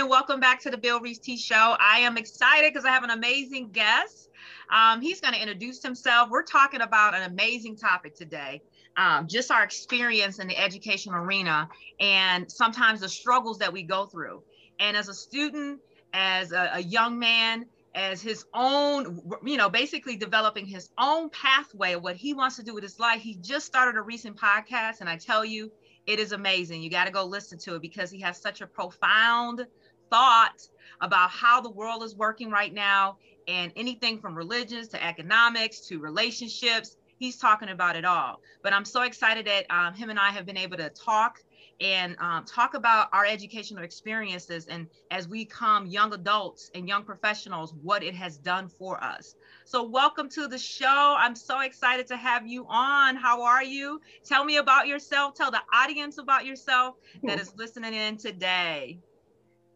and 0.00 0.08
welcome 0.08 0.40
back 0.40 0.62
to 0.62 0.70
the 0.70 0.78
Bill 0.78 0.98
Reese 0.98 1.18
T 1.18 1.36
Show. 1.36 1.76
I 1.78 1.98
am 1.98 2.16
excited 2.16 2.72
because 2.72 2.86
I 2.86 2.88
have 2.88 3.04
an 3.04 3.10
amazing 3.10 3.68
guest. 3.68 4.30
Um, 4.72 5.02
he's 5.02 5.20
going 5.20 5.34
to 5.34 5.40
introduce 5.40 5.82
himself. 5.82 6.30
We're 6.30 6.42
talking 6.42 6.80
about 6.80 7.14
an 7.14 7.30
amazing 7.30 7.76
topic 7.76 8.14
today, 8.14 8.62
um, 8.96 9.26
just 9.28 9.50
our 9.50 9.62
experience 9.62 10.38
in 10.38 10.48
the 10.48 10.56
education 10.56 11.12
arena 11.12 11.68
and 12.00 12.50
sometimes 12.50 13.00
the 13.00 13.10
struggles 13.10 13.58
that 13.58 13.74
we 13.74 13.82
go 13.82 14.06
through. 14.06 14.42
And 14.78 14.96
as 14.96 15.08
a 15.08 15.14
student, 15.14 15.80
as 16.14 16.52
a, 16.52 16.70
a 16.76 16.80
young 16.80 17.18
man, 17.18 17.66
as 17.94 18.22
his 18.22 18.46
own, 18.54 19.20
you 19.44 19.58
know, 19.58 19.68
basically 19.68 20.16
developing 20.16 20.64
his 20.64 20.88
own 20.96 21.28
pathway 21.28 21.92
of 21.92 22.02
what 22.02 22.16
he 22.16 22.32
wants 22.32 22.56
to 22.56 22.62
do 22.62 22.72
with 22.72 22.84
his 22.84 22.98
life. 22.98 23.20
He 23.20 23.36
just 23.42 23.66
started 23.66 23.98
a 23.98 24.02
recent 24.02 24.38
podcast, 24.38 25.00
and 25.00 25.10
I 25.10 25.18
tell 25.18 25.44
you, 25.44 25.70
it 26.06 26.18
is 26.18 26.32
amazing. 26.32 26.82
You 26.82 26.88
got 26.88 27.04
to 27.04 27.10
go 27.10 27.24
listen 27.26 27.58
to 27.58 27.74
it 27.74 27.82
because 27.82 28.10
he 28.10 28.20
has 28.20 28.40
such 28.40 28.62
a 28.62 28.66
profound 28.66 29.66
thought 30.10 30.60
about 31.00 31.30
how 31.30 31.60
the 31.60 31.70
world 31.70 32.02
is 32.02 32.14
working 32.14 32.50
right 32.50 32.72
now 32.72 33.16
and 33.48 33.72
anything 33.76 34.20
from 34.20 34.34
religions 34.34 34.88
to 34.88 35.02
economics 35.04 35.86
to 35.88 35.98
relationships. 35.98 36.96
He's 37.18 37.36
talking 37.36 37.68
about 37.68 37.96
it 37.96 38.04
all. 38.04 38.40
But 38.62 38.72
I'm 38.72 38.84
so 38.84 39.02
excited 39.02 39.46
that 39.46 39.66
um, 39.70 39.94
him 39.94 40.10
and 40.10 40.18
I 40.18 40.30
have 40.30 40.46
been 40.46 40.56
able 40.56 40.76
to 40.78 40.90
talk 40.90 41.38
and 41.80 42.16
um, 42.20 42.44
talk 42.44 42.74
about 42.74 43.08
our 43.12 43.24
educational 43.24 43.82
experiences 43.82 44.66
and 44.66 44.86
as 45.10 45.28
we 45.28 45.46
come 45.46 45.86
young 45.86 46.12
adults 46.12 46.70
and 46.74 46.86
young 46.86 47.04
professionals, 47.04 47.74
what 47.82 48.02
it 48.02 48.14
has 48.14 48.36
done 48.36 48.68
for 48.68 49.02
us. 49.02 49.34
So, 49.64 49.88
welcome 49.88 50.28
to 50.30 50.46
the 50.46 50.58
show. 50.58 51.14
I'm 51.18 51.34
so 51.34 51.60
excited 51.60 52.06
to 52.08 52.16
have 52.16 52.46
you 52.46 52.66
on. 52.68 53.16
How 53.16 53.42
are 53.42 53.64
you? 53.64 54.00
Tell 54.24 54.44
me 54.44 54.58
about 54.58 54.88
yourself. 54.88 55.34
Tell 55.34 55.50
the 55.50 55.62
audience 55.72 56.18
about 56.18 56.44
yourself 56.44 56.96
that 57.24 57.40
is 57.40 57.54
listening 57.56 57.94
in 57.94 58.16
today. 58.18 58.98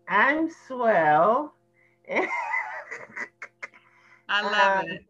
I'm 0.08 0.50
swell. 0.66 1.54
I 4.28 4.42
love 4.42 4.84
um, 4.84 4.90
it. 4.90 5.04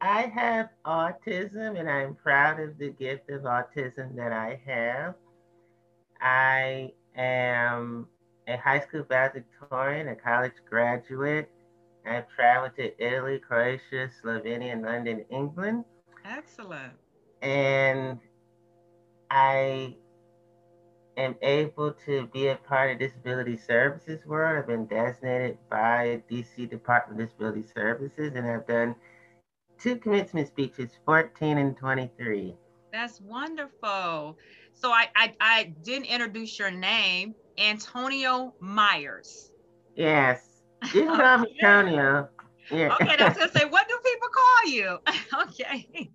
I 0.00 0.22
have 0.22 0.68
autism 0.84 1.78
and 1.78 1.88
I'm 1.88 2.14
proud 2.14 2.60
of 2.60 2.78
the 2.78 2.90
gift 2.90 3.30
of 3.30 3.42
autism 3.42 4.14
that 4.16 4.32
I 4.32 4.60
have. 4.66 5.14
I 6.20 6.92
am 7.16 8.06
a 8.46 8.56
high 8.56 8.80
school 8.80 9.04
valedictorian, 9.08 10.08
a 10.08 10.14
college 10.14 10.52
graduate. 10.68 11.50
I've 12.06 12.28
traveled 12.28 12.76
to 12.76 13.04
Italy, 13.04 13.40
Croatia, 13.40 14.10
Slovenia, 14.22 14.72
and 14.72 14.82
London, 14.82 15.24
England. 15.30 15.84
Excellent. 16.24 16.92
And 17.42 18.20
I 19.30 19.96
am 21.16 21.34
able 21.42 21.92
to 22.04 22.26
be 22.32 22.48
a 22.48 22.56
part 22.56 22.92
of 22.92 22.98
disability 22.98 23.56
services 23.56 24.24
world. 24.26 24.58
I've 24.58 24.66
been 24.66 24.86
designated 24.86 25.58
by 25.70 26.22
DC 26.30 26.68
Department 26.68 27.20
of 27.20 27.28
Disability 27.28 27.64
Services, 27.74 28.32
and 28.34 28.46
I've 28.46 28.66
done 28.66 28.94
two 29.78 29.96
commencement 29.96 30.48
speeches, 30.48 30.90
14 31.04 31.58
and 31.58 31.76
23. 31.76 32.54
That's 32.92 33.20
wonderful. 33.20 34.36
So 34.74 34.90
I, 34.90 35.08
I, 35.14 35.34
I 35.40 35.72
didn't 35.82 36.06
introduce 36.06 36.58
your 36.58 36.70
name, 36.70 37.34
Antonio 37.58 38.54
Myers. 38.60 39.50
Yes. 39.94 40.52
You 40.94 41.06
can 41.06 41.16
call 41.16 41.38
me 41.38 41.56
Antonio. 41.60 42.28
Yeah. 42.70 42.94
Okay, 43.00 43.16
that's 43.18 43.38
gonna 43.38 43.50
say, 43.50 43.64
what 43.64 43.88
do 43.88 43.98
people 44.04 44.28
call 44.28 44.72
you? 44.72 44.98
okay. 45.48 46.10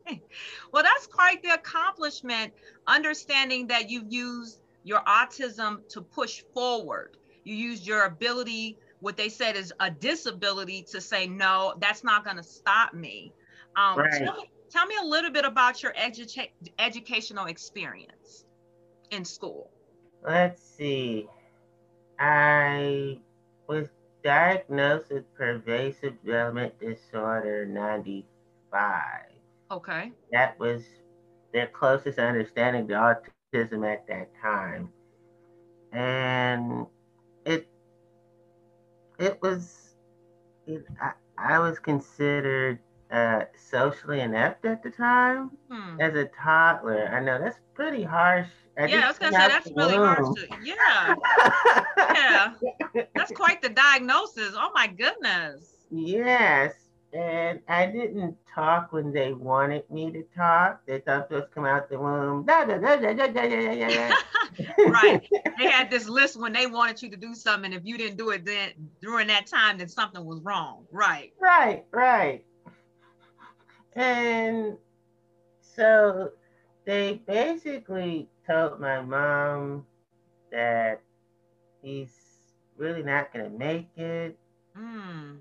well, 0.72 0.84
that's 0.84 1.08
quite 1.08 1.42
the 1.44 1.54
accomplishment, 1.54 2.54
understanding 2.88 3.68
that 3.68 3.90
you've 3.90 4.12
used 4.12 4.61
your 4.84 5.02
autism 5.02 5.88
to 5.90 6.02
push 6.02 6.44
forward. 6.54 7.18
You 7.44 7.56
used 7.56 7.86
your 7.86 8.06
ability, 8.06 8.78
what 9.00 9.18
they 9.18 9.30
said 9.30 9.56
is 9.56 9.74
a 9.80 9.90
disability, 9.90 10.86
to 10.92 11.02
say, 11.02 11.28
no, 11.28 11.74
that's 11.80 12.04
not 12.04 12.24
gonna 12.24 12.44
stop 12.44 12.94
me. 12.94 13.34
Um, 13.76 14.00
right. 14.00 14.24
tell, 14.24 14.36
me, 14.36 14.52
tell 14.70 14.86
me 14.86 14.96
a 15.02 15.06
little 15.06 15.32
bit 15.32 15.46
about 15.46 15.82
your 15.82 15.94
edu- 15.94 16.50
educational 16.80 17.46
experience 17.46 18.46
in 19.12 19.26
school? 19.26 19.70
Let's 20.24 20.62
see. 20.62 21.28
I 22.20 23.20
was 23.68 23.88
diagnosed 24.24 25.12
with 25.12 25.34
pervasive 25.34 26.22
development 26.24 26.80
disorder 26.80 27.66
95. 27.66 29.02
Okay. 29.72 30.12
That 30.32 30.60
was 30.60 30.84
their 31.54 31.68
closest 31.68 32.20
understanding 32.20 32.88
to 32.90 32.94
autism 32.94 33.30
at 33.54 34.08
that 34.08 34.30
time. 34.42 34.90
And 35.92 36.86
it 37.46 37.68
it 39.20 39.42
was 39.42 39.96
it, 40.66 40.86
I, 41.02 41.12
I 41.38 41.60
was 41.60 41.80
considered 41.80 42.80
uh, 43.12 43.42
socially 43.58 44.22
inept 44.22 44.66
at 44.66 44.82
the 44.84 44.90
time 44.90 45.52
hmm. 45.70 46.00
as 46.00 46.16
a 46.16 46.26
toddler. 46.26 47.10
I 47.14 47.20
know 47.20 47.40
that's 47.40 47.60
pretty 47.74 48.04
harsh. 48.04 48.48
I 48.78 48.86
yeah, 48.86 49.04
I 49.04 49.08
was 49.10 49.20
gonna 49.20 49.34
say 49.34 49.48
that's 49.50 49.72
really 49.76 49.96
harsh. 49.96 50.28
To, 50.38 50.48
yeah, 50.64 51.16
yeah, 52.96 53.04
that's 53.14 53.34
quite 53.34 53.62
the 53.62 53.70
diagnosis. 53.70 54.54
Oh 54.56 54.72
my 54.74 54.88
goodness. 54.88 55.76
Yes, 55.92 56.74
and 57.14 57.60
I 57.68 57.88
didn't 57.88 58.38
talk 58.54 58.94
when 58.94 59.12
they 59.12 59.34
wanted 59.34 59.90
me 59.90 60.12
to 60.12 60.24
talk. 60.36 60.82
They 60.86 61.00
thought 61.00 61.30
to 61.30 61.48
come 61.54 61.66
out 61.66 61.90
the 61.90 62.00
womb. 62.00 62.46
right. 64.88 65.28
They 65.58 65.70
had 65.70 65.90
this 65.90 66.08
list 66.08 66.40
when 66.40 66.54
they 66.54 66.68
wanted 66.68 67.02
you 67.02 67.10
to 67.10 67.18
do 67.18 67.36
something. 67.36 67.74
If 67.74 67.82
you 67.84 67.98
didn't 67.98 68.18
do 68.18 68.30
it 68.30 68.46
then 68.46 68.72
during 69.02 69.28
that 69.28 69.48
time, 69.48 69.78
then 69.78 69.90
something 69.90 70.24
was 70.24 70.40
wrong. 70.42 70.86
Right. 70.92 71.34
Right. 71.40 71.86
Right. 71.92 72.46
And 73.94 74.78
so 75.62 76.32
they 76.86 77.22
basically 77.28 78.30
told 78.48 78.80
my 78.80 79.02
mom 79.02 79.86
that 80.52 81.02
he's 81.82 82.14
really 82.78 83.04
not 83.04 83.34
going 83.34 83.52
to 83.52 83.58
make 83.58 83.90
it. 83.98 84.38
Mm. 84.78 85.40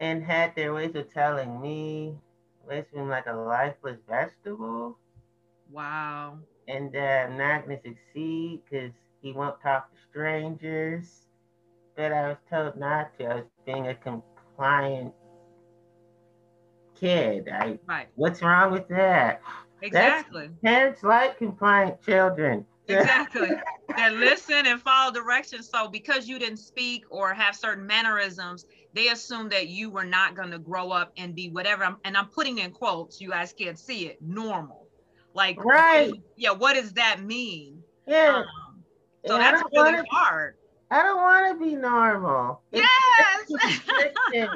And 0.00 0.24
had 0.24 0.54
their 0.56 0.72
ways 0.72 0.94
of 0.94 1.12
telling 1.12 1.60
me, 1.60 2.16
basically 2.68 3.02
like 3.02 3.26
a 3.26 3.34
lifeless 3.34 3.98
vegetable. 4.08 4.98
Wow. 5.70 6.38
And 6.68 6.92
that 6.92 7.30
I'm 7.30 7.36
not 7.36 7.66
going 7.66 7.78
to 7.78 7.88
succeed 7.88 8.62
because 8.64 8.92
he 9.20 9.32
won't 9.32 9.60
talk 9.60 9.90
to 9.90 9.96
strangers. 10.08 11.26
But 11.96 12.12
I 12.12 12.28
was 12.28 12.38
told 12.48 12.76
not 12.76 13.18
to. 13.18 13.26
I 13.26 13.34
was 13.36 13.44
being 13.66 13.88
a 13.88 13.94
compliant 13.94 15.12
kid. 16.98 17.48
I, 17.52 17.78
right. 17.86 18.08
What's 18.14 18.42
wrong 18.42 18.72
with 18.72 18.88
that? 18.88 19.42
Exactly. 19.82 20.48
That's, 20.48 20.60
parents 20.62 21.02
like 21.02 21.38
compliant 21.38 22.02
children. 22.02 22.66
Exactly. 22.88 23.50
that 23.96 24.14
listen 24.14 24.66
and 24.66 24.80
follow 24.80 25.12
directions. 25.12 25.68
So 25.68 25.88
because 25.88 26.28
you 26.28 26.38
didn't 26.38 26.58
speak 26.58 27.04
or 27.10 27.32
have 27.32 27.56
certain 27.56 27.86
mannerisms, 27.86 28.66
they 28.94 29.08
assume 29.08 29.48
that 29.50 29.68
you 29.68 29.90
were 29.90 30.04
not 30.04 30.34
going 30.34 30.50
to 30.50 30.58
grow 30.58 30.90
up 30.90 31.12
and 31.16 31.34
be 31.34 31.48
whatever. 31.48 31.84
I'm, 31.84 31.96
and 32.04 32.16
I'm 32.16 32.28
putting 32.28 32.58
in 32.58 32.72
quotes. 32.72 33.20
You 33.20 33.30
guys 33.30 33.52
can't 33.52 33.78
see 33.78 34.06
it. 34.06 34.18
Normal. 34.20 34.86
Like 35.34 35.62
right. 35.64 36.12
Yeah. 36.36 36.52
What 36.52 36.74
does 36.74 36.92
that 36.94 37.22
mean? 37.22 37.82
Yeah. 38.06 38.38
Um, 38.38 38.82
so 39.26 39.36
yeah, 39.36 39.52
that's 39.52 39.62
really 39.72 39.92
wanna, 39.92 40.04
hard. 40.10 40.56
I 40.90 41.02
don't 41.02 41.22
want 41.22 41.58
to 41.58 41.64
be 41.64 41.76
normal. 41.76 42.62
Yes. 42.72 43.50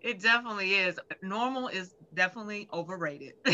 It 0.00 0.20
definitely 0.20 0.74
is. 0.74 0.98
Normal 1.22 1.68
is 1.68 1.94
definitely 2.14 2.68
overrated. 2.72 3.34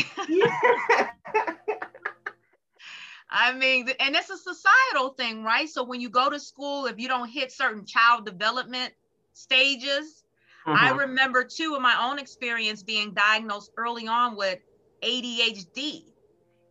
I 3.37 3.53
mean, 3.53 3.89
and 3.99 4.15
it's 4.15 4.29
a 4.29 4.37
societal 4.37 5.09
thing, 5.09 5.43
right? 5.43 5.67
So 5.67 5.83
when 5.83 5.99
you 5.99 6.09
go 6.09 6.29
to 6.29 6.39
school, 6.39 6.85
if 6.85 6.97
you 6.97 7.09
don't 7.09 7.27
hit 7.27 7.51
certain 7.51 7.85
child 7.85 8.25
development 8.25 8.93
stages, 9.33 10.23
mm-hmm. 10.65 10.71
I 10.71 10.91
remember 10.91 11.43
too 11.43 11.75
in 11.75 11.81
my 11.81 12.09
own 12.09 12.17
experience 12.17 12.81
being 12.81 13.13
diagnosed 13.13 13.71
early 13.75 14.07
on 14.07 14.37
with 14.37 14.59
ADHD 15.03 16.03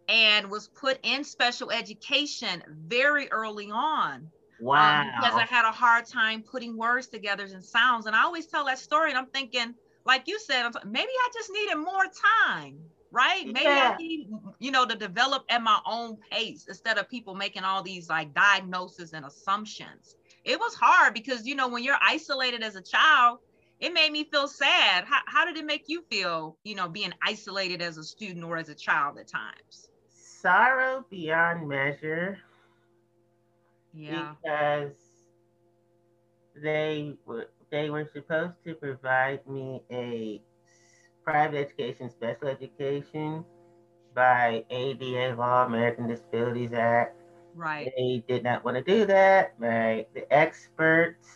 and 0.08 0.50
was 0.50 0.69
put 0.69 0.99
in 1.02 1.22
special 1.22 1.70
education 1.70 2.62
very 2.66 3.31
early 3.31 3.70
on. 3.70 4.31
Wow. 4.58 5.02
Um, 5.02 5.11
because 5.20 5.34
I 5.34 5.44
had 5.44 5.69
a 5.69 5.72
hard 5.72 6.06
time 6.06 6.43
putting 6.43 6.78
words 6.78 7.08
together 7.08 7.44
and 7.44 7.62
sounds. 7.62 8.06
And 8.06 8.16
I 8.16 8.22
always 8.22 8.46
tell 8.46 8.64
that 8.64 8.78
story 8.78 9.11
and 9.11 9.19
I'm 9.19 9.26
thinking, 9.26 9.75
like 10.06 10.28
you 10.28 10.38
said, 10.38 10.70
maybe 10.87 11.11
I 11.11 11.28
just 11.34 11.50
needed 11.52 11.76
more 11.76 12.06
time, 12.46 12.78
right? 13.14 13.46
Maybe 13.46 13.64
yeah. 13.64 13.94
I 13.94 14.02
need, 14.02 14.28
you 14.61 14.72
know, 14.72 14.87
to 14.87 14.96
develop 14.96 15.44
at 15.50 15.62
my 15.62 15.81
own 15.87 16.19
pace 16.31 16.66
instead 16.69 16.99
of 16.99 17.08
people 17.08 17.34
making 17.34 17.64
all 17.64 17.82
these 17.82 18.11
like 18.11 18.34
diagnoses 18.34 19.12
and 19.14 19.25
assumptions. 19.25 20.16
It 20.44 20.58
was 20.58 20.75
hard 20.75 21.14
because, 21.14 21.46
you 21.46 21.55
know, 21.56 21.69
when 21.69 21.84
you're 21.84 21.99
isolated 22.02 22.62
as 22.62 22.76
a 22.76 22.82
child, 22.82 23.38
it 23.81 23.93
made 23.94 24.12
me 24.12 24.25
feel 24.25 24.49
sad. 24.49 25.05
How, 25.05 25.20
how 25.26 25.46
did 25.46 25.56
it 25.58 25.66
make 25.66 25.84
you 25.88 26.02
feel, 26.11 26.58
you 26.64 26.75
know, 26.76 26.88
being 26.88 27.12
isolated 27.22 27.82
as 27.82 27.99
a 27.99 28.05
student 28.05 28.44
or 28.44 28.56
as 28.58 28.69
a 28.69 28.75
child 28.75 29.19
at 29.19 29.28
times? 29.28 29.90
Sorrow 30.08 31.05
beyond 31.11 31.69
measure 31.69 32.38
Yeah. 33.93 34.34
Because 34.43 34.93
they 36.56 37.14
were 37.26 37.49
they 37.70 37.90
were 37.90 38.08
supposed 38.12 38.55
to 38.64 38.75
provide 38.75 39.46
me 39.49 39.82
a 39.90 40.40
private 41.25 41.59
education, 41.59 42.11
special 42.11 42.49
education 42.49 43.44
by 44.15 44.65
ADA 44.71 45.35
law, 45.37 45.67
American 45.67 46.06
Disabilities 46.09 46.73
Act. 46.73 47.17
Right. 47.55 47.93
They 47.97 48.25
did 48.29 48.43
not 48.44 48.65
want 48.65 48.76
to 48.76 48.82
do 48.82 49.06
that. 49.06 49.55
Right. 49.59 50.06
The 50.15 50.32
experts, 50.32 51.29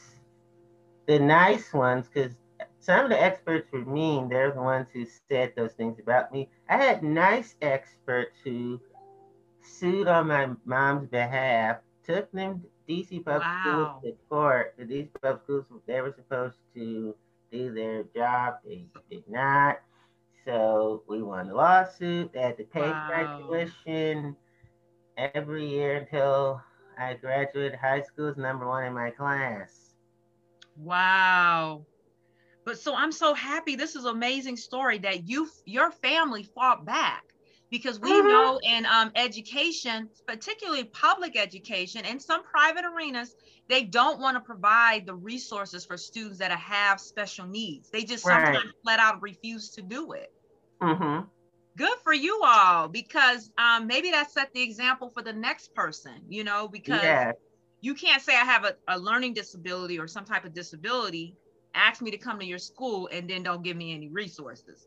the 1.07 1.19
nice 1.19 1.73
ones, 1.73 2.09
because 2.13 2.37
some 2.81 3.05
of 3.05 3.11
the 3.11 3.21
experts 3.21 3.69
were 3.73 3.85
mean. 3.85 4.29
They're 4.29 4.53
the 4.53 4.63
ones 4.63 4.89
who 4.93 5.07
said 5.07 5.55
those 5.57 5.73
things 5.73 5.99
about 6.01 6.33
me. 6.33 6.49
I 6.69 6.77
had 6.77 7.03
nice 7.03 7.57
experts 7.63 8.37
who 8.45 8.81
sued 9.63 10.09
on 10.09 10.29
my 10.29 10.51
mom's 10.65 11.09
behalf, 11.09 11.79
took 12.05 12.31
them 12.33 12.63
DC 12.89 13.21
public 13.21 13.43
Wow. 13.43 14.01
schools 14.01 14.03
to 14.05 14.13
court. 14.29 14.75
The 14.79 14.85
DC 14.85 15.11
public 15.21 15.43
schools 15.45 15.67
they 15.87 16.01
were 16.01 16.13
supposed 16.13 16.59
to 16.75 17.15
do 17.51 17.73
their 17.73 18.05
job, 18.05 18.55
they 18.65 18.87
did 19.11 19.25
not. 19.29 19.79
So 20.45 21.03
we 21.09 21.23
won 21.23 21.49
the 21.49 21.55
lawsuit. 21.55 22.33
They 22.33 22.41
had 22.41 22.57
to 22.59 22.65
pay 22.65 22.95
Wow. 22.97 23.49
tuition 23.49 24.37
every 25.17 25.67
year 25.67 25.97
until 25.97 26.63
I 26.99 27.15
graduated 27.15 27.75
high 27.79 28.03
school 28.03 28.29
as 28.29 28.37
number 28.37 28.67
one 28.67 28.85
in 28.85 28.95
my 28.95 29.11
class. 29.11 29.95
Wow. 30.77 31.87
But 32.65 32.79
so 32.79 32.95
I'm 32.95 33.13
so 33.13 33.35
happy. 33.35 33.77
This 33.77 33.95
is 33.97 34.05
an 34.05 34.11
amazing 34.13 34.57
story 34.57 34.99
that 34.99 35.29
you 35.29 35.49
your 35.65 35.91
family 35.91 36.43
fought 36.45 36.85
back 36.85 37.28
because 37.71 38.01
we 38.01 38.21
Mhm. 38.21 38.23
know 38.23 38.61
in 38.63 38.87
um, 38.87 39.11
education, 39.15 40.11
particularly 40.27 40.85
public 40.85 41.37
education 41.37 42.05
and 42.05 42.21
some 42.23 42.43
private 42.45 42.85
arenas, 42.85 43.35
they 43.69 43.85
don't 43.85 44.21
want 44.21 44.37
to 44.37 44.41
provide 44.41 45.07
the 45.07 45.15
resources 45.15 45.85
for 45.87 45.97
students 45.97 46.39
that 46.39 46.53
have 46.53 47.01
special 47.01 47.47
needs. 47.47 47.91
They 47.91 48.05
just 48.05 48.25
Right. 48.25 48.27
sometimes 48.27 48.73
flat 48.83 49.01
out 49.01 49.23
refuse 49.23 49.71
to 49.73 49.83
do 49.83 50.13
it. 50.13 50.29
Mm-hmm. 50.81 51.29
Good 51.77 51.99
for 52.03 52.13
you 52.13 52.41
all 52.45 52.89
because 52.89 53.51
um, 53.57 53.87
maybe 53.87 54.11
that 54.11 54.31
set 54.31 54.53
the 54.53 54.63
example 54.63 55.11
for 55.11 55.23
the 55.23 55.33
next 55.33 55.75
person, 55.75 56.25
you 56.29 56.45
know, 56.45 56.69
because 56.69 57.27
Yeah. 57.27 57.33
you 57.81 57.95
can't 57.95 58.23
say 58.23 58.35
I 58.35 58.45
have 58.45 58.65
a, 58.65 58.77
a 58.89 58.99
learning 58.99 59.35
disability 59.35 59.99
or 59.99 60.07
some 60.09 60.25
type 60.25 60.45
of 60.45 60.55
disability, 60.55 61.37
ask 61.75 62.03
me 62.03 62.11
to 62.11 62.19
come 62.19 62.39
to 62.41 62.45
your 62.47 62.59
school 62.59 63.09
and 63.13 63.29
then 63.31 63.43
don't 63.43 63.63
give 63.63 63.77
me 63.77 63.95
any 63.95 64.09
resources. 64.09 64.87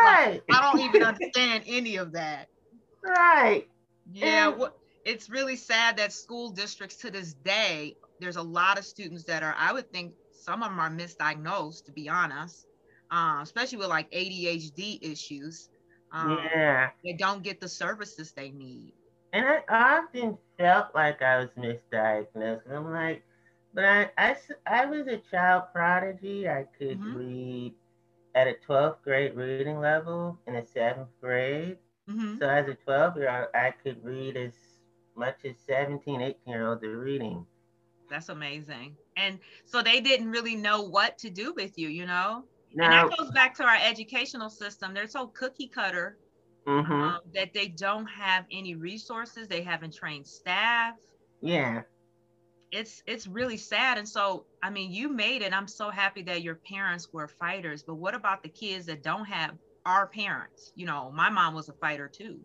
Right. 0.00 0.42
I 0.50 0.60
don't 0.60 0.80
even 0.80 1.02
understand 1.02 1.64
any 1.66 1.96
of 1.96 2.12
that. 2.12 2.48
Right. 3.02 3.68
Yeah, 4.10 4.50
And- 4.50 4.70
it's 5.04 5.28
really 5.28 5.56
sad 5.56 5.96
that 5.98 6.12
school 6.12 6.50
districts 6.50 6.96
to 6.98 7.10
this 7.10 7.34
day, 7.34 7.96
there's 8.18 8.36
a 8.36 8.42
lot 8.42 8.78
of 8.78 8.84
students 8.84 9.24
that 9.24 9.42
are, 9.42 9.54
I 9.56 9.72
would 9.72 9.90
think 9.92 10.14
some 10.30 10.62
of 10.62 10.70
them 10.70 10.78
are 10.80 10.90
misdiagnosed, 10.90 11.84
to 11.86 11.92
be 11.92 12.08
honest, 12.08 12.66
um, 13.10 13.40
especially 13.40 13.78
with 13.78 13.88
like 13.88 14.10
ADHD 14.12 14.98
issues. 15.02 15.68
Um, 16.12 16.50
yeah. 16.54 16.90
They 17.04 17.12
don't 17.14 17.42
get 17.42 17.60
the 17.60 17.68
services 17.68 18.32
they 18.32 18.50
need. 18.50 18.94
And 19.32 19.44
I 19.46 19.62
often 19.98 20.38
felt 20.58 20.94
like 20.94 21.22
I 21.22 21.38
was 21.38 21.50
misdiagnosed. 21.56 22.70
I'm 22.70 22.90
like, 22.90 23.24
but 23.74 23.84
I, 23.84 24.10
I, 24.16 24.36
I 24.66 24.86
was 24.86 25.06
a 25.06 25.18
child 25.30 25.64
prodigy. 25.72 26.48
I 26.48 26.64
could 26.78 26.98
Mhm. 26.98 27.14
read 27.14 27.74
at 28.34 28.46
a 28.48 28.54
12th 28.54 29.02
grade 29.02 29.34
reading 29.36 29.70
level 29.70 30.30
in 30.38 30.44
the 30.46 30.52
seventh 30.54 31.02
grade. 31.20 31.78
Mhm. 32.06 32.40
So 32.40 32.48
as 32.48 32.66
a 32.68 32.74
12 32.74 33.16
year 33.16 33.30
old, 33.30 33.48
I 33.54 33.70
could 33.70 34.04
read 34.04 34.36
as 34.36 34.54
much 35.16 35.44
as 35.44 35.58
17, 35.58 36.20
18 36.20 36.52
year 36.52 36.66
olds 36.68 36.82
are 36.84 36.98
reading. 36.98 37.46
That's 38.08 38.28
amazing. 38.28 38.96
And 39.16 39.38
so 39.64 39.82
they 39.82 40.00
didn't 40.00 40.30
really 40.30 40.56
know 40.56 40.82
what 40.82 41.18
to 41.18 41.30
do 41.30 41.52
with 41.54 41.78
you, 41.78 41.88
you 41.88 42.06
know? 42.06 42.44
And 42.80 42.92
that 42.92 43.04
goes 43.18 43.30
back 43.30 43.54
to 43.56 43.64
our 43.64 43.76
educational 43.76 44.50
system. 44.50 44.94
They're 44.94 45.06
so 45.08 45.28
cookie 45.28 45.68
cutter 45.68 46.18
hmm 46.66 47.08
um, 47.08 47.20
that 47.34 47.52
they 47.54 47.68
don't 47.68 48.06
have 48.06 48.46
any 48.50 48.74
resources. 48.74 49.48
They 49.48 49.62
haven't 49.62 49.94
trained 49.94 50.26
staff. 50.26 50.94
yeah, 51.40 51.82
It's 52.72 53.02
it's 53.06 53.26
really 53.26 53.56
sad. 53.56 53.98
And 53.98 54.08
so, 54.08 54.46
I 54.62 54.70
mean, 54.70 54.92
you 54.92 55.08
made 55.08 55.42
it. 55.42 55.52
I'm 55.54 55.68
so 55.68 55.90
happy 55.90 56.22
that 56.24 56.42
your 56.42 56.56
parents 56.56 57.08
were 57.12 57.28
fighters. 57.28 57.82
But 57.82 57.96
what 57.96 58.14
about 58.14 58.42
the 58.42 58.48
kids 58.50 58.86
that 58.86 59.02
don't 59.02 59.24
have 59.26 59.56
our 59.86 60.06
parents? 60.06 60.72
You 60.74 60.86
know, 60.86 61.10
my 61.12 61.30
mom 61.30 61.54
was 61.54 61.68
a 61.68 61.72
fighter 61.74 62.08
too. 62.08 62.40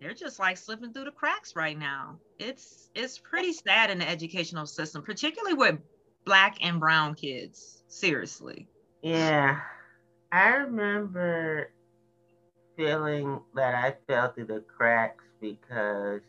They're 0.00 0.14
just 0.14 0.38
like 0.38 0.56
slipping 0.56 0.92
through 0.92 1.04
the 1.06 1.10
cracks 1.12 1.54
right 1.56 1.78
now. 1.78 2.18
It's 2.38 2.88
it's 2.94 3.18
pretty 3.18 3.52
sad 3.52 3.90
in 3.90 3.98
the 3.98 4.08
educational 4.08 4.66
system, 4.66 5.02
particularly 5.02 5.54
with 5.54 5.80
black 6.24 6.56
and 6.60 6.80
brown 6.80 7.14
kids. 7.14 7.82
Seriously. 7.88 8.68
yeah. 9.02 9.60
I 10.32 10.48
remember 10.56 11.70
feeling 12.76 13.40
that 13.54 13.74
I 13.74 13.94
fell 14.06 14.32
through 14.32 14.46
the 14.46 14.60
cracks 14.76 15.24
because 15.40 16.20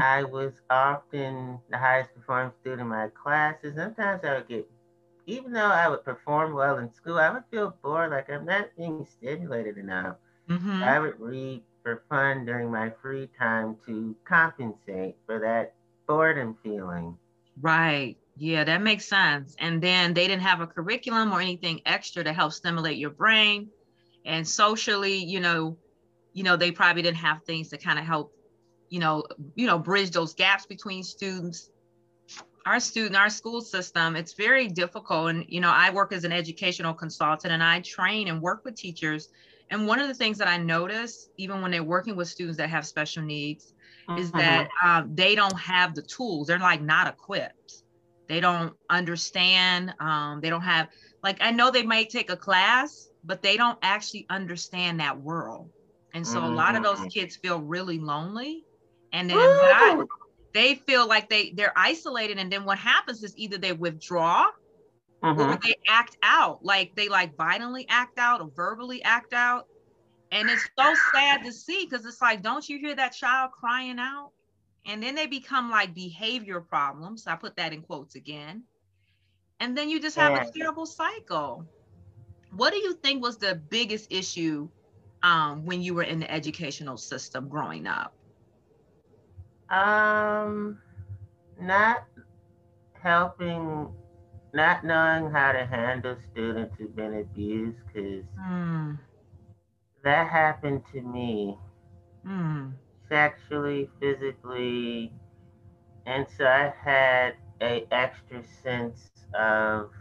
I 0.00 0.24
was 0.24 0.62
often 0.70 1.60
the 1.68 1.76
highest 1.76 2.14
performing 2.14 2.54
student 2.54 2.80
in 2.80 2.88
my 2.88 3.08
classes. 3.08 3.74
Sometimes 3.76 4.24
I 4.24 4.34
would 4.36 4.48
get, 4.48 4.70
even 5.26 5.52
though 5.52 5.70
I 5.70 5.88
would 5.88 6.04
perform 6.04 6.54
well 6.54 6.78
in 6.78 6.92
school, 6.92 7.18
I 7.18 7.30
would 7.30 7.44
feel 7.50 7.78
bored, 7.82 8.10
like 8.12 8.30
I'm 8.30 8.46
not 8.46 8.74
being 8.76 9.04
stimulated 9.04 9.78
enough. 9.78 10.18
Mhm. 10.48 10.86
I 10.86 11.00
would 11.00 11.20
read 11.20 11.64
for 11.82 12.04
fun 12.08 12.46
during 12.46 12.70
my 12.72 12.90
free 12.90 13.28
time 13.28 13.78
to 13.86 14.16
compensate 14.24 15.18
for 15.26 15.40
that 15.40 15.76
boredom 16.06 16.56
feeling. 16.62 17.18
Right. 17.60 18.18
Yeah, 18.36 18.64
that 18.64 18.82
makes 18.82 19.08
sense. 19.08 19.54
And 19.58 19.82
then 19.82 20.12
they 20.14 20.26
didn't 20.28 20.42
have 20.42 20.60
a 20.60 20.66
curriculum 20.66 21.32
or 21.32 21.40
anything 21.40 21.80
extra 21.86 22.22
to 22.24 22.32
help 22.32 22.52
stimulate 22.52 22.98
your 22.98 23.10
brain. 23.10 23.72
And 24.24 24.46
socially, 24.46 25.24
you 25.24 25.40
know, 25.40 25.78
you 26.34 26.42
know, 26.44 26.56
they 26.56 26.72
probably 26.72 27.02
didn't 27.02 27.18
have 27.18 27.42
things 27.44 27.70
to 27.70 27.78
kind 27.78 27.98
of 27.98 28.04
help, 28.04 28.34
you 28.88 29.00
know, 29.00 29.24
you 29.54 29.66
know, 29.66 29.78
bridge 29.78 30.10
those 30.10 30.34
gaps 30.34 30.66
between 30.66 31.02
students. 31.02 31.70
Our 32.66 32.80
student, 32.80 33.16
our 33.16 33.30
school 33.30 33.60
system, 33.60 34.16
it's 34.16 34.34
very 34.34 34.66
difficult. 34.68 35.30
And, 35.30 35.44
you 35.48 35.60
know, 35.60 35.70
I 35.70 35.90
work 35.90 36.12
as 36.12 36.24
an 36.24 36.32
educational 36.32 36.94
consultant 36.94 37.52
and 37.52 37.62
I 37.62 37.80
train 37.80 38.26
and 38.28 38.42
work 38.42 38.62
with 38.64 38.74
teachers. 38.74 39.28
And 39.70 39.86
one 39.86 40.00
of 40.00 40.08
the 40.08 40.14
things 40.14 40.38
that 40.38 40.48
I 40.48 40.56
notice, 40.58 41.30
even 41.36 41.62
when 41.62 41.70
they're 41.70 41.84
working 41.84 42.16
with 42.16 42.28
students 42.28 42.58
that 42.58 42.70
have 42.70 42.84
special 42.86 43.22
needs, 43.22 43.72
is 44.16 44.32
Mhm. 44.32 44.34
that 44.34 44.68
um, 44.84 45.14
they 45.14 45.34
don't 45.36 45.58
have 45.58 45.94
the 45.94 46.02
tools. 46.02 46.48
They're 46.48 46.58
like 46.58 46.82
not 46.82 47.06
equipped. 47.06 47.82
They 48.28 48.40
don't 48.40 48.74
understand. 48.90 49.94
Um, 50.00 50.40
they 50.40 50.50
don't 50.50 50.62
have 50.62 50.88
like 51.22 51.38
I 51.40 51.52
know 51.52 51.70
they 51.70 51.84
might 51.84 52.10
take 52.10 52.30
a 52.30 52.36
class, 52.36 53.10
but 53.22 53.42
they 53.42 53.56
don't 53.56 53.78
actually 53.82 54.26
understand 54.28 54.98
that 55.00 55.20
world. 55.20 55.70
And 56.12 56.26
so 56.26 56.44
a 56.44 56.48
lot 56.48 56.74
of 56.76 56.82
those 56.82 57.04
Mhm. 57.04 57.10
kids 57.12 57.36
feel 57.36 57.60
really 57.60 57.98
lonely. 58.00 58.66
And 59.16 59.30
then 59.30 59.60
I, 59.70 59.96
they 60.54 60.76
feel 60.76 61.08
like 61.08 61.30
they 61.30 61.52
they're 61.56 61.74
isolated. 61.76 62.38
And 62.38 62.52
then 62.52 62.66
what 62.66 62.78
happens 62.78 63.24
is 63.24 63.36
either 63.38 63.58
they 63.58 63.74
withdraw 63.74 64.46
or 65.36 65.56
Mhm. 65.56 65.62
they 65.62 65.74
act 65.88 66.16
out. 66.22 66.64
Like 66.64 66.94
they 66.96 67.08
like 67.08 67.36
violently 67.36 67.86
act 67.88 68.18
out 68.18 68.42
or 68.42 68.50
verbally 68.54 69.02
act 69.02 69.34
out. 69.34 69.68
And 70.32 70.50
it's 70.50 70.68
so 70.78 70.94
sad 70.94 71.44
to 71.44 71.52
see 71.52 71.86
because 71.88 72.06
it's 72.06 72.22
like 72.22 72.42
don't 72.42 72.68
you 72.68 72.78
hear 72.78 72.96
that 72.96 73.12
child 73.14 73.52
crying 73.58 73.98
out? 74.00 74.32
And 74.86 75.02
then 75.02 75.16
they 75.16 75.26
become 75.26 75.70
like 75.70 75.94
behavior 75.94 76.60
problems. 76.60 77.26
I 77.26 77.36
put 77.36 77.56
that 77.56 77.72
in 77.74 77.82
quotes 77.82 78.16
again. 78.16 78.64
And 79.60 79.76
then 79.78 79.90
you 79.90 80.00
just 80.00 80.16
have 80.16 80.34
Yeah. 80.34 80.36
a 80.36 80.44
terrible 80.58 80.86
cycle. 80.86 81.68
What 82.50 82.72
do 82.72 82.78
you 82.78 82.94
think 82.94 83.22
was 83.22 83.38
the 83.38 83.54
biggest 83.56 84.08
issue 84.12 84.70
um, 85.22 85.66
when 85.66 85.82
you 85.82 85.94
were 85.94 86.02
in 86.04 86.20
the 86.20 86.30
educational 86.30 86.98
system 86.98 87.48
growing 87.48 87.86
up 87.86 88.15
Um, 89.70 90.80
not 91.60 92.04
helping, 93.02 93.94
not 94.52 94.84
knowing 94.84 95.30
how 95.30 95.52
to 95.52 95.66
handle 95.66 96.16
students 96.32 96.76
who've 96.78 96.94
been 96.94 97.14
abused, 97.14 97.78
because 97.86 98.24
Hmm. 98.36 98.94
that 100.02 100.28
happened 100.28 100.82
to 100.92 101.00
me 101.02 101.58
Hmm. 102.24 102.70
sexually, 103.08 103.90
physically, 104.00 105.12
and 106.06 106.26
so 106.28 106.46
I 106.46 106.72
had 106.82 107.34
a 107.60 107.86
extra 107.90 108.42
sense 108.44 109.10
of 109.34 109.92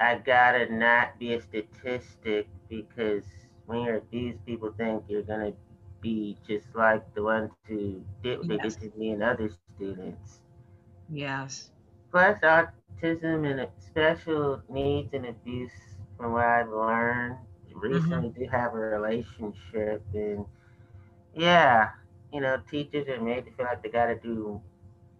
I 0.00 0.18
gotta 0.18 0.72
not 0.72 1.18
be 1.18 1.34
a 1.34 1.40
statistic 1.40 2.48
because 2.68 3.24
when 3.66 3.82
you're 3.82 3.96
abused, 3.98 4.44
people 4.46 4.72
think 4.76 5.04
you're 5.08 5.22
gonna 5.22 5.52
be 6.00 6.38
just 6.46 6.74
like 6.74 7.14
the 7.14 7.22
ones 7.22 7.50
who 7.68 8.02
did 8.22 8.38
what 8.38 8.48
they 8.48 8.58
Yes. 8.58 8.70
did 8.70 8.80
to 8.80 8.98
me 8.98 9.10
and 9.10 9.22
other 9.22 9.50
students. 9.76 10.40
yes 11.08 11.70
Plus 12.10 12.38
autism 12.40 13.44
and 13.50 13.68
special 13.78 14.62
needs 14.68 15.12
and 15.14 15.26
abuse, 15.26 15.72
from 16.16 16.32
what 16.32 16.44
I've 16.44 16.68
learned, 16.68 17.36
mm-hmm. 17.92 18.20
recently 18.20 18.30
do 18.30 18.46
have 18.50 18.74
a 18.74 18.78
relationship, 18.78 20.02
and 20.14 20.44
yeah, 21.34 21.90
you 22.32 22.40
know, 22.40 22.58
teachers 22.70 23.08
are 23.08 23.20
made 23.20 23.44
to 23.46 23.52
feel 23.52 23.66
like 23.66 23.82
they 23.82 23.88
got 23.90 24.06
to 24.06 24.16
do 24.16 24.60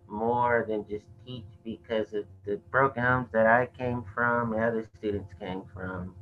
more 0.08 0.64
than 0.68 0.86
just 0.88 1.06
teach 1.26 1.46
because 1.64 2.12
of 2.14 2.24
the 2.46 2.56
broken 2.70 3.02
homes 3.02 3.28
that 3.32 3.46
I 3.46 3.66
came 3.66 4.04
from 4.14 4.52
and 4.52 4.62
other 4.62 4.84
students 4.96 5.32
came 5.38 5.62
from. 5.72 6.14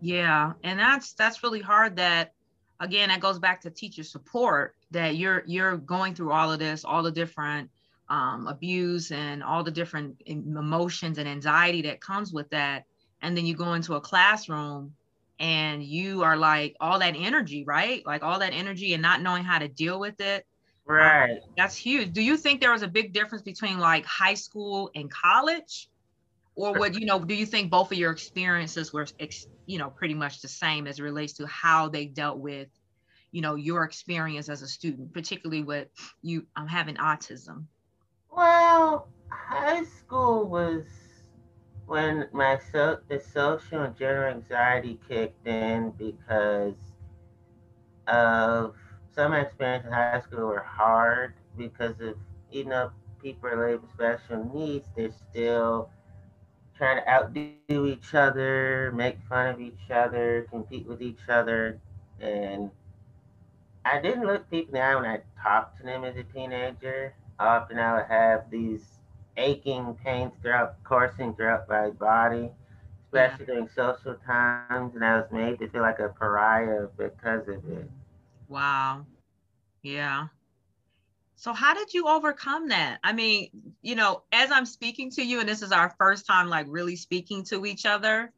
Yeah, 0.00 0.54
and 0.62 0.78
that's 0.78 1.12
that's 1.14 1.42
really 1.42 1.60
hard 1.60 1.96
that 1.96 2.34
again 2.80 3.10
that 3.10 3.20
goes 3.20 3.38
back 3.38 3.60
to 3.60 3.70
teacher 3.70 4.02
support 4.02 4.74
that 4.90 5.16
you're 5.16 5.44
you're 5.46 5.76
going 5.76 6.14
through 6.14 6.32
all 6.32 6.50
of 6.50 6.58
this, 6.58 6.84
all 6.84 7.02
the 7.02 7.12
different 7.12 7.70
um, 8.08 8.48
abuse 8.48 9.12
and 9.12 9.42
all 9.42 9.62
the 9.62 9.70
different 9.70 10.20
emotions 10.26 11.18
and 11.18 11.28
anxiety 11.28 11.82
that 11.82 12.00
comes 12.00 12.32
with 12.32 12.50
that. 12.50 12.84
And 13.22 13.36
then 13.36 13.46
you 13.46 13.54
go 13.54 13.74
into 13.74 13.94
a 13.94 14.00
classroom 14.00 14.94
and 15.38 15.82
you 15.82 16.22
are 16.22 16.36
like 16.36 16.74
all 16.80 16.98
that 16.98 17.14
energy 17.16 17.64
right? 17.64 18.04
Like 18.04 18.22
all 18.24 18.40
that 18.40 18.52
energy 18.52 18.94
and 18.94 19.02
not 19.02 19.22
knowing 19.22 19.44
how 19.44 19.58
to 19.58 19.68
deal 19.68 20.00
with 20.00 20.20
it. 20.20 20.44
Right. 20.86 21.30
Um, 21.30 21.38
that's 21.56 21.76
huge. 21.76 22.12
Do 22.12 22.22
you 22.22 22.36
think 22.36 22.60
there 22.60 22.72
was 22.72 22.82
a 22.82 22.88
big 22.88 23.12
difference 23.12 23.42
between 23.42 23.78
like 23.78 24.04
high 24.06 24.34
school 24.34 24.90
and 24.94 25.10
college? 25.10 25.88
Or 26.56 26.74
what 26.74 26.98
you 26.98 27.06
know 27.06 27.20
do 27.20 27.34
you 27.34 27.46
think 27.46 27.70
both 27.70 27.92
of 27.92 27.96
your 27.96 28.10
experiences 28.10 28.92
were 28.92 29.06
you 29.70 29.78
know 29.78 29.90
pretty 29.90 30.14
much 30.14 30.40
the 30.40 30.48
same 30.48 30.86
as 30.88 30.98
it 30.98 31.02
relates 31.02 31.34
to 31.34 31.46
how 31.46 31.88
they 31.88 32.06
dealt 32.06 32.38
with 32.38 32.68
you 33.30 33.40
know 33.40 33.54
your 33.54 33.84
experience 33.84 34.48
as 34.48 34.62
a 34.62 34.68
student 34.68 35.12
particularly 35.14 35.62
with 35.62 35.88
you 36.22 36.44
um, 36.56 36.66
having 36.66 36.96
autism. 36.96 37.66
Well 38.34 39.08
high 39.30 39.84
school 39.84 40.48
was 40.48 40.84
when 41.86 42.26
my 42.32 42.58
so 42.72 42.98
the 43.08 43.20
social 43.20 43.82
and 43.82 43.96
general 43.96 44.34
anxiety 44.34 44.98
kicked 45.08 45.46
in 45.46 45.92
because 45.98 46.74
of 48.08 48.74
some 49.14 49.32
experiences 49.34 49.86
in 49.86 49.92
high 49.92 50.20
school 50.20 50.46
were 50.46 50.66
hard 50.66 51.34
because 51.56 52.00
of 52.00 52.16
even 52.50 52.70
though 52.70 52.90
people 53.22 53.48
are 53.48 53.70
labeled 53.70 53.90
special 53.94 54.50
needs, 54.52 54.88
they're 54.96 55.12
still 55.30 55.90
trying 56.80 57.02
to 57.04 57.10
outdo 57.10 57.58
each 57.86 58.14
other, 58.14 58.92
make 58.94 59.18
fun 59.28 59.48
of 59.48 59.60
each 59.60 59.90
other, 59.90 60.46
compete 60.50 60.86
with 60.86 61.02
each 61.02 61.28
other. 61.28 61.80
And 62.20 62.70
I 63.84 64.00
didn't 64.00 64.26
look 64.26 64.48
people 64.50 64.74
in 64.74 64.80
the 64.80 64.86
eye 64.86 64.94
when 64.96 65.04
I 65.04 65.22
talked 65.42 65.78
to 65.78 65.84
them 65.84 66.04
as 66.04 66.16
a 66.16 66.24
teenager. 66.24 67.14
Often 67.38 67.78
I 67.78 67.94
would 67.96 68.06
have 68.06 68.50
these 68.50 68.98
aching 69.36 69.94
pains 69.94 70.32
throughout 70.42 70.82
coursing 70.84 71.34
throughout 71.34 71.68
my 71.68 71.90
body, 71.90 72.52
especially 73.04 73.46
during 73.46 73.68
social 73.68 74.14
times, 74.26 74.94
and 74.94 75.04
I 75.04 75.16
was 75.16 75.30
made 75.30 75.58
to 75.58 75.68
feel 75.68 75.82
like 75.82 75.98
a 75.98 76.08
pariah 76.08 76.88
because 76.96 77.48
of 77.48 77.68
it. 77.68 77.90
Wow. 78.48 79.06
Yeah. 79.82 80.28
So 81.40 81.54
how 81.54 81.72
did 81.72 81.94
you 81.94 82.06
overcome 82.06 82.68
that? 82.68 82.98
I 83.02 83.14
mean, 83.14 83.48
you 83.80 83.94
know, 83.94 84.24
as 84.30 84.50
I'm 84.50 84.66
speaking 84.66 85.10
to 85.12 85.22
you, 85.22 85.40
and 85.40 85.48
this 85.48 85.62
is 85.62 85.72
our 85.72 85.94
first 85.96 86.26
time 86.26 86.50
like 86.50 86.66
really 86.68 86.96
speaking 86.96 87.44
to 87.44 87.64
each 87.64 87.86
other, 87.86 88.30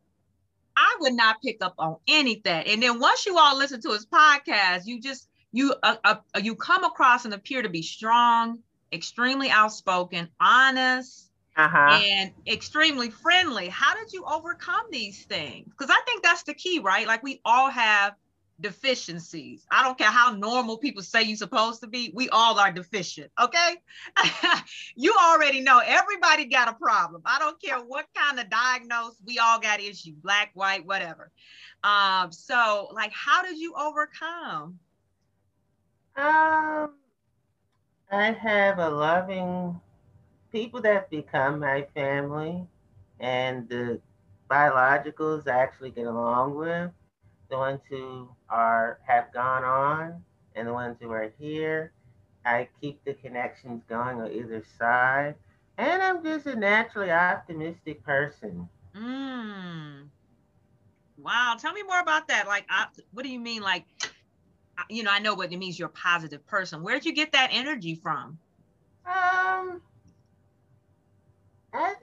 I 0.76 0.96
would 1.00 1.14
not 1.14 1.42
pick 1.44 1.56
up 1.62 1.74
on 1.80 1.96
anything. 2.06 2.64
And 2.68 2.80
then 2.80 3.00
once 3.00 3.26
you 3.26 3.36
all 3.36 3.58
listen 3.58 3.80
to 3.80 3.90
his 3.90 4.06
podcast, 4.06 4.82
you 4.84 5.00
just 5.00 5.28
you 5.50 5.74
uh, 5.82 5.96
uh, 6.04 6.14
you 6.40 6.54
come 6.54 6.84
across 6.84 7.24
and 7.24 7.34
appear 7.34 7.62
to 7.62 7.68
be 7.68 7.82
strong, 7.82 8.60
extremely 8.92 9.50
outspoken, 9.50 10.28
honest, 10.38 11.28
uh-huh. 11.56 12.00
and 12.04 12.30
extremely 12.46 13.10
friendly. 13.10 13.68
How 13.68 13.96
did 13.96 14.12
you 14.12 14.24
overcome 14.26 14.86
these 14.92 15.24
things? 15.24 15.66
Because 15.76 15.90
I 15.90 16.00
think 16.06 16.22
that's 16.22 16.44
the 16.44 16.54
key, 16.54 16.78
right? 16.78 17.08
Like 17.08 17.24
we 17.24 17.40
all 17.44 17.68
have 17.68 18.14
deficiencies. 18.60 19.66
I 19.70 19.82
don't 19.82 19.98
care 19.98 20.10
how 20.10 20.32
normal 20.32 20.78
people 20.78 21.02
say 21.02 21.22
you're 21.22 21.36
supposed 21.36 21.80
to 21.80 21.86
be. 21.86 22.12
We 22.14 22.28
all 22.28 22.58
are 22.58 22.72
deficient. 22.72 23.30
Okay. 23.40 23.74
you 24.96 25.14
already 25.20 25.60
know 25.60 25.80
everybody 25.84 26.46
got 26.46 26.68
a 26.68 26.74
problem. 26.74 27.22
I 27.24 27.38
don't 27.38 27.60
care 27.60 27.78
what 27.78 28.06
kind 28.16 28.38
of 28.38 28.50
diagnosis, 28.50 29.20
we 29.26 29.38
all 29.38 29.58
got 29.58 29.80
issues, 29.80 30.14
black, 30.14 30.50
white, 30.54 30.86
whatever. 30.86 31.30
Um, 31.82 32.30
so 32.30 32.88
like 32.92 33.12
how 33.12 33.42
did 33.42 33.58
you 33.58 33.74
overcome? 33.74 34.78
Um 36.16 36.94
I 38.10 38.30
have 38.32 38.78
a 38.78 38.90
loving 38.90 39.80
people 40.52 40.82
that 40.82 41.08
become 41.08 41.60
my 41.60 41.86
family 41.94 42.66
and 43.18 43.66
the 43.68 44.00
biologicals 44.50 45.48
I 45.48 45.62
actually 45.62 45.90
get 45.90 46.06
along 46.06 46.54
with 46.56 46.90
the 47.52 47.56
ones 47.56 47.80
who 47.88 48.28
are 48.52 48.98
have 49.06 49.32
gone 49.32 49.64
on 49.64 50.22
and 50.54 50.68
the 50.68 50.72
ones 50.72 50.98
who 51.00 51.10
are 51.10 51.32
here. 51.38 51.92
I 52.44 52.68
keep 52.80 53.02
the 53.04 53.14
connections 53.14 53.82
going 53.88 54.20
on 54.20 54.30
either 54.30 54.62
side. 54.78 55.36
And 55.78 56.02
I'm 56.02 56.22
just 56.22 56.46
a 56.46 56.54
naturally 56.54 57.10
optimistic 57.10 58.04
person. 58.04 58.68
Mm. 58.94 60.08
Wow. 61.16 61.56
Tell 61.58 61.72
me 61.72 61.82
more 61.82 62.00
about 62.00 62.28
that. 62.28 62.46
Like, 62.46 62.66
what 63.12 63.22
do 63.22 63.30
you 63.30 63.40
mean? 63.40 63.62
Like, 63.62 63.84
you 64.90 65.02
know, 65.02 65.10
I 65.10 65.18
know 65.18 65.34
what 65.34 65.52
it 65.52 65.56
means 65.56 65.78
you're 65.78 65.88
a 65.88 65.92
positive 65.92 66.46
person. 66.46 66.82
Where'd 66.82 67.06
you 67.06 67.14
get 67.14 67.32
that 67.32 67.50
energy 67.52 67.94
from? 67.94 68.38
Um, 69.06 69.80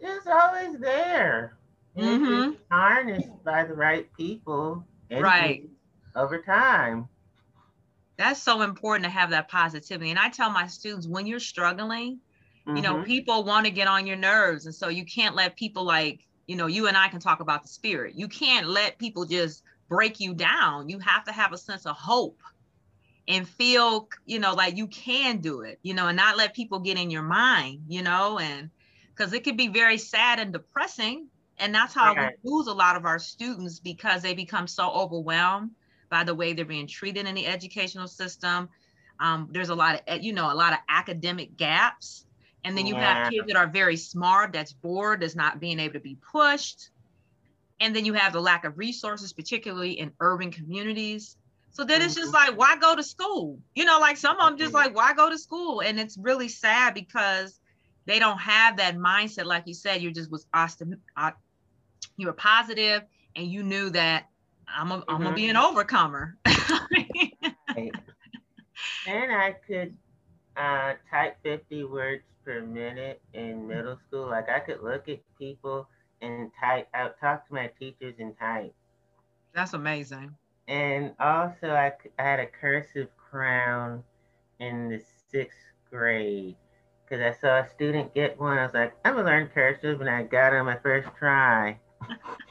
it's 0.01 0.27
always 0.27 0.79
there. 0.79 1.57
Mm-hmm. 1.95 2.53
It's 2.53 2.61
harnessed 2.71 3.43
by 3.43 3.65
the 3.65 3.73
right 3.73 4.07
people 4.17 4.85
right 5.11 5.67
over 6.15 6.41
time. 6.41 7.07
That's 8.17 8.41
so 8.41 8.61
important 8.61 9.05
to 9.05 9.09
have 9.09 9.29
that 9.29 9.49
positivity. 9.49 10.09
And 10.09 10.19
i 10.19 10.29
tell 10.29 10.49
my 10.49 10.67
students 10.67 11.07
when 11.07 11.25
you're 11.25 11.39
struggling 11.39 12.19
mm-hmm. 12.67 12.75
you 12.75 12.83
know 12.83 12.95
mm-hmm. 12.95 13.03
people 13.03 13.43
want 13.43 13.65
to 13.65 13.71
get 13.71 13.87
on 13.87 14.07
your 14.07 14.17
nerves. 14.17 14.65
And 14.65 14.75
so 14.75 14.89
you 14.89 15.05
can't 15.05 15.35
let 15.35 15.55
people 15.55 15.83
like 15.83 16.25
you 16.47 16.55
know 16.55 16.67
you 16.67 16.87
and 16.87 16.97
i 16.97 17.07
can 17.07 17.19
talk 17.19 17.39
about 17.39 17.63
the 17.63 17.69
spirit. 17.69 18.15
You 18.15 18.27
can't 18.27 18.67
let 18.67 18.97
people 18.97 19.25
just 19.25 19.63
break 19.87 20.19
you 20.19 20.33
down. 20.33 20.89
You 20.89 20.99
have 20.99 21.23
to 21.25 21.31
have 21.31 21.53
a 21.53 21.57
sense 21.57 21.85
of 21.85 21.95
hope 21.95 22.39
and 23.27 23.47
feel 23.47 24.09
you 24.25 24.39
know 24.39 24.53
like 24.53 24.75
you 24.75 24.87
can 24.87 25.37
do 25.37 25.61
it 25.61 25.77
you 25.83 25.93
know 25.93 26.07
and 26.07 26.17
not 26.17 26.35
let 26.35 26.55
people 26.55 26.79
get 26.79 26.97
in 26.97 27.11
your 27.11 27.21
mind 27.21 27.79
you 27.87 28.01
know 28.01 28.39
and 28.39 28.71
because 29.19 29.33
it 29.33 29.43
could 29.43 29.57
be 29.57 29.67
very 29.67 29.97
sad 29.97 30.39
and 30.39 30.53
depressing. 30.53 31.27
And 31.57 31.75
that's 31.75 31.93
how 31.93 32.15
we 32.15 32.29
lose 32.49 32.67
a 32.67 32.73
lot 32.73 32.95
of 32.95 33.05
our 33.05 33.19
students 33.19 33.79
because 33.79 34.21
they 34.21 34.33
become 34.33 34.65
so 34.65 34.89
overwhelmed 34.89 35.71
by 36.09 36.23
the 36.23 36.35
way 36.35 36.53
they're 36.53 36.65
being 36.65 36.87
treated 36.87 37.27
in 37.27 37.35
the 37.35 37.47
educational 37.47 38.07
system. 38.07 38.69
Um, 39.19 39.49
there's 39.51 39.69
a 39.69 39.75
lot 39.75 40.01
of, 40.07 40.21
you 40.21 40.33
know, 40.33 40.51
a 40.51 40.55
lot 40.55 40.73
of 40.73 40.79
academic 40.89 41.57
gaps. 41.57 42.25
And 42.63 42.77
then 42.77 42.85
you 42.85 42.95
yeah. 42.95 43.23
have 43.23 43.31
kids 43.31 43.47
that 43.47 43.55
are 43.55 43.67
very 43.67 43.95
smart, 43.95 44.51
that's 44.53 44.73
bored, 44.73 45.21
that's 45.21 45.35
not 45.35 45.59
being 45.59 45.79
able 45.79 45.93
to 45.93 45.99
be 45.99 46.15
pushed. 46.15 46.89
And 47.79 47.95
then 47.95 48.05
you 48.05 48.13
have 48.13 48.33
the 48.33 48.41
lack 48.41 48.65
of 48.65 48.77
resources, 48.77 49.31
particularly 49.31 49.99
in 49.99 50.11
urban 50.19 50.51
communities. 50.51 51.37
So 51.71 51.85
then 51.85 52.01
it's 52.01 52.15
just 52.15 52.33
mm-hmm. 52.33 52.49
like, 52.49 52.57
why 52.57 52.77
go 52.77 52.95
to 52.95 53.03
school? 53.03 53.59
You 53.75 53.85
know, 53.85 53.99
like 53.99 54.17
some 54.17 54.39
of 54.39 54.49
them 54.49 54.57
just 54.57 54.73
like, 54.73 54.95
why 54.95 55.13
go 55.13 55.29
to 55.29 55.37
school? 55.37 55.81
And 55.81 55.99
it's 55.99 56.17
really 56.17 56.49
sad 56.49 56.93
because 56.93 57.59
they 58.05 58.19
don't 58.19 58.39
have 58.39 58.77
that 58.77 58.97
mindset. 58.97 59.45
Like 59.45 59.67
you 59.67 59.73
said, 59.73 60.01
you 60.01 60.11
just 60.11 60.31
was 60.31 60.45
awesome, 60.53 60.95
you 62.17 62.27
were 62.27 62.33
positive 62.33 63.03
and 63.35 63.47
you 63.47 63.63
knew 63.63 63.91
that 63.91 64.28
I'm, 64.75 64.91
a, 64.91 64.97
mm-hmm. 64.97 65.09
I'm 65.09 65.23
gonna 65.23 65.35
be 65.35 65.49
an 65.49 65.57
overcomer. 65.57 66.37
right. 66.45 67.91
And 69.07 69.31
I 69.31 69.55
could 69.67 69.95
uh, 70.57 70.93
type 71.09 71.37
50 71.43 71.85
words 71.85 72.23
per 72.45 72.61
minute 72.61 73.21
in 73.33 73.67
middle 73.67 73.97
school. 74.07 74.27
Like 74.27 74.49
I 74.49 74.59
could 74.59 74.81
look 74.81 75.07
at 75.09 75.19
people 75.37 75.87
and 76.21 76.51
type 76.59 76.87
out, 76.93 77.19
talk 77.19 77.47
to 77.47 77.53
my 77.53 77.67
teachers 77.79 78.15
and 78.19 78.37
type. 78.37 78.73
That's 79.53 79.73
amazing. 79.73 80.35
And 80.67 81.13
also, 81.19 81.71
I, 81.71 81.91
I 82.19 82.23
had 82.23 82.39
a 82.39 82.45
cursive 82.45 83.07
crown 83.17 84.03
in 84.59 84.89
the 84.89 85.01
sixth 85.31 85.57
grade 85.89 86.55
because 87.03 87.23
I 87.23 87.39
saw 87.39 87.59
a 87.59 87.69
student 87.69 88.13
get 88.13 88.39
one. 88.39 88.57
I 88.59 88.65
was 88.65 88.73
like, 88.73 88.93
I'm 89.03 89.15
gonna 89.15 89.25
learn 89.25 89.47
cursive, 89.47 90.01
and 90.01 90.09
I 90.09 90.23
got 90.23 90.53
it 90.53 90.57
on 90.57 90.65
my 90.65 90.77
first 90.77 91.09
try. 91.17 91.79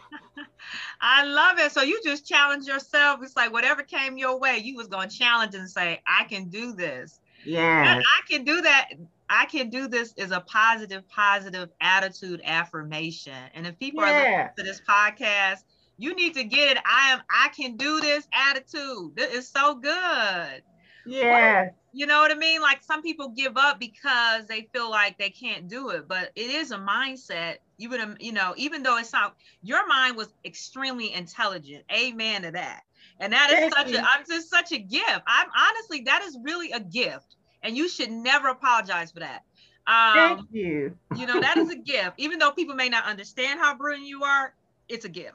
I 1.01 1.25
love 1.25 1.59
it. 1.59 1.73
So 1.73 1.83
you 1.83 2.01
just 2.05 2.27
challenge 2.27 2.67
yourself. 2.67 3.21
It's 3.23 3.37
like 3.37 3.53
whatever 3.53 3.83
came 3.83 4.19
your 4.19 4.39
way, 4.39 4.59
you 4.59 4.77
was 4.77 4.89
gonna 4.89 5.09
challenge 5.09 5.55
and 5.55 5.71
say, 5.71 6.01
I 6.07 6.25
can 6.25 6.49
do 6.49 6.73
this. 6.73 7.21
Yeah. 7.45 8.01
I 8.01 8.21
can 8.31 8.45
do 8.45 8.61
that. 8.63 8.91
I 9.31 9.45
can 9.47 9.71
do 9.71 9.89
this 9.89 10.15
is 10.17 10.31
a 10.31 10.41
positive, 10.41 11.09
positive 11.09 11.69
attitude 11.81 12.41
affirmation. 12.45 13.35
And 13.55 13.67
if 13.67 13.79
people 13.79 14.03
yeah. 14.03 14.11
are 14.11 14.23
listening 14.23 14.49
to 14.57 14.63
this 14.65 14.81
podcast, 14.89 15.65
you 15.99 16.15
need 16.15 16.35
to 16.35 16.45
get 16.45 16.77
it. 16.77 16.83
I 16.85 17.13
am, 17.13 17.21
I 17.31 17.49
can 17.49 17.77
do 17.77 18.01
this 18.01 18.27
attitude. 18.33 19.17
This 19.17 19.35
is 19.35 19.49
so 19.49 19.75
good. 19.75 20.63
Yeah. 21.07 21.69
You 21.93 22.07
know 22.07 22.21
what 22.21 22.31
I 22.31 22.35
mean? 22.35 22.61
Like 22.61 22.83
some 22.83 23.03
people 23.03 23.29
give 23.31 23.57
up 23.57 23.81
because 23.81 24.47
they 24.47 24.69
feel 24.73 24.91
like 24.91 25.19
they 25.19 25.31
can't 25.31 25.69
do 25.69 25.91
it, 25.91 26.07
but 26.09 26.31
it 26.37 26.51
is 26.51 26.71
a 26.71 26.79
mindset 26.79 27.57
You 27.79 27.91
would, 27.91 28.17
you 28.21 28.33
know, 28.33 28.55
even 28.57 28.83
though 28.83 28.99
it's 28.99 29.13
not 29.13 29.37
your 29.63 29.87
mind 29.87 30.17
was 30.17 30.29
extremely 30.45 31.15
intelligent. 31.15 31.85
Amen 31.93 32.43
to 32.43 32.51
that. 32.51 32.83
And 33.21 33.33
that 33.33 33.51
is 33.51 33.73
such 33.73 33.93
a 33.93 34.01
I'm 34.01 34.25
just 34.29 34.51
such 34.51 34.73
a 34.73 34.79
gift. 34.79 35.23
I'm 35.27 35.49
honestly, 35.57 36.03
that 36.03 36.23
is 36.23 36.37
really 36.43 36.73
a 36.73 36.81
gift. 36.81 37.37
And 37.63 37.77
you 37.77 37.89
should 37.89 38.11
never 38.11 38.49
apologize 38.49 39.11
for 39.11 39.21
that. 39.21 39.43
Um, 39.87 40.37
Thank 40.37 40.41
you. 40.53 40.97
you 41.17 41.27
know, 41.27 41.41
that 41.41 41.57
is 41.57 41.71
a 41.71 41.77
gift. 41.77 42.15
Even 42.19 42.39
though 42.39 42.53
people 42.53 42.75
may 42.75 42.89
not 42.89 43.05
understand 43.05 43.59
how 43.59 43.77
brilliant 43.77 44.07
you 44.07 44.23
are, 44.23 44.55
it's 44.89 45.05
a 45.05 45.09
gift. 45.09 45.35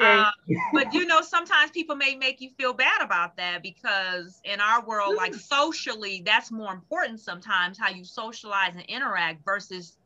Uh, 0.00 0.30
but 0.72 0.92
you 0.92 1.06
know, 1.06 1.20
sometimes 1.20 1.70
people 1.70 1.94
may 1.94 2.14
make 2.14 2.40
you 2.40 2.50
feel 2.58 2.72
bad 2.72 3.00
about 3.02 3.36
that 3.36 3.62
because 3.62 4.40
in 4.44 4.60
our 4.60 4.84
world, 4.84 5.16
like 5.16 5.34
socially, 5.34 6.22
that's 6.24 6.50
more 6.50 6.72
important 6.72 7.20
sometimes 7.20 7.78
how 7.78 7.90
you 7.90 8.04
socialize 8.04 8.74
and 8.74 8.84
interact 8.86 9.44
versus 9.44 9.96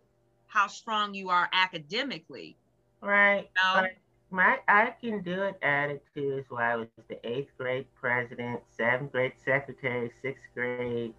how 0.47 0.67
strong 0.67 1.15
you 1.15 1.31
are 1.31 1.49
academically. 1.53 2.57
Right. 3.01 3.49
You 3.57 3.83
know? 3.83 3.89
My 4.31 4.59
I 4.67 4.93
can 5.01 5.23
do 5.23 5.43
it 5.43 5.57
attitude 5.63 6.41
is 6.41 6.45
why 6.49 6.73
I 6.73 6.77
was 6.77 6.89
the 7.09 7.19
eighth 7.29 7.51
grade 7.57 7.87
president, 7.99 8.61
seventh 8.77 9.13
grade 9.13 9.33
secretary, 9.45 10.11
sixth 10.21 10.43
grade 10.53 11.15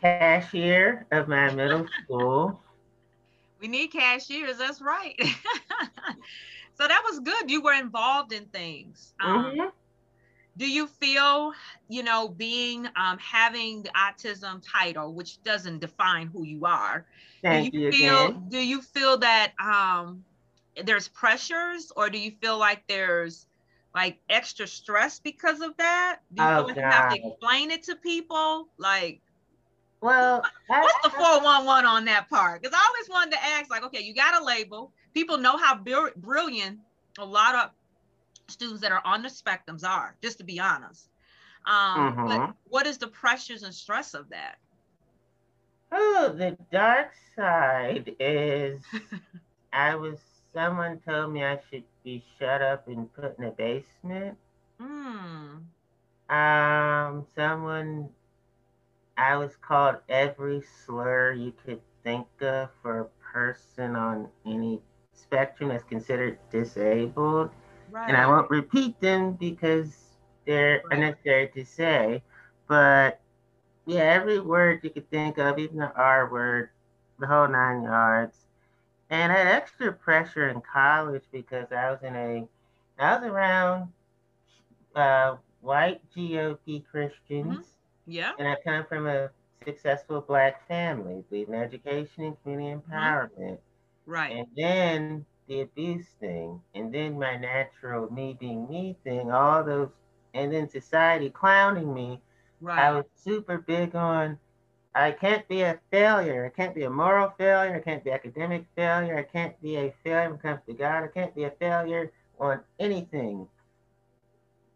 cashier 0.00 1.06
of 1.10 1.26
my 1.26 1.52
middle 1.54 1.86
school. 2.04 2.60
We 3.60 3.68
need 3.68 3.88
cashiers, 3.88 4.58
that's 4.58 4.80
right. 4.80 5.18
So 6.78 6.86
that 6.86 7.02
was 7.04 7.18
good. 7.18 7.50
You 7.50 7.60
were 7.60 7.72
involved 7.72 8.32
in 8.32 8.44
things. 8.46 9.12
Um, 9.20 9.44
mm-hmm. 9.44 9.66
Do 10.58 10.68
you 10.68 10.88
feel, 10.88 11.52
you 11.88 12.02
know, 12.02 12.28
being 12.28 12.86
um, 12.96 13.16
having 13.18 13.84
the 13.84 13.90
autism 13.90 14.62
title, 14.70 15.14
which 15.14 15.42
doesn't 15.44 15.78
define 15.78 16.26
who 16.26 16.44
you 16.44 16.66
are, 16.66 17.06
Thank 17.42 17.72
do 17.72 17.78
you, 17.78 17.86
you 17.86 17.92
feel? 17.92 18.26
Again. 18.26 18.46
Do 18.48 18.58
you 18.58 18.82
feel 18.82 19.18
that 19.18 19.52
um, 19.60 20.24
there's 20.84 21.08
pressures, 21.08 21.92
or 21.96 22.10
do 22.10 22.18
you 22.18 22.32
feel 22.42 22.58
like 22.58 22.82
there's 22.88 23.46
like 23.94 24.18
extra 24.28 24.66
stress 24.66 25.20
because 25.20 25.60
of 25.60 25.76
that? 25.76 26.18
Do 26.34 26.42
you 26.42 26.48
oh, 26.48 26.68
have 26.74 27.14
to 27.14 27.16
explain 27.16 27.70
it 27.70 27.84
to 27.84 27.94
people? 27.94 28.68
Like, 28.78 29.20
well, 30.00 30.42
what's 30.66 30.94
I, 31.04 31.08
the 31.08 31.10
411 31.10 31.86
on 31.86 32.04
that 32.06 32.28
part? 32.28 32.62
Because 32.62 32.76
I 32.76 32.84
always 32.86 33.08
wanted 33.08 33.32
to 33.32 33.44
ask, 33.44 33.70
like, 33.70 33.84
okay, 33.84 34.02
you 34.02 34.14
got 34.14 34.40
a 34.40 34.44
label. 34.44 34.92
People 35.14 35.38
know 35.38 35.56
how 35.56 35.76
br- 35.76 36.16
brilliant 36.16 36.80
a 37.18 37.24
lot 37.24 37.54
of 37.54 37.70
students 38.48 38.80
that 38.82 38.92
are 38.92 39.02
on 39.04 39.22
the 39.22 39.28
spectrums 39.28 39.84
are, 39.84 40.16
just 40.22 40.38
to 40.38 40.44
be 40.44 40.58
honest. 40.58 41.08
Um, 41.66 42.14
mm-hmm. 42.14 42.26
But 42.26 42.54
what 42.68 42.86
is 42.86 42.98
the 42.98 43.08
pressures 43.08 43.62
and 43.62 43.74
stress 43.74 44.14
of 44.14 44.28
that? 44.30 44.56
Oh, 45.92 46.34
the 46.36 46.56
dark 46.70 47.12
side 47.36 48.14
is 48.18 48.82
I 49.72 49.94
was, 49.94 50.18
someone 50.54 51.00
told 51.06 51.32
me 51.32 51.44
I 51.44 51.58
should 51.70 51.84
be 52.04 52.22
shut 52.38 52.62
up 52.62 52.88
and 52.88 53.12
put 53.14 53.38
in 53.38 53.44
a 53.44 53.50
basement. 53.50 54.36
Mm. 54.80 55.62
Um, 56.30 57.26
someone 57.34 58.08
I 59.16 59.36
was 59.36 59.56
called 59.56 59.96
every 60.08 60.62
slur 60.84 61.32
you 61.32 61.52
could 61.64 61.80
think 62.04 62.26
of 62.40 62.68
for 62.82 63.00
a 63.00 63.32
person 63.32 63.96
on 63.96 64.28
any 64.46 64.80
spectrum 65.12 65.70
that's 65.70 65.84
considered 65.84 66.38
disabled. 66.50 67.50
Right. 67.90 68.08
And 68.08 68.16
I 68.16 68.26
won't 68.26 68.50
repeat 68.50 69.00
them 69.00 69.32
because 69.32 69.96
they're 70.46 70.82
right. 70.84 70.98
unnecessary 70.98 71.48
to 71.54 71.64
say. 71.64 72.22
But 72.66 73.20
yeah, 73.86 74.02
every 74.02 74.40
word 74.40 74.80
you 74.82 74.90
could 74.90 75.10
think 75.10 75.38
of, 75.38 75.58
even 75.58 75.78
the 75.78 75.92
R 75.94 76.30
word, 76.30 76.70
the 77.18 77.26
whole 77.26 77.48
nine 77.48 77.82
yards. 77.82 78.36
And 79.10 79.32
I 79.32 79.36
had 79.36 79.46
extra 79.46 79.92
pressure 79.92 80.50
in 80.50 80.60
college 80.60 81.22
because 81.32 81.72
I 81.72 81.90
was 81.90 82.00
in 82.02 82.14
a, 82.14 82.46
I 82.98 83.16
was 83.16 83.24
around 83.24 83.88
uh, 84.94 85.36
white 85.60 86.00
GOP 86.14 86.84
Christians. 86.90 87.54
Mm-hmm. 87.54 87.60
Yeah. 88.06 88.32
And 88.38 88.48
I 88.48 88.56
come 88.62 88.84
from 88.86 89.06
a 89.06 89.30
successful 89.64 90.20
black 90.20 90.66
family, 90.68 91.24
believe 91.30 91.48
in 91.48 91.54
education 91.54 92.24
and 92.24 92.42
community 92.42 92.76
mm-hmm. 92.76 92.92
empowerment. 92.92 93.58
Right. 94.06 94.36
And 94.36 94.46
then 94.56 95.26
the 95.48 95.62
abuse 95.62 96.06
thing, 96.20 96.60
and 96.74 96.92
then 96.92 97.18
my 97.18 97.36
natural 97.36 98.12
me 98.12 98.36
being 98.38 98.68
me 98.68 98.96
thing, 99.04 99.30
all 99.32 99.64
those, 99.64 99.88
and 100.34 100.52
then 100.52 100.68
society 100.68 101.30
clowning 101.30 101.92
me. 101.92 102.20
Right. 102.60 102.78
I 102.78 102.92
was 102.92 103.04
super 103.14 103.58
big 103.58 103.94
on 103.94 104.38
I 104.98 105.12
can't 105.12 105.46
be 105.48 105.62
a 105.62 105.78
failure. 105.90 106.44
I 106.44 106.56
can't 106.56 106.74
be 106.74 106.82
a 106.82 106.90
moral 106.90 107.32
failure. 107.38 107.76
I 107.76 107.80
can't 107.80 108.02
be 108.02 108.10
academic 108.10 108.64
failure. 108.74 109.16
I 109.16 109.22
can't 109.22 109.60
be 109.62 109.76
a 109.76 109.94
failure 110.02 110.30
when 110.30 110.38
it 110.38 110.42
comes 110.42 110.60
to 110.66 110.72
God. 110.72 111.04
I 111.04 111.06
can't 111.06 111.34
be 111.36 111.44
a 111.44 111.52
failure 111.52 112.10
on 112.40 112.60
anything. 112.80 113.46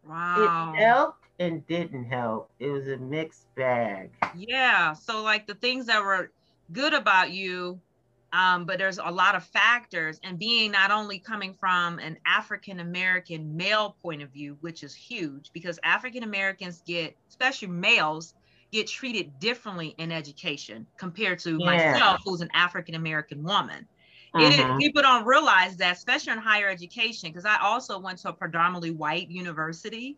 Wow. 0.07 0.73
It 0.73 0.79
helped 0.79 1.25
and 1.39 1.65
didn't 1.67 2.05
help. 2.05 2.49
It 2.59 2.69
was 2.69 2.87
a 2.87 2.97
mixed 2.97 3.53
bag. 3.55 4.11
Yeah. 4.35 4.93
So 4.93 5.21
like 5.23 5.45
the 5.45 5.55
things 5.55 5.87
that 5.87 6.01
were 6.01 6.31
good 6.71 6.93
about 6.93 7.31
you, 7.31 7.79
um, 8.33 8.65
but 8.65 8.79
there's 8.79 8.97
a 8.97 9.11
lot 9.11 9.35
of 9.35 9.43
factors 9.43 10.19
and 10.23 10.39
being 10.39 10.71
not 10.71 10.89
only 10.89 11.19
coming 11.19 11.53
from 11.53 11.99
an 11.99 12.17
African 12.25 12.79
American 12.79 13.55
male 13.55 13.95
point 14.01 14.23
of 14.23 14.29
view, 14.31 14.57
which 14.61 14.83
is 14.83 14.95
huge 14.95 15.51
because 15.53 15.79
African 15.83 16.23
Americans 16.23 16.81
get, 16.85 17.15
especially 17.29 17.67
males, 17.67 18.33
get 18.71 18.87
treated 18.87 19.39
differently 19.39 19.93
in 19.99 20.11
education 20.11 20.87
compared 20.97 21.37
to 21.39 21.57
yeah. 21.59 21.65
myself, 21.65 22.21
who's 22.25 22.41
an 22.41 22.49
African 22.55 22.95
American 22.95 23.43
woman. 23.43 23.87
Mm-hmm. 24.35 24.79
people 24.79 25.03
don't 25.03 25.27
realize 25.27 25.77
that, 25.77 25.95
especially 25.95 26.33
in 26.33 26.39
higher 26.39 26.67
education, 26.67 27.29
because 27.29 27.45
I 27.45 27.57
also 27.61 27.99
went 27.99 28.17
to 28.19 28.29
a 28.29 28.33
predominantly 28.33 28.89
white 28.89 29.29
university 29.29 30.17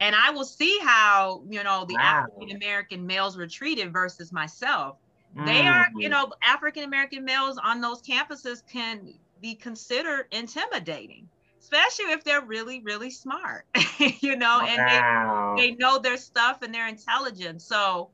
and 0.00 0.14
I 0.14 0.30
will 0.30 0.44
see 0.44 0.78
how 0.82 1.42
you 1.48 1.62
know 1.62 1.84
the 1.84 1.94
wow. 1.94 2.26
African 2.26 2.56
American 2.56 3.06
males 3.06 3.36
were 3.36 3.46
treated 3.46 3.92
versus 3.92 4.32
myself. 4.32 4.98
They 5.36 5.66
are, 5.66 5.88
you 5.96 6.08
mm-hmm. 6.08 6.12
know, 6.12 6.32
African 6.42 6.84
American 6.84 7.24
males 7.24 7.58
on 7.62 7.80
those 7.80 8.00
campuses 8.02 8.62
can 8.70 9.14
be 9.40 9.54
considered 9.54 10.26
intimidating, 10.30 11.28
especially 11.60 12.12
if 12.12 12.22
they're 12.22 12.40
really, 12.40 12.80
really 12.80 13.10
smart, 13.10 13.66
you 14.20 14.36
know, 14.36 14.60
and 14.60 14.78
wow. 14.78 15.54
they, 15.56 15.70
they 15.70 15.74
know 15.76 15.98
their 15.98 16.16
stuff 16.16 16.62
and 16.62 16.72
they're 16.72 16.88
intelligent. 16.88 17.62
So, 17.62 18.10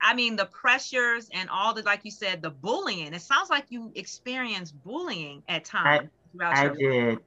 I 0.00 0.14
mean, 0.14 0.36
the 0.36 0.46
pressures 0.46 1.28
and 1.32 1.48
all 1.48 1.74
the, 1.74 1.82
like 1.82 2.04
you 2.04 2.10
said, 2.10 2.42
the 2.42 2.50
bullying. 2.50 3.14
It 3.14 3.22
sounds 3.22 3.50
like 3.50 3.66
you 3.68 3.92
experienced 3.94 4.74
bullying 4.82 5.42
at 5.48 5.64
times. 5.64 6.08
I, 6.40 6.64
I 6.64 6.68
did 6.68 7.18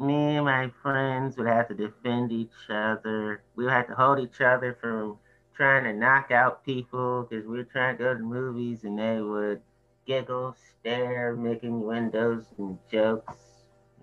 me 0.00 0.36
and 0.36 0.44
my 0.44 0.70
friends 0.82 1.36
would 1.36 1.46
have 1.46 1.68
to 1.68 1.74
defend 1.74 2.32
each 2.32 2.50
other. 2.68 3.42
We 3.56 3.64
would 3.64 3.72
have 3.72 3.88
to 3.88 3.94
hold 3.94 4.20
each 4.20 4.40
other 4.40 4.76
from 4.80 5.18
trying 5.58 5.82
to 5.82 5.92
knock 5.92 6.30
out 6.30 6.64
people 6.64 7.26
because 7.28 7.44
we 7.44 7.58
were 7.58 7.64
trying 7.64 7.98
to 7.98 8.04
go 8.04 8.14
to 8.14 8.20
movies 8.20 8.84
and 8.84 8.96
they 8.96 9.20
would 9.20 9.60
giggle, 10.06 10.54
stare, 10.70 11.34
making 11.36 11.82
windows 11.82 12.44
and 12.58 12.78
jokes. 12.90 13.34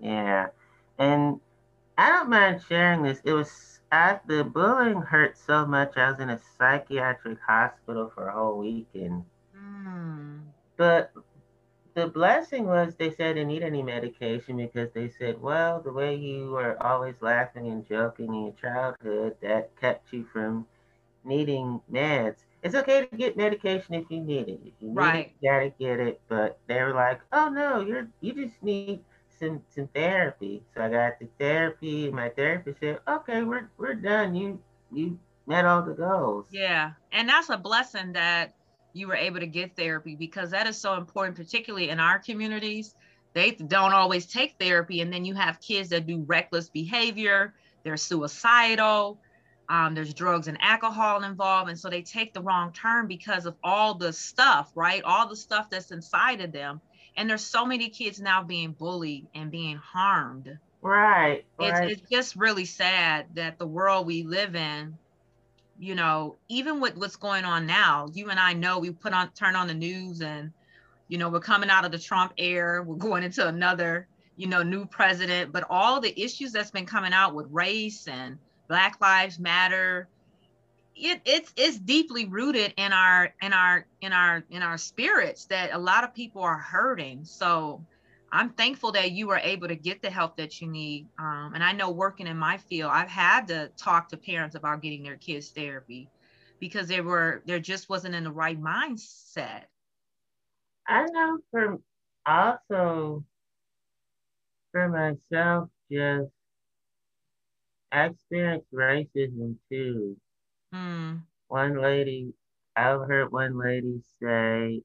Yeah. 0.00 0.48
And 0.98 1.40
I 1.96 2.10
don't 2.10 2.28
mind 2.28 2.60
sharing 2.68 3.02
this. 3.02 3.22
It 3.24 3.32
was 3.32 3.80
I, 3.90 4.20
the 4.26 4.44
bullying 4.44 5.00
hurt 5.00 5.38
so 5.38 5.64
much. 5.64 5.96
I 5.96 6.10
was 6.10 6.20
in 6.20 6.28
a 6.28 6.38
psychiatric 6.58 7.38
hospital 7.40 8.12
for 8.14 8.28
a 8.28 8.32
whole 8.32 8.58
weekend. 8.58 9.24
Mm. 9.56 10.42
But 10.76 11.10
the 11.94 12.08
blessing 12.08 12.66
was 12.66 12.96
they 12.96 13.10
said 13.10 13.30
I 13.30 13.32
didn't 13.32 13.48
need 13.48 13.62
any 13.62 13.82
medication 13.82 14.58
because 14.58 14.90
they 14.92 15.08
said, 15.18 15.40
well, 15.40 15.80
the 15.80 15.92
way 15.92 16.16
you 16.16 16.50
were 16.50 16.76
always 16.82 17.14
laughing 17.22 17.68
and 17.68 17.88
joking 17.88 18.26
in 18.26 18.42
your 18.42 18.54
childhood, 18.60 19.36
that 19.40 19.70
kept 19.80 20.12
you 20.12 20.26
from 20.30 20.66
needing 21.26 21.80
meds. 21.92 22.44
It's 22.62 22.74
okay 22.74 23.06
to 23.06 23.16
get 23.16 23.36
medication 23.36 23.94
if 23.94 24.04
you 24.10 24.20
need 24.20 24.48
it. 24.48 24.60
If 24.64 24.72
you 24.80 24.88
need 24.88 24.96
right. 24.96 25.26
it, 25.26 25.32
you 25.40 25.50
gotta 25.50 25.72
get 25.78 26.00
it. 26.00 26.20
But 26.28 26.58
they 26.66 26.82
were 26.82 26.94
like, 26.94 27.20
oh 27.32 27.48
no, 27.48 27.80
you're 27.80 28.08
you 28.20 28.32
just 28.32 28.62
need 28.62 29.00
some 29.38 29.62
some 29.74 29.88
therapy. 29.88 30.62
So 30.74 30.82
I 30.82 30.88
got 30.88 31.18
the 31.20 31.28
therapy. 31.38 32.10
My 32.10 32.30
therapist 32.30 32.80
said, 32.80 33.00
okay, 33.06 33.42
we're 33.42 33.68
we're 33.76 33.94
done. 33.94 34.34
You 34.34 34.60
you 34.92 35.18
met 35.46 35.64
all 35.64 35.82
the 35.82 35.94
goals. 35.94 36.46
Yeah, 36.50 36.92
and 37.12 37.28
that's 37.28 37.50
a 37.50 37.56
blessing 37.56 38.12
that 38.14 38.54
you 38.92 39.06
were 39.06 39.14
able 39.14 39.40
to 39.40 39.46
get 39.46 39.76
therapy 39.76 40.16
because 40.16 40.50
that 40.50 40.66
is 40.66 40.76
so 40.76 40.94
important, 40.94 41.36
particularly 41.36 41.90
in 41.90 42.00
our 42.00 42.18
communities. 42.18 42.94
They 43.34 43.50
don't 43.50 43.92
always 43.92 44.24
take 44.26 44.54
therapy, 44.58 45.02
and 45.02 45.12
then 45.12 45.24
you 45.24 45.34
have 45.34 45.60
kids 45.60 45.90
that 45.90 46.06
do 46.06 46.24
reckless 46.26 46.70
behavior, 46.70 47.52
they're 47.84 47.98
suicidal, 47.98 49.20
um, 49.68 49.94
there's 49.94 50.14
drugs 50.14 50.48
and 50.48 50.58
alcohol 50.60 51.24
involved. 51.24 51.70
And 51.70 51.78
so 51.78 51.88
they 51.88 52.02
take 52.02 52.32
the 52.32 52.42
wrong 52.42 52.72
turn 52.72 53.06
because 53.06 53.46
of 53.46 53.56
all 53.62 53.94
the 53.94 54.12
stuff, 54.12 54.70
right? 54.74 55.02
All 55.04 55.28
the 55.28 55.36
stuff 55.36 55.70
that's 55.70 55.90
inside 55.90 56.40
of 56.40 56.52
them. 56.52 56.80
And 57.16 57.28
there's 57.28 57.44
so 57.44 57.64
many 57.64 57.88
kids 57.88 58.20
now 58.20 58.42
being 58.42 58.72
bullied 58.72 59.26
and 59.34 59.50
being 59.50 59.76
harmed. 59.76 60.58
Right. 60.82 61.44
right. 61.58 61.90
It's, 61.90 62.00
it's 62.00 62.10
just 62.10 62.36
really 62.36 62.66
sad 62.66 63.26
that 63.34 63.58
the 63.58 63.66
world 63.66 64.06
we 64.06 64.22
live 64.22 64.54
in 64.54 64.96
you 65.78 65.94
know, 65.94 66.36
even 66.48 66.80
with 66.80 66.96
what's 66.96 67.16
going 67.16 67.44
on 67.44 67.66
now, 67.66 68.08
you 68.12 68.30
and 68.30 68.40
I 68.40 68.54
know 68.54 68.78
we 68.78 68.90
put 68.90 69.12
on 69.12 69.30
turn 69.32 69.56
on 69.56 69.68
the 69.68 69.74
news 69.74 70.22
and 70.22 70.52
you 71.08 71.18
know, 71.18 71.28
we're 71.28 71.40
coming 71.40 71.70
out 71.70 71.84
of 71.84 71.92
the 71.92 71.98
Trump 71.98 72.32
era, 72.36 72.82
we're 72.86 72.96
going 72.96 73.22
into 73.22 73.46
another, 73.46 74.08
you 74.36 74.46
know, 74.46 74.62
new 74.62 74.86
president, 74.86 75.52
but 75.52 75.64
all 75.70 76.00
the 76.00 76.18
issues 76.20 76.52
that's 76.52 76.70
been 76.70 76.86
coming 76.86 77.12
out 77.12 77.34
with 77.34 77.46
race 77.50 78.08
and 78.08 78.38
Black 78.68 79.00
Lives 79.00 79.38
Matter, 79.38 80.08
it, 80.94 81.20
it's 81.24 81.52
it's 81.56 81.78
deeply 81.78 82.26
rooted 82.26 82.72
in 82.76 82.92
our 82.92 83.34
in 83.42 83.52
our 83.52 83.86
in 84.00 84.12
our 84.12 84.44
in 84.50 84.62
our 84.62 84.78
spirits 84.78 85.44
that 85.46 85.72
a 85.72 85.78
lot 85.78 86.04
of 86.04 86.14
people 86.14 86.42
are 86.42 86.56
hurting. 86.56 87.24
So 87.24 87.84
I'm 88.32 88.50
thankful 88.50 88.92
that 88.92 89.12
you 89.12 89.26
were 89.26 89.38
able 89.38 89.68
to 89.68 89.76
get 89.76 90.02
the 90.02 90.10
help 90.10 90.36
that 90.36 90.60
you 90.60 90.68
need. 90.68 91.06
Um, 91.18 91.52
and 91.54 91.62
I 91.62 91.72
know 91.72 91.90
working 91.90 92.26
in 92.26 92.36
my 92.36 92.56
field, 92.56 92.90
I've 92.92 93.08
had 93.08 93.48
to 93.48 93.70
talk 93.76 94.08
to 94.08 94.16
parents 94.16 94.56
about 94.56 94.82
getting 94.82 95.02
their 95.02 95.16
kids 95.16 95.50
therapy 95.50 96.08
because 96.58 96.88
they 96.88 97.00
were 97.00 97.42
there 97.46 97.60
just 97.60 97.88
wasn't 97.88 98.14
in 98.14 98.24
the 98.24 98.32
right 98.32 98.60
mindset. 98.60 99.64
I 100.88 101.04
know 101.12 101.38
for 101.50 101.78
also 102.24 103.24
for 104.72 104.88
myself, 104.88 105.68
just 105.90 106.30
I 107.92 108.06
experienced 108.06 108.72
racism 108.72 109.56
too. 109.70 110.16
Mm. 110.74 111.22
One 111.48 111.80
lady, 111.80 112.32
I've 112.74 113.06
heard 113.06 113.32
one 113.32 113.58
lady 113.58 114.02
say, 114.20 114.82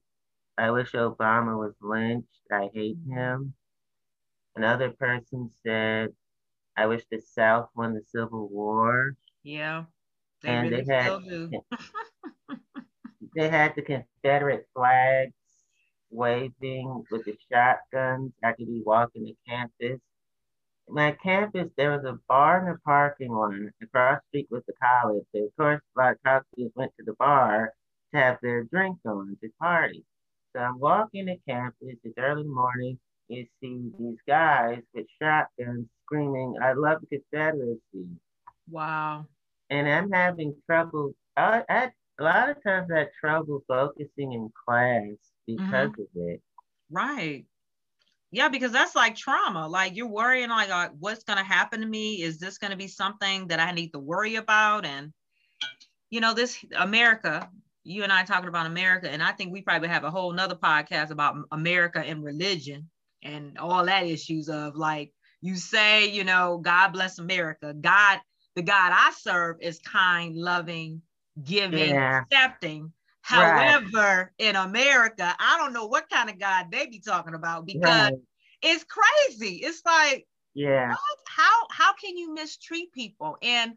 I 0.56 0.70
wish 0.70 0.92
Obama 0.92 1.58
was 1.58 1.74
lynched. 1.80 2.28
I 2.50 2.70
hate 2.72 2.98
mm-hmm. 2.98 3.18
him. 3.18 3.54
Another 4.54 4.90
person 4.90 5.50
said, 5.64 6.10
I 6.76 6.86
wish 6.86 7.02
the 7.10 7.20
South 7.20 7.68
won 7.74 7.94
the 7.94 8.02
Civil 8.02 8.48
War. 8.48 9.16
Yeah. 9.42 9.84
They 10.42 10.48
and 10.48 10.70
really 10.70 10.82
they 10.82 10.94
had 10.94 11.22
they 13.36 13.48
had 13.48 13.74
the 13.76 13.82
Confederate 13.82 14.66
flags 14.74 15.32
waving 16.10 17.04
with 17.10 17.24
the 17.24 17.36
shotguns. 17.50 18.32
I 18.44 18.52
could 18.52 18.66
be 18.66 18.82
walking 18.84 19.24
the 19.24 19.36
campus. 19.48 20.00
My 20.92 21.12
campus, 21.22 21.70
there 21.78 21.90
was 21.90 22.04
a 22.04 22.18
bar 22.28 22.60
in 22.60 22.72
the 22.72 22.78
parking 22.84 23.32
lot 23.32 23.54
across 23.82 24.20
the 24.20 24.28
street 24.28 24.48
with 24.50 24.66
the 24.66 24.74
college. 24.74 25.24
So 25.34 25.44
of 25.44 25.56
course, 25.56 25.80
a 25.96 26.00
lot 26.00 26.12
of 26.12 26.22
college 26.22 26.44
students 26.52 26.76
went 26.76 26.92
to 26.98 27.04
the 27.04 27.14
bar 27.14 27.72
to 28.12 28.20
have 28.20 28.38
their 28.42 28.64
drinks 28.64 29.00
on 29.06 29.36
to 29.42 29.48
party. 29.58 30.04
So 30.54 30.60
I'm 30.60 30.78
walking 30.78 31.26
the 31.26 31.38
campus. 31.48 31.96
It's 32.04 32.18
early 32.18 32.44
morning. 32.44 32.98
You 33.28 33.46
see 33.60 33.90
these 33.98 34.18
guys 34.28 34.82
with 34.92 35.06
shotguns 35.20 35.86
screaming, 36.04 36.56
"I 36.62 36.74
love 36.74 37.00
the 37.00 37.06
Confederacy!" 37.06 38.08
Wow. 38.68 39.26
And 39.70 39.88
I'm 39.88 40.10
having 40.10 40.54
trouble. 40.66 41.14
I, 41.38 41.62
I 41.70 41.90
a 42.18 42.22
lot 42.22 42.50
of 42.50 42.62
times 42.62 42.90
I 42.94 42.98
had 42.98 43.10
trouble 43.18 43.64
focusing 43.66 44.34
in 44.34 44.52
class 44.66 45.16
because 45.46 45.90
mm-hmm. 45.90 46.02
of 46.02 46.08
it. 46.16 46.42
Right. 46.90 47.46
Yeah, 48.32 48.48
because 48.48 48.72
that's 48.72 48.96
like 48.96 49.14
trauma. 49.14 49.68
Like 49.68 49.94
you're 49.94 50.08
worrying 50.08 50.48
like, 50.48 50.70
uh, 50.70 50.88
what's 50.98 51.22
gonna 51.22 51.44
happen 51.44 51.80
to 51.80 51.86
me? 51.86 52.22
Is 52.22 52.38
this 52.38 52.56
gonna 52.56 52.76
be 52.76 52.88
something 52.88 53.46
that 53.48 53.60
I 53.60 53.72
need 53.72 53.90
to 53.90 53.98
worry 53.98 54.36
about? 54.36 54.86
And 54.86 55.12
you 56.10 56.20
know, 56.20 56.32
this 56.32 56.64
America, 56.76 57.48
you 57.84 58.02
and 58.02 58.12
I 58.12 58.24
talking 58.24 58.48
about 58.48 58.66
America, 58.66 59.10
and 59.10 59.22
I 59.22 59.32
think 59.32 59.52
we 59.52 59.60
probably 59.60 59.88
have 59.88 60.04
a 60.04 60.10
whole 60.10 60.32
nother 60.32 60.54
podcast 60.54 61.10
about 61.10 61.36
America 61.52 62.00
and 62.00 62.24
religion 62.24 62.88
and 63.22 63.58
all 63.58 63.84
that 63.84 64.06
issues 64.06 64.48
of 64.48 64.76
like 64.76 65.12
you 65.42 65.56
say, 65.56 66.08
you 66.08 66.24
know, 66.24 66.58
God 66.62 66.88
bless 66.88 67.18
America. 67.18 67.74
God, 67.74 68.20
the 68.56 68.62
God 68.62 68.92
I 68.94 69.12
serve 69.18 69.56
is 69.60 69.78
kind, 69.80 70.34
loving, 70.36 71.02
giving, 71.44 71.90
yeah. 71.90 72.22
accepting. 72.22 72.92
However, 73.22 73.88
right. 73.94 74.28
in 74.38 74.56
America, 74.56 75.34
I 75.38 75.56
don't 75.58 75.72
know 75.72 75.86
what 75.86 76.10
kind 76.10 76.28
of 76.28 76.38
God 76.38 76.66
they 76.70 76.86
be 76.86 76.98
talking 76.98 77.34
about 77.34 77.66
because 77.66 78.10
right. 78.10 78.14
it's 78.60 78.84
crazy. 78.84 79.60
It's 79.62 79.82
like, 79.86 80.26
yeah, 80.54 80.94
how 81.28 81.66
how 81.70 81.94
can 81.94 82.16
you 82.16 82.34
mistreat 82.34 82.92
people? 82.92 83.38
And 83.40 83.74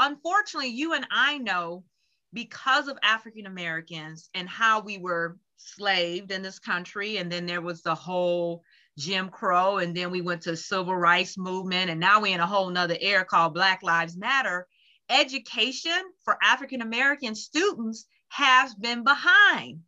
unfortunately, 0.00 0.70
you 0.70 0.94
and 0.94 1.06
I 1.10 1.38
know 1.38 1.84
because 2.32 2.88
of 2.88 2.98
African 3.02 3.46
Americans 3.46 4.28
and 4.34 4.48
how 4.48 4.80
we 4.80 4.98
were 4.98 5.38
slaved 5.56 6.32
in 6.32 6.42
this 6.42 6.58
country, 6.58 7.18
and 7.18 7.30
then 7.30 7.46
there 7.46 7.62
was 7.62 7.82
the 7.82 7.94
whole 7.94 8.64
Jim 8.98 9.28
Crow, 9.28 9.78
and 9.78 9.96
then 9.96 10.10
we 10.10 10.20
went 10.20 10.42
to 10.42 10.56
civil 10.56 10.96
rights 10.96 11.38
movement, 11.38 11.90
and 11.90 12.00
now 12.00 12.20
we're 12.20 12.34
in 12.34 12.40
a 12.40 12.46
whole 12.46 12.70
nother 12.70 12.98
era 13.00 13.24
called 13.24 13.54
Black 13.54 13.84
Lives 13.84 14.16
Matter. 14.16 14.66
Education 15.08 16.12
for 16.24 16.36
African 16.42 16.82
American 16.82 17.34
students 17.34 18.06
has 18.30 18.74
been 18.74 19.04
behind. 19.04 19.80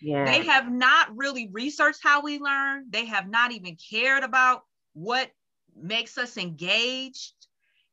Yeah. 0.00 0.24
They 0.24 0.44
have 0.46 0.70
not 0.70 1.16
really 1.16 1.48
researched 1.52 2.00
how 2.02 2.22
we 2.22 2.38
learn. 2.38 2.86
They 2.90 3.06
have 3.06 3.28
not 3.30 3.52
even 3.52 3.76
cared 3.90 4.24
about 4.24 4.64
what 4.92 5.30
makes 5.74 6.18
us 6.18 6.36
engaged 6.36 7.34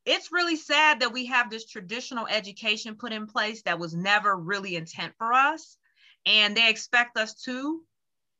it's 0.10 0.32
really 0.32 0.56
sad 0.56 1.02
that 1.02 1.14
we 1.14 1.28
have 1.28 1.50
this 1.50 1.66
traditional 1.66 2.26
education 2.26 2.96
put 2.96 3.12
in 3.12 3.28
place 3.28 3.62
that 3.64 3.78
was 3.78 3.94
never 3.94 4.36
really 4.36 4.76
intent 4.76 5.14
for 5.20 5.34
us. 5.34 5.78
And 6.26 6.58
they 6.58 6.70
expect 6.70 7.16
us 7.16 7.36
to 7.44 7.82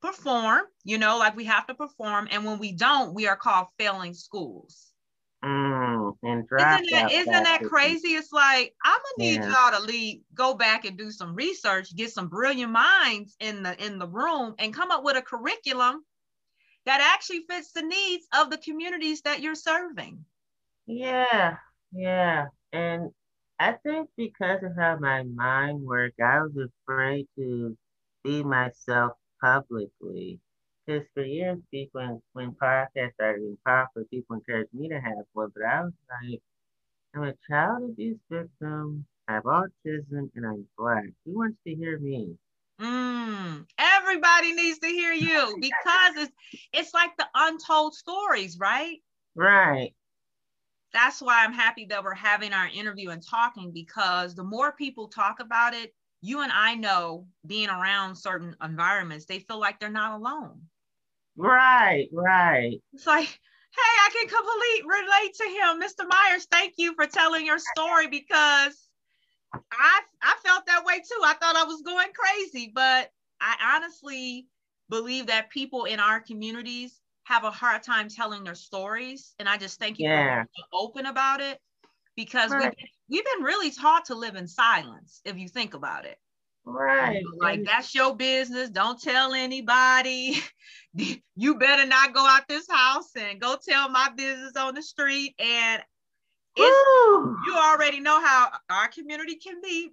perform, 0.02 0.62
you 0.84 0.98
know, 0.98 1.18
like 1.18 1.36
we 1.36 1.44
have 1.44 1.66
to 1.68 1.74
perform. 1.74 2.26
And 2.30 2.44
when 2.44 2.58
we 2.58 2.72
don't, 2.72 3.14
we 3.14 3.28
are 3.28 3.36
called 3.36 3.68
failing 3.78 4.14
schools. 4.14 4.89
Mm, 5.42 6.16
and 6.22 6.44
isn't 6.44 6.90
that, 6.90 7.10
isn't 7.10 7.32
that 7.32 7.62
crazy? 7.64 8.08
It's 8.08 8.30
like 8.30 8.74
I'm 8.84 8.98
gonna 8.98 9.30
need 9.30 9.40
yeah. 9.40 9.70
y'all 9.70 9.80
to 9.80 9.86
lead, 9.86 10.22
go 10.34 10.52
back 10.52 10.84
and 10.84 10.98
do 10.98 11.10
some 11.10 11.34
research, 11.34 11.96
get 11.96 12.12
some 12.12 12.28
brilliant 12.28 12.72
minds 12.72 13.36
in 13.40 13.62
the 13.62 13.82
in 13.82 13.98
the 13.98 14.06
room, 14.06 14.54
and 14.58 14.74
come 14.74 14.90
up 14.90 15.02
with 15.02 15.16
a 15.16 15.22
curriculum 15.22 16.04
that 16.84 17.00
actually 17.14 17.44
fits 17.48 17.72
the 17.72 17.82
needs 17.82 18.26
of 18.34 18.50
the 18.50 18.58
communities 18.58 19.22
that 19.22 19.40
you're 19.40 19.54
serving. 19.54 20.24
Yeah, 20.86 21.56
yeah. 21.92 22.46
And 22.72 23.10
I 23.58 23.72
think 23.82 24.10
because 24.16 24.62
of 24.62 24.72
how 24.76 24.98
my 24.98 25.22
mind 25.22 25.82
worked, 25.82 26.20
I 26.20 26.42
was 26.42 26.68
afraid 26.84 27.26
to 27.36 27.76
be 28.24 28.42
myself 28.42 29.12
publicly. 29.40 30.40
Because 30.90 31.06
for 31.14 31.22
years, 31.22 31.58
people, 31.70 32.00
when, 32.00 32.22
when 32.32 32.52
podcasts 32.52 33.14
started 33.14 33.42
being 33.42 33.58
popular, 33.64 34.06
people 34.10 34.36
encouraged 34.36 34.74
me 34.74 34.88
to 34.88 35.00
have 35.00 35.24
one, 35.34 35.52
but 35.54 35.64
I 35.64 35.84
was 35.84 35.92
like, 36.08 36.42
I'm 37.14 37.22
a 37.22 37.34
child 37.48 37.90
abuse 37.90 38.18
victim, 38.28 39.06
I 39.28 39.34
have 39.34 39.44
autism, 39.44 40.30
and 40.34 40.46
I'm 40.46 40.66
black. 40.76 41.04
Who 41.24 41.38
wants 41.38 41.58
to 41.64 41.74
hear 41.74 41.98
me? 42.00 42.36
Mm, 42.80 43.66
everybody 43.78 44.52
needs 44.52 44.80
to 44.80 44.88
hear 44.88 45.12
you 45.12 45.56
because 45.60 46.16
it's 46.16 46.32
it's 46.72 46.94
like 46.94 47.16
the 47.16 47.26
untold 47.34 47.94
stories, 47.94 48.58
right? 48.58 48.98
Right 49.36 49.94
that's 50.92 51.22
why 51.22 51.44
I'm 51.44 51.52
happy 51.52 51.86
that 51.86 52.02
we're 52.02 52.14
having 52.14 52.52
our 52.52 52.66
interview 52.66 53.10
and 53.10 53.22
talking 53.24 53.70
because 53.72 54.34
the 54.34 54.42
more 54.42 54.72
people 54.72 55.06
talk 55.06 55.38
about 55.38 55.72
it, 55.72 55.94
you 56.20 56.42
and 56.42 56.52
I 56.52 56.74
know 56.74 57.26
being 57.46 57.68
around 57.68 58.16
certain 58.16 58.56
environments, 58.62 59.26
they 59.26 59.38
feel 59.38 59.60
like 59.60 59.80
they're 59.80 59.88
not 59.88 60.18
alone. 60.18 60.62
Right, 61.40 62.08
right. 62.12 62.78
It's 62.92 63.06
like, 63.06 63.24
hey, 63.24 63.78
I 63.78 64.10
can 64.12 64.28
completely 64.28 64.88
relate 64.88 65.34
to 65.34 65.44
him. 65.44 65.80
Mr. 65.80 66.08
Myers, 66.08 66.46
thank 66.50 66.74
you 66.76 66.94
for 66.94 67.06
telling 67.06 67.46
your 67.46 67.58
story 67.74 68.08
because 68.08 68.88
I 69.54 70.00
I 70.22 70.36
felt 70.44 70.66
that 70.66 70.84
way 70.84 70.98
too. 70.98 71.20
I 71.24 71.34
thought 71.34 71.56
I 71.56 71.64
was 71.64 71.80
going 71.82 72.08
crazy, 72.14 72.70
but 72.74 73.10
I 73.40 73.74
honestly 73.74 74.48
believe 74.90 75.28
that 75.28 75.50
people 75.50 75.84
in 75.84 75.98
our 75.98 76.20
communities 76.20 77.00
have 77.24 77.44
a 77.44 77.50
hard 77.50 77.82
time 77.82 78.08
telling 78.08 78.44
their 78.44 78.54
stories. 78.54 79.34
And 79.38 79.48
I 79.48 79.56
just 79.56 79.78
thank 79.78 79.98
you 79.98 80.08
yeah. 80.08 80.42
for 80.42 80.48
being 80.54 80.66
open 80.72 81.06
about 81.06 81.40
it 81.40 81.58
because 82.16 82.50
right. 82.50 82.74
we've, 82.76 83.18
we've 83.18 83.36
been 83.36 83.44
really 83.44 83.70
taught 83.70 84.06
to 84.06 84.14
live 84.14 84.34
in 84.34 84.46
silence, 84.46 85.20
if 85.24 85.38
you 85.38 85.48
think 85.48 85.74
about 85.74 86.04
it. 86.04 86.18
Right. 86.64 87.22
like 87.40 87.64
that's 87.64 87.94
your 87.94 88.14
business. 88.14 88.70
Don't 88.70 89.00
tell 89.00 89.34
anybody. 89.34 90.38
you 91.36 91.58
better 91.58 91.86
not 91.86 92.14
go 92.14 92.26
out 92.26 92.48
this 92.48 92.66
house 92.70 93.10
and 93.16 93.40
go 93.40 93.56
tell 93.66 93.88
my 93.88 94.10
business 94.16 94.56
on 94.56 94.74
the 94.74 94.82
street. 94.82 95.34
And 95.38 95.82
you 96.56 97.56
already 97.56 98.00
know 98.00 98.20
how 98.20 98.50
our 98.68 98.88
community 98.88 99.36
can 99.36 99.60
be 99.62 99.90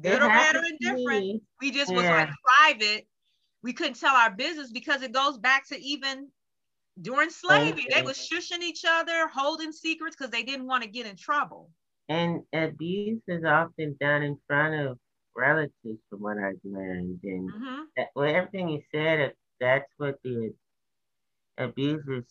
good 0.00 0.22
or 0.22 0.28
bad 0.28 0.56
or 0.56 0.62
indifferent. 0.64 1.42
We 1.60 1.70
just 1.70 1.90
yeah. 1.90 1.96
was 1.96 2.06
like 2.06 2.28
private. 2.58 3.06
We 3.62 3.72
couldn't 3.72 4.00
tell 4.00 4.14
our 4.14 4.30
business 4.30 4.70
because 4.72 5.02
it 5.02 5.12
goes 5.12 5.38
back 5.38 5.68
to 5.68 5.80
even 5.80 6.28
during 7.00 7.30
slavery, 7.30 7.86
okay. 7.90 8.00
they 8.00 8.02
was 8.02 8.16
shushing 8.16 8.62
each 8.62 8.84
other, 8.86 9.28
holding 9.28 9.72
secrets 9.72 10.16
because 10.16 10.30
they 10.30 10.42
didn't 10.42 10.66
want 10.66 10.82
to 10.82 10.88
get 10.88 11.06
in 11.06 11.16
trouble. 11.16 11.70
And 12.08 12.40
abuse 12.52 13.22
is 13.28 13.44
often 13.44 13.96
done 14.00 14.22
in 14.22 14.36
front 14.46 14.74
of 14.74 14.98
relatives, 15.40 16.00
from 16.08 16.20
what 16.20 16.38
I've 16.38 16.60
learned. 16.64 17.20
And 17.24 17.50
mm-hmm. 17.50 17.82
that, 17.96 18.08
well, 18.14 18.34
everything 18.34 18.68
you 18.68 18.82
said, 18.92 19.32
that's 19.60 19.90
what 19.96 20.16
the 20.22 20.52
abusers 21.58 22.24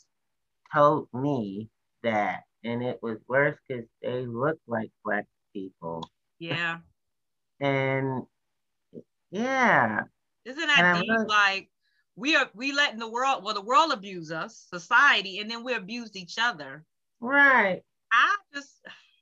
told 0.73 1.07
me 1.13 1.69
that. 2.03 2.41
And 2.63 2.83
it 2.83 2.99
was 3.01 3.17
worse 3.27 3.57
because 3.67 3.85
they 4.01 4.25
looked 4.25 4.67
like 4.67 4.91
black 5.03 5.25
people. 5.53 6.07
Yeah. 6.39 6.77
and 7.59 8.23
yeah. 9.31 10.01
Isn't 10.45 10.67
that 10.67 11.01
deep? 11.01 11.27
Like, 11.27 11.69
we 12.19 12.35
are 12.35 12.49
we 12.53 12.73
letting 12.73 12.99
the 12.99 13.09
world 13.09 13.43
well 13.43 13.53
the 13.53 13.61
world 13.61 13.93
abuse 13.93 14.29
us 14.29 14.67
society 14.69 15.39
and 15.39 15.49
then 15.49 15.63
we 15.63 15.73
abused 15.73 16.17
each 16.17 16.35
other 16.37 16.83
right 17.21 17.81
i 18.11 18.35
just 18.53 18.73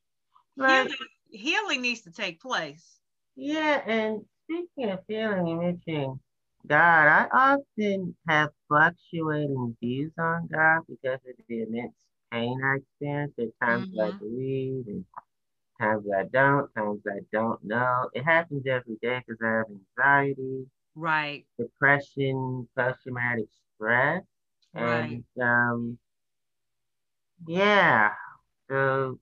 like, 0.57 0.87
healing, 0.87 0.97
healing 1.29 1.81
needs 1.81 2.01
to 2.01 2.11
take 2.11 2.41
place 2.41 2.96
yeah 3.37 3.81
and 3.85 4.21
speaking 4.43 4.89
of 4.89 4.99
feeling 5.07 5.47
and 5.47 5.59
mentioning 5.59 6.19
god 6.67 7.07
i 7.07 7.27
often 7.31 8.15
have 8.27 8.49
fluctuating 8.67 9.77
views 9.79 10.11
on 10.19 10.47
god 10.51 10.81
because 10.89 11.19
of 11.29 11.35
the 11.47 11.61
immense 11.61 11.93
pain 12.31 12.59
i 12.65 12.77
experience 12.77 13.33
at 13.39 13.67
times 13.67 13.87
mm-hmm. 13.89 14.01
i 14.01 14.11
believe 14.17 14.83
and 14.87 15.05
times 15.79 16.05
i 16.17 16.23
don't 16.33 16.67
times 16.75 17.01
i 17.07 17.19
don't 17.31 17.63
know 17.63 18.09
it 18.13 18.23
happens 18.23 18.65
every 18.65 18.97
day 19.03 19.21
because 19.25 19.39
i 19.43 19.57
have 19.57 19.65
anxiety 19.69 20.65
right 20.95 21.45
depression 21.59 22.67
post-traumatic 22.75 23.45
stress 23.75 24.23
right. 24.73 25.21
and 25.37 25.43
um 25.43 25.97
yeah 27.47 28.09
so 28.67 29.19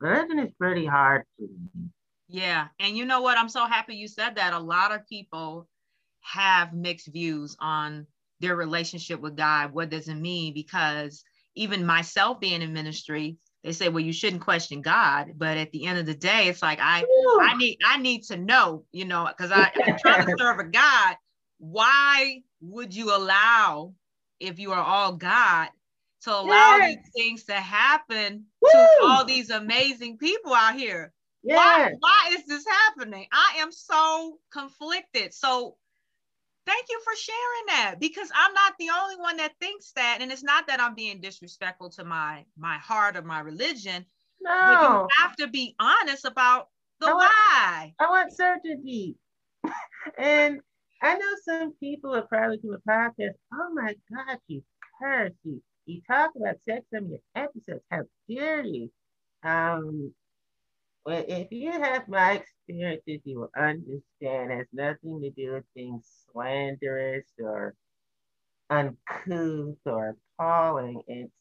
religion 0.00 0.38
is 0.38 0.52
pretty 0.58 0.84
hard 0.84 1.24
to 1.38 1.44
me 1.44 1.90
yeah. 2.28 2.68
And 2.78 2.96
you 2.96 3.04
know 3.04 3.22
what? 3.22 3.38
I'm 3.38 3.48
so 3.48 3.66
happy 3.66 3.96
you 3.96 4.08
said 4.08 4.36
that. 4.36 4.52
A 4.52 4.58
lot 4.58 4.94
of 4.94 5.06
people 5.06 5.68
have 6.20 6.74
mixed 6.74 7.08
views 7.08 7.56
on 7.58 8.06
their 8.40 8.54
relationship 8.54 9.20
with 9.20 9.36
god. 9.36 9.72
What 9.72 9.90
does 9.90 10.08
it 10.08 10.14
mean? 10.14 10.54
Because 10.54 11.24
even 11.54 11.86
myself 11.86 12.38
being 12.38 12.62
in 12.62 12.72
ministry 12.72 13.36
they 13.64 13.72
say 13.72 13.88
well 13.88 14.04
you 14.04 14.12
shouldn't 14.12 14.42
question 14.42 14.82
god. 14.82 15.32
But 15.36 15.56
at 15.56 15.72
the 15.72 15.86
end 15.86 15.98
of 15.98 16.06
the 16.06 16.14
day 16.14 16.48
it's 16.48 16.62
like 16.62 16.78
i 16.80 17.02
Ooh. 17.02 17.40
i 17.42 17.56
need 17.56 17.78
i 17.84 17.98
need 17.98 18.22
to 18.24 18.36
know 18.36 18.84
you 18.92 19.04
know 19.04 19.28
because 19.28 19.50
i 19.50 19.70
i'm 19.86 19.98
trying 19.98 20.26
to 20.26 20.34
serve 20.38 20.60
a 20.60 20.64
god. 20.64 21.16
Why 21.58 22.42
would 22.60 22.94
you 22.94 23.14
allow 23.14 23.94
if 24.38 24.58
you 24.60 24.72
are 24.72 24.82
all 24.82 25.16
god 25.16 25.70
to 26.22 26.30
allow 26.30 26.76
yes. 26.78 26.96
these 26.96 27.12
things 27.14 27.44
to 27.44 27.54
happen 27.54 28.44
Woo. 28.60 28.70
to 28.70 28.98
all 29.02 29.24
these 29.24 29.50
amazing 29.50 30.18
people 30.18 30.54
out 30.54 30.76
here 30.76 31.12
yes. 31.42 31.56
why 31.56 31.94
why 31.98 32.34
is 32.36 32.46
this 32.46 32.64
happening? 32.66 33.26
I 33.32 33.60
am 33.60 33.72
so 33.72 34.38
conflicted. 34.52 35.34
So 35.34 35.76
thank 36.66 36.86
you 36.90 37.00
for 37.02 37.16
sharing 37.16 37.66
that 37.68 37.94
because 37.98 38.30
i'm 38.34 38.52
not 38.52 38.74
the 38.78 38.90
only 38.90 39.16
one 39.16 39.38
that 39.38 39.54
thinks 39.58 39.90
that 39.92 40.18
and 40.20 40.30
it's 40.30 40.42
not 40.42 40.66
that 40.66 40.78
i'm 40.82 40.94
being 40.94 41.18
disrespectful 41.18 41.88
to 41.88 42.04
my 42.04 42.44
my 42.58 42.76
heart 42.76 43.16
or 43.16 43.22
my 43.22 43.40
religion 43.40 44.04
no. 44.42 44.52
you 44.52 45.08
have 45.18 45.34
to 45.34 45.46
be 45.46 45.74
honest 45.80 46.26
about 46.26 46.68
the 47.00 47.06
I 47.06 47.12
want, 47.14 47.30
why. 47.30 47.94
I 47.98 48.10
want 48.10 48.36
certainty. 48.36 49.16
And 50.18 50.60
i 51.00 51.14
know 51.14 51.32
some 51.44 51.72
people 51.80 52.14
are 52.14 52.26
probably 52.26 52.58
to 52.58 52.72
a 52.72 52.90
podcast 52.90 53.34
oh 53.54 53.70
my 53.72 53.94
god 54.12 54.38
you 54.46 54.62
curse 55.00 55.32
you 55.44 55.62
you 55.88 56.02
talk 56.06 56.32
about 56.36 56.56
sex 56.68 56.84
in 56.92 57.08
your 57.08 57.20
episodes. 57.34 57.82
How 57.90 58.02
dare 58.28 58.62
you? 58.62 58.90
Um 59.42 60.12
well, 61.08 61.24
if 61.26 61.50
you 61.50 61.72
have 61.72 62.06
my 62.06 62.32
experiences, 62.32 63.22
you 63.24 63.40
will 63.40 63.50
understand 63.56 64.52
it 64.52 64.56
has 64.58 64.66
nothing 64.74 65.22
to 65.22 65.30
do 65.30 65.54
with 65.54 65.64
being 65.74 66.02
slanderous 66.30 67.24
or 67.42 67.74
uncouth 68.68 69.78
or 69.86 70.16
appalling. 70.38 71.00
It's 71.06 71.32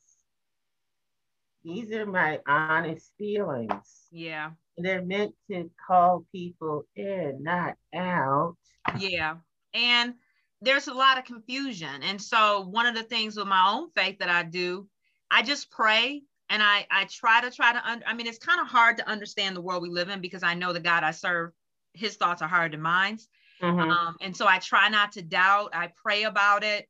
these 1.66 1.92
are 1.92 2.06
my 2.06 2.40
honest 2.48 3.12
feelings. 3.18 4.08
Yeah. 4.10 4.52
They're 4.78 5.04
meant 5.04 5.36
to 5.52 5.70
call 5.86 6.24
people 6.32 6.86
in, 6.96 7.40
not 7.42 7.74
out. 7.94 8.56
Yeah. 8.98 9.36
And 9.74 10.14
there's 10.62 10.88
a 10.88 10.94
lot 10.94 11.18
of 11.18 11.26
confusion. 11.26 12.04
And 12.04 12.22
so 12.22 12.70
one 12.70 12.86
of 12.86 12.96
the 12.96 13.04
things 13.04 13.36
with 13.36 13.48
my 13.48 13.74
own 13.74 13.90
faith 13.98 14.20
that 14.20 14.30
I 14.30 14.44
do, 14.44 14.88
I 15.30 15.42
just 15.42 15.70
pray 15.72 16.22
and 16.50 16.64
I 16.64 16.88
I 16.90 17.06
try 17.06 17.42
to 17.42 17.52
try 17.52 17.74
to 17.74 17.90
un- 17.90 18.04
I 18.06 18.14
mean 18.14 18.28
it's 18.28 18.38
kind 18.38 18.60
of 18.60 18.68
hard 18.68 18.98
to 18.98 19.08
understand 19.08 19.56
the 19.56 19.62
world 19.62 19.82
we 19.82 19.90
live 19.90 20.10
in 20.10 20.22
because 20.22 20.44
I 20.44 20.54
know 20.54 20.74
the 20.74 20.80
God 20.80 21.04
I 21.04 21.12
serve 21.12 21.52
his 21.94 22.16
thoughts 22.16 22.42
are 22.42 22.48
higher 22.48 22.70
than 22.70 22.82
mine. 22.82 23.20
Mm-hmm. 23.62 23.90
Um, 23.90 24.16
and 24.22 24.36
so 24.36 24.48
I 24.48 24.60
try 24.60 24.88
not 24.90 25.14
to 25.14 25.22
doubt. 25.22 25.72
I 25.74 25.92
pray 26.04 26.24
about 26.24 26.64
it. 26.64 26.88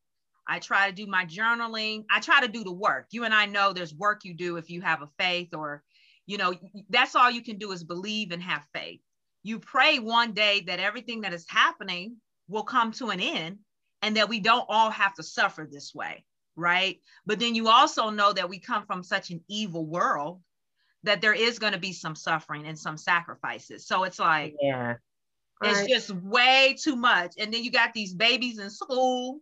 I 0.48 0.60
try 0.60 0.90
to 0.90 0.96
do 0.96 1.08
my 1.08 1.26
journaling. 1.26 2.06
I 2.10 2.20
try 2.20 2.42
to 2.42 2.48
do 2.48 2.64
the 2.64 2.72
work. 2.72 3.08
You 3.12 3.24
and 3.26 3.34
I 3.34 3.46
know 3.46 3.74
there's 3.74 3.94
work 3.94 4.24
you 4.24 4.34
do 4.34 4.58
if 4.58 4.70
you 4.70 4.82
have 4.82 5.02
a 5.02 5.10
faith 5.20 5.54
or, 5.54 5.84
you 6.26 6.38
know, 6.38 6.54
that's 6.90 7.16
all 7.16 7.32
you 7.32 7.42
can 7.42 7.58
do 7.58 7.72
is 7.72 7.84
believe 7.84 8.32
and 8.32 8.42
have 8.44 8.64
faith. 8.74 9.02
You 9.44 9.60
pray 9.60 10.00
one 10.00 10.34
day 10.34 10.64
that 10.68 10.80
everything 10.80 11.22
that 11.22 11.34
is 11.34 11.46
happening 11.48 12.18
will 12.48 12.64
come 12.64 12.92
to 12.94 13.10
an 13.10 13.20
end 13.20 13.60
and 14.02 14.18
that 14.18 14.30
we 14.30 14.40
don't 14.40 14.66
all 14.70 14.90
have 14.90 15.14
to 15.16 15.24
suffer 15.24 15.68
this 15.70 15.94
way 15.94 16.26
right? 16.58 17.00
But 17.26 17.40
then 17.40 17.56
you 17.56 17.70
also 17.70 18.10
know 18.10 18.34
that 18.34 18.50
we 18.50 18.60
come 18.60 18.86
from 18.86 19.04
such 19.04 19.30
an 19.30 19.42
evil 19.48 19.86
world 19.86 20.42
that 21.04 21.22
there 21.22 21.34
is 21.34 21.60
going 21.60 21.74
to 21.74 21.80
be 21.80 21.94
some 21.94 22.16
suffering 22.16 22.66
and 22.66 22.78
some 22.78 22.98
sacrifices. 22.98 23.86
So 23.86 24.04
it's 24.04 24.20
like, 24.20 24.56
yeah, 24.60 24.96
it's 25.62 25.80
right. 25.80 25.90
just 25.90 26.12
way 26.12 26.76
too 26.78 26.96
much. 26.96 27.36
And 27.38 27.54
then 27.54 27.64
you 27.64 27.72
got 27.72 27.94
these 27.94 28.14
babies 28.14 28.60
in 28.60 28.70
school 28.70 29.40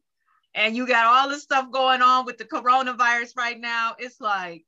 and 0.54 0.76
you 0.76 0.86
got 0.86 1.06
all 1.06 1.30
this 1.30 1.44
stuff 1.44 1.72
going 1.72 2.02
on 2.02 2.26
with 2.26 2.38
the 2.38 2.46
coronavirus 2.46 3.36
right 3.38 3.60
now. 3.60 3.96
It's 3.98 4.20
like, 4.20 4.66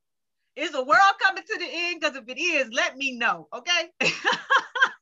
is 0.55 0.71
the 0.71 0.83
world 0.83 1.13
coming 1.21 1.43
to 1.43 1.59
the 1.59 1.67
end? 1.69 1.99
Because 1.99 2.15
if 2.15 2.23
it 2.27 2.39
is, 2.39 2.69
let 2.71 2.97
me 2.97 3.15
know, 3.17 3.47
okay? 3.53 3.91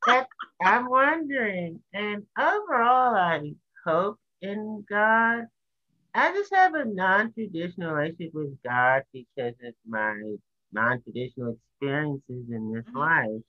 I'm 0.62 0.90
wondering. 0.90 1.80
And 1.94 2.24
overall, 2.38 3.16
I 3.16 3.54
hope 3.86 4.20
in 4.42 4.84
God 4.90 5.46
I 6.16 6.32
just 6.32 6.54
have 6.54 6.76
a 6.76 6.85
non-traditional 6.96 7.92
relationship 7.92 8.34
with 8.34 8.58
God 8.64 9.04
because 9.14 9.54
of 9.64 9.74
my 9.88 10.36
non-traditional 10.72 11.58
experiences 11.58 12.46
in 12.50 12.74
this 12.74 12.86
mm-hmm. 12.86 12.98
life. 12.98 13.42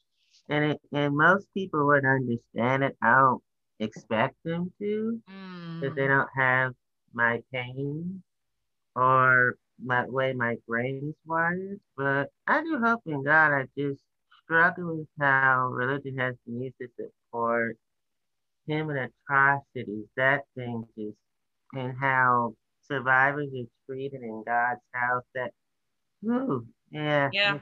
And 0.48 0.72
it, 0.72 0.80
and 0.92 1.16
most 1.16 1.46
people 1.54 1.86
would 1.86 2.04
understand 2.04 2.84
it. 2.84 2.96
I 3.02 3.14
don't 3.14 3.42
expect 3.80 4.36
them 4.44 4.72
to 4.78 5.20
because 5.80 5.92
mm. 5.92 5.96
they 5.96 6.06
don't 6.06 6.28
have 6.36 6.72
my 7.14 7.40
pain 7.52 8.22
or 8.94 9.56
my 9.82 10.04
way 10.06 10.32
my 10.34 10.56
brain 10.68 11.00
is 11.08 11.14
wired. 11.24 11.80
But 11.96 12.28
I 12.46 12.62
do 12.62 12.78
hope 12.82 13.00
in 13.06 13.24
God. 13.24 13.52
I 13.52 13.64
just 13.78 14.02
struggle 14.44 14.98
with 14.98 15.08
how 15.18 15.68
religion 15.72 16.18
has 16.18 16.34
been 16.46 16.62
used 16.62 16.76
to 16.80 16.88
support 16.96 17.78
human 18.66 19.10
atrocities. 19.28 20.06
That 20.16 20.42
thing 20.54 20.84
just 20.96 21.16
and 21.74 21.94
how 21.98 22.54
survivors 22.86 23.48
are 23.54 23.66
treated 23.86 24.22
in 24.22 24.42
God's 24.46 24.80
house. 24.92 25.24
That, 25.34 25.52
ooh, 26.24 26.66
yeah, 26.90 27.28
yeah, 27.32 27.58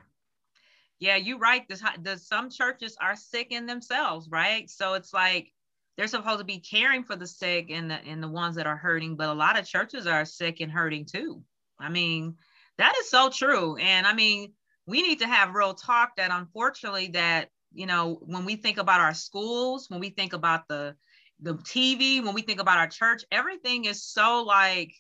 yeah. 0.99 1.17
You're 1.17 1.39
right. 1.39 1.67
The, 1.69 1.81
the 2.03 2.19
some 2.19 2.51
churches 2.51 2.97
are 3.01 3.17
sick 3.17 3.49
in 3.51 3.67
themselves, 3.67 4.29
right? 4.31 4.69
So 4.71 4.95
it's 4.95 5.13
like 5.13 5.53
they're 5.97 6.07
supposed 6.07 6.41
to 6.41 6.45
be 6.45 6.59
caring 6.59 7.05
for 7.05 7.17
the 7.17 7.27
sick 7.27 7.71
and 7.71 7.91
the 7.91 7.97
and 8.07 8.23
the 8.23 8.29
ones 8.29 8.57
that 8.57 8.67
are 8.67 8.77
hurting, 8.77 9.17
but 9.17 9.29
a 9.29 9.35
lot 9.35 9.59
of 9.59 9.67
churches 9.67 10.07
are 10.07 10.25
sick 10.25 10.61
and 10.61 10.71
hurting 10.71 11.07
too. 11.07 11.43
I 11.79 11.89
mean, 11.89 12.37
that 12.79 12.95
is 13.01 13.11
so 13.11 13.31
true. 13.31 13.77
And 13.77 14.07
I 14.07 14.15
mean, 14.15 14.53
we 14.87 15.03
need 15.03 15.21
to 15.21 15.27
have 15.27 15.55
real 15.55 15.75
talk 15.75 16.17
that 16.17 16.31
unfortunately 16.33 17.09
that 17.09 17.49
you 17.73 17.87
know 17.87 18.21
when 18.23 18.45
we 18.45 18.57
think 18.57 18.79
about 18.79 19.01
our 19.01 19.15
schools 19.15 19.91
when 19.91 19.99
we 19.99 20.11
think 20.11 20.33
about 20.33 20.69
the 20.69 20.95
the 21.41 21.55
TV, 21.55 22.25
when 22.25 22.35
we 22.35 22.43
think 22.43 22.61
about 22.61 22.79
our 22.79 22.89
church, 22.89 23.25
everything 23.31 23.85
is 23.85 24.03
so 24.03 24.43
like 24.43 24.95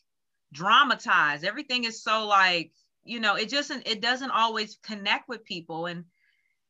dramatized. 0.55 1.45
Everything 1.45 1.85
is 1.85 2.03
so 2.03 2.27
like, 2.27 2.73
you 3.05 3.21
know, 3.21 3.35
it 3.35 3.51
just 3.51 3.71
it 3.71 4.01
doesn't 4.01 4.31
always 4.31 4.79
connect 4.83 5.29
with 5.29 5.45
people. 5.45 5.87
And 5.87 6.05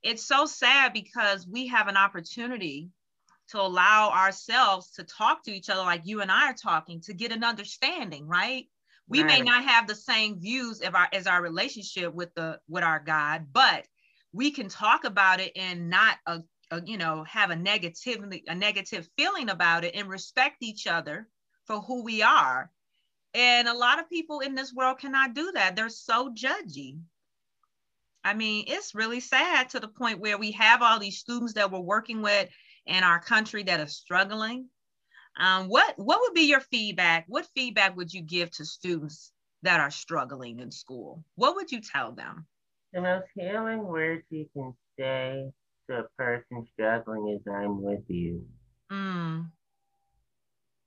it's 0.03 0.27
so 0.27 0.47
sad 0.47 0.92
because 0.92 1.47
we 1.47 1.68
have 1.68 1.87
an 1.87 1.97
opportunity 1.97 2.90
to 3.49 3.61
allow 3.61 4.11
ourselves 4.11 4.90
to 4.92 5.05
talk 5.05 5.44
to 5.44 5.53
each 5.53 5.68
other 5.68 5.83
like 5.83 6.03
you 6.05 6.23
and 6.23 6.33
I 6.33 6.51
are 6.51 6.55
talking 6.55 7.01
to 7.03 7.14
get 7.14 7.31
an 7.31 7.44
understanding, 7.44 8.27
right? 8.27 8.66
We 9.07 9.23
right. 9.23 9.29
may 9.29 9.40
not 9.42 9.64
have 9.64 9.87
the 9.87 9.94
same 9.94 10.40
views 10.40 10.81
of 10.81 10.94
our 10.94 11.09
as 11.12 11.27
our 11.27 11.42
relationship 11.42 12.12
with 12.12 12.35
the 12.35 12.59
with 12.68 12.83
our 12.83 13.01
God, 13.01 13.47
but 13.53 13.87
we 14.33 14.51
can 14.51 14.68
talk 14.68 15.05
about 15.05 15.40
it 15.40 15.53
and 15.57 15.90
not 15.90 16.16
a 16.27 16.42
uh, 16.70 16.81
you 16.87 16.97
know 16.97 17.23
have 17.25 17.51
a 17.51 17.57
negative 17.57 17.94
a 18.49 18.55
negative 18.55 19.09
feeling 19.16 19.51
about 19.51 19.85
it 19.85 19.94
and 19.94 20.09
respect 20.09 20.57
each 20.62 20.87
other 20.87 21.29
for 21.66 21.81
who 21.83 22.03
we 22.03 22.23
are 22.23 22.70
and 23.35 23.68
a 23.68 23.75
lot 23.75 23.99
of 23.99 24.09
people 24.09 24.40
in 24.40 24.55
this 24.55 24.73
world 24.73 24.99
cannot 24.99 25.35
do 25.35 25.53
that 25.53 25.77
they're 25.77 25.88
so 25.88 26.31
judgy 26.33 26.99
i 28.25 28.35
mean 28.35 28.64
it's 28.68 28.94
really 28.94 29.20
sad 29.20 29.68
to 29.68 29.81
the 29.81 29.88
point 29.88 30.20
where 30.20 30.38
we 30.38 30.53
have 30.53 30.83
all 30.83 30.99
these 30.99 31.18
students 31.18 31.55
that 31.55 31.70
we're 31.70 31.81
working 31.81 32.23
with 32.23 32.49
in 32.87 33.03
our 33.03 33.20
country 33.20 33.62
that 33.62 33.81
are 33.81 33.87
struggling 33.87 34.68
um, 35.37 35.68
what 35.68 35.94
what 35.97 36.20
would 36.20 36.35
be 36.35 36.42
your 36.49 36.61
feedback 36.61 37.25
what 37.29 37.49
feedback 37.55 37.97
would 37.97 38.12
you 38.12 38.23
give 38.23 38.51
to 38.53 38.64
students 38.64 39.33
that 39.62 39.81
are 39.81 39.90
struggling 39.90 40.61
in 40.61 40.70
school 40.70 41.25
what 41.35 41.57
would 41.57 41.73
you 41.73 41.81
tell 41.81 42.12
them 42.12 42.47
the 42.92 43.01
most 43.01 43.27
healing 43.35 43.85
words 43.85 44.23
you 44.31 44.47
can 44.55 44.73
say 44.97 45.51
to 45.88 45.99
a 45.99 46.03
person 46.16 46.66
struggling 46.73 47.29
is 47.29 47.40
I'm 47.53 47.83
with 47.83 48.05
you. 48.09 48.47
Mm. 48.90 49.51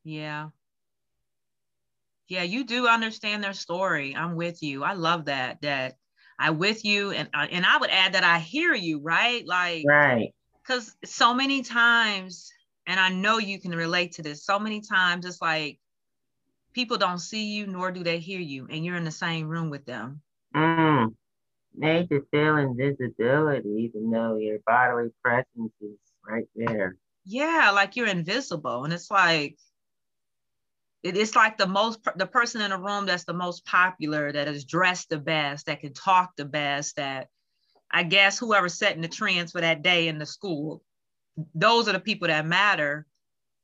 Yeah. 0.04 0.50
Yeah, 2.28 2.44
you 2.44 2.66
do 2.66 2.88
understand 2.88 3.44
their 3.44 3.54
story. 3.54 4.16
I'm 4.16 4.36
with 4.36 4.62
you. 4.62 4.84
I 4.84 4.94
love 4.94 5.26
that. 5.26 5.62
That 5.62 5.96
I 6.38 6.52
with 6.52 6.84
you, 6.84 7.12
and 7.12 7.30
and 7.34 7.66
I 7.66 7.78
would 7.78 7.90
add 7.90 8.14
that 8.14 8.24
I 8.24 8.40
hear 8.40 8.74
you. 8.74 9.00
Right, 9.02 9.46
like 9.46 9.86
right. 9.88 10.34
Because 10.62 10.94
so 11.06 11.34
many 11.34 11.62
times, 11.62 12.52
and 12.86 13.00
I 13.00 13.10
know 13.10 13.38
you 13.38 13.60
can 13.60 13.72
relate 13.72 14.14
to 14.14 14.22
this. 14.22 14.44
So 14.44 14.60
many 14.60 14.82
times, 14.82 15.26
it's 15.26 15.42
like 15.42 15.80
people 16.74 16.98
don't 16.98 17.20
see 17.20 17.54
you, 17.54 17.66
nor 17.66 17.92
do 17.92 18.04
they 18.04 18.20
hear 18.20 18.40
you, 18.40 18.68
and 18.70 18.86
you're 18.86 18.98
in 18.98 19.06
the 19.06 19.12
same 19.12 19.48
room 19.48 19.70
with 19.70 19.86
them. 19.86 20.22
Mm. 20.56 21.16
Made 21.76 22.10
to 22.10 22.26
feel 22.32 22.58
invisibility, 22.58 23.70
even 23.94 24.10
though 24.10 24.38
your 24.38 24.60
bodily 24.66 25.10
presence 25.24 25.72
is 25.80 25.98
right 26.28 26.48
there. 26.56 26.98
Yeah, 27.24 27.72
like 27.74 27.96
you're 27.96 28.08
invisible, 28.08 28.84
and 28.84 28.92
it's 28.92 29.10
like 29.10 29.58
it's 31.04 31.36
like 31.36 31.58
the 31.58 31.68
most 31.68 32.00
the 32.16 32.26
person 32.26 32.62
in 32.62 32.72
the 32.72 32.78
room 32.78 33.06
that's 33.06 33.24
the 33.26 33.34
most 33.34 33.66
popular 33.66 34.32
that 34.32 34.48
is 34.48 34.66
dressed 34.66 35.10
the 35.10 35.18
best 35.18 35.66
that 35.68 35.80
can 35.80 35.94
talk 35.94 36.36
the 36.36 36.46
best 36.46 36.96
that 36.96 37.28
i 37.92 38.04
guess 38.04 38.40
whoever's 38.40 38.74
setting 38.74 39.02
the 39.02 39.08
trends 39.08 39.52
for 39.52 39.62
that 39.62 39.84
day 39.84 40.08
in 40.08 40.18
the 40.18 40.26
school 40.26 40.82
those 41.54 41.88
are 41.88 41.94
the 41.94 42.00
people 42.00 42.28
that 42.28 42.46
matter 42.46 43.06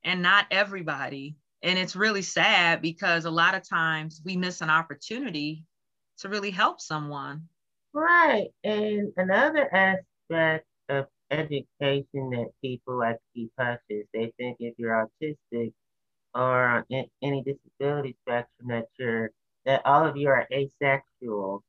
and 0.03 0.21
not 0.21 0.45
everybody. 0.51 1.35
And 1.61 1.79
it's 1.79 1.95
really 1.95 2.21
sad 2.21 2.81
because 2.81 3.25
a 3.25 3.31
lot 3.31 3.55
of 3.55 3.67
times 3.67 4.21
we 4.23 4.35
miss 4.35 4.61
an 4.61 4.69
opportunity 4.69 5.63
to 6.19 6.29
really 6.29 6.51
help 6.51 6.81
someone. 6.81 7.47
Right. 7.93 8.49
And 8.63 9.13
another 9.17 9.73
aspect 9.73 10.65
of 10.89 11.05
education 11.31 11.65
that 12.13 12.49
people 12.61 12.99
like 12.99 13.17
to 13.35 13.49
hush 13.57 13.79
is 13.89 14.05
they 14.13 14.33
think 14.37 14.57
if 14.59 14.73
you're 14.77 15.09
autistic 15.21 15.73
or 16.35 16.85
any 16.89 17.43
disability 17.43 18.15
spectrum 18.21 18.67
that 18.69 18.87
you're 18.97 19.31
that 19.65 19.81
all 19.85 20.05
of 20.05 20.17
you 20.17 20.27
are 20.27 20.47
asexual. 20.51 21.63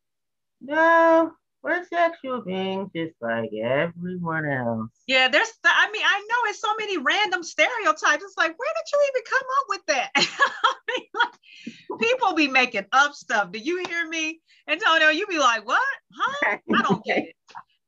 No, 0.60 1.32
we're 1.62 1.84
sexual 1.84 2.42
beings 2.42 2.90
just 2.94 3.14
like 3.20 3.50
everyone 3.62 4.46
else. 4.46 4.90
Yeah, 5.06 5.28
there's 5.28 5.52
I 5.64 5.90
mean, 5.92 6.02
I 6.04 6.26
know 6.28 6.50
it's 6.50 6.60
so 6.60 6.74
many 6.78 6.98
random 6.98 7.42
stereotypes. 7.42 8.24
It's 8.24 8.36
like, 8.36 8.58
where 8.58 8.72
did 8.74 8.92
you 8.92 9.08
even 9.08 9.22
come 9.30 9.48
up 9.60 9.66
with 9.68 9.86
that? 9.86 10.10
I 10.16 10.74
mean, 10.88 11.06
like, 11.14 12.00
people 12.00 12.34
be 12.34 12.48
making 12.48 12.86
up 12.92 13.12
stuff. 13.12 13.52
Do 13.52 13.58
you 13.58 13.84
hear 13.86 14.08
me? 14.08 14.40
Antonio, 14.68 15.08
you 15.08 15.26
be 15.26 15.38
like, 15.38 15.66
what? 15.66 15.82
Huh? 16.12 16.58
I 16.74 16.82
don't 16.82 17.04
get 17.04 17.18
it 17.18 17.36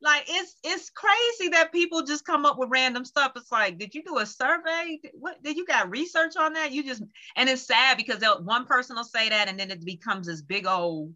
like 0.02 0.24
it's 0.28 0.56
it's 0.62 0.90
crazy 0.90 1.50
that 1.50 1.72
people 1.72 2.02
just 2.02 2.24
come 2.24 2.44
up 2.44 2.58
with 2.58 2.68
random 2.70 3.04
stuff. 3.04 3.32
It's 3.36 3.50
like, 3.50 3.78
did 3.78 3.94
you 3.94 4.02
do 4.02 4.18
a 4.18 4.26
survey? 4.26 4.98
What 5.14 5.42
did 5.42 5.56
you 5.56 5.64
got 5.64 5.90
research 5.90 6.36
on 6.36 6.52
that? 6.52 6.72
You 6.72 6.82
just 6.82 7.02
and 7.36 7.48
it's 7.48 7.62
sad 7.62 7.96
because 7.96 8.22
one 8.42 8.66
person 8.66 8.96
will 8.96 9.04
say 9.04 9.28
that 9.30 9.48
and 9.48 9.58
then 9.58 9.70
it 9.70 9.84
becomes 9.84 10.26
this 10.26 10.42
big 10.42 10.66
old 10.66 11.14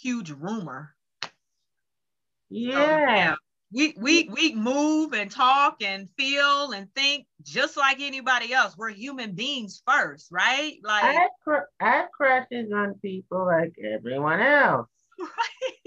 huge 0.00 0.30
rumor. 0.30 0.94
Yeah. 2.50 3.32
So. 3.32 3.36
We, 3.74 3.94
we 3.96 4.28
we 4.28 4.54
move 4.54 5.14
and 5.14 5.30
talk 5.30 5.82
and 5.82 6.06
feel 6.18 6.72
and 6.72 6.94
think 6.94 7.26
just 7.42 7.78
like 7.78 8.00
anybody 8.00 8.52
else. 8.52 8.76
We're 8.76 8.90
human 8.90 9.32
beings 9.32 9.82
first, 9.86 10.28
right? 10.30 10.74
Like 10.84 11.04
I, 11.04 11.28
cr- 11.42 11.70
I 11.80 12.04
crushes 12.14 12.70
on 12.70 12.94
people 13.00 13.46
like 13.46 13.72
everyone 13.82 14.40
else. 14.40 14.88
Right. 15.18 15.81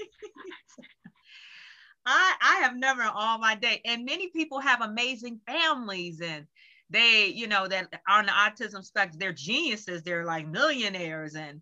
I, 2.05 2.35
I 2.41 2.55
have 2.63 2.75
never 2.77 3.03
all 3.03 3.37
my 3.39 3.55
day, 3.55 3.81
and 3.85 4.05
many 4.05 4.29
people 4.29 4.59
have 4.59 4.81
amazing 4.81 5.39
families 5.47 6.21
and 6.21 6.47
they, 6.89 7.27
you 7.27 7.47
know, 7.47 7.67
that 7.67 8.01
on 8.07 8.27
the 8.27 8.31
autism 8.31 8.83
spectrum, 8.83 9.17
they're 9.19 9.33
geniuses, 9.33 10.03
they're 10.03 10.25
like 10.25 10.47
millionaires 10.47 11.35
and 11.35 11.61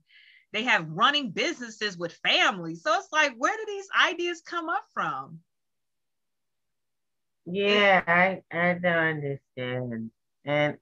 they 0.52 0.64
have 0.64 0.90
running 0.90 1.32
businesses 1.32 1.98
with 1.98 2.14
families. 2.16 2.84
So 2.84 2.94
it's 2.98 3.12
like, 3.12 3.36
where 3.38 3.56
do 3.56 3.66
these 3.68 3.88
ideas 4.06 4.42
come 4.42 4.70
up 4.70 4.86
from? 4.94 5.42
Yeah, 7.46 8.04
I, 8.08 8.44
I 8.52 8.74
don't 8.76 8.86
understand. 9.24 10.12
And 10.46 10.78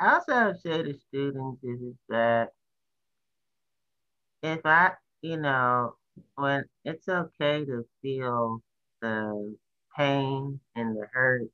I 0.00 0.14
also 0.14 0.52
say 0.58 0.82
to 0.82 0.94
students 0.98 1.62
is 1.64 1.94
that 2.08 2.52
if 4.42 4.60
I, 4.64 4.92
you 5.22 5.36
know, 5.38 5.96
when 6.36 6.64
it's 6.84 7.08
okay 7.08 7.64
to 7.64 7.84
feel 8.02 8.62
the 9.04 9.56
pain 9.96 10.60
and 10.74 10.96
the 10.96 11.06
hurt. 11.12 11.48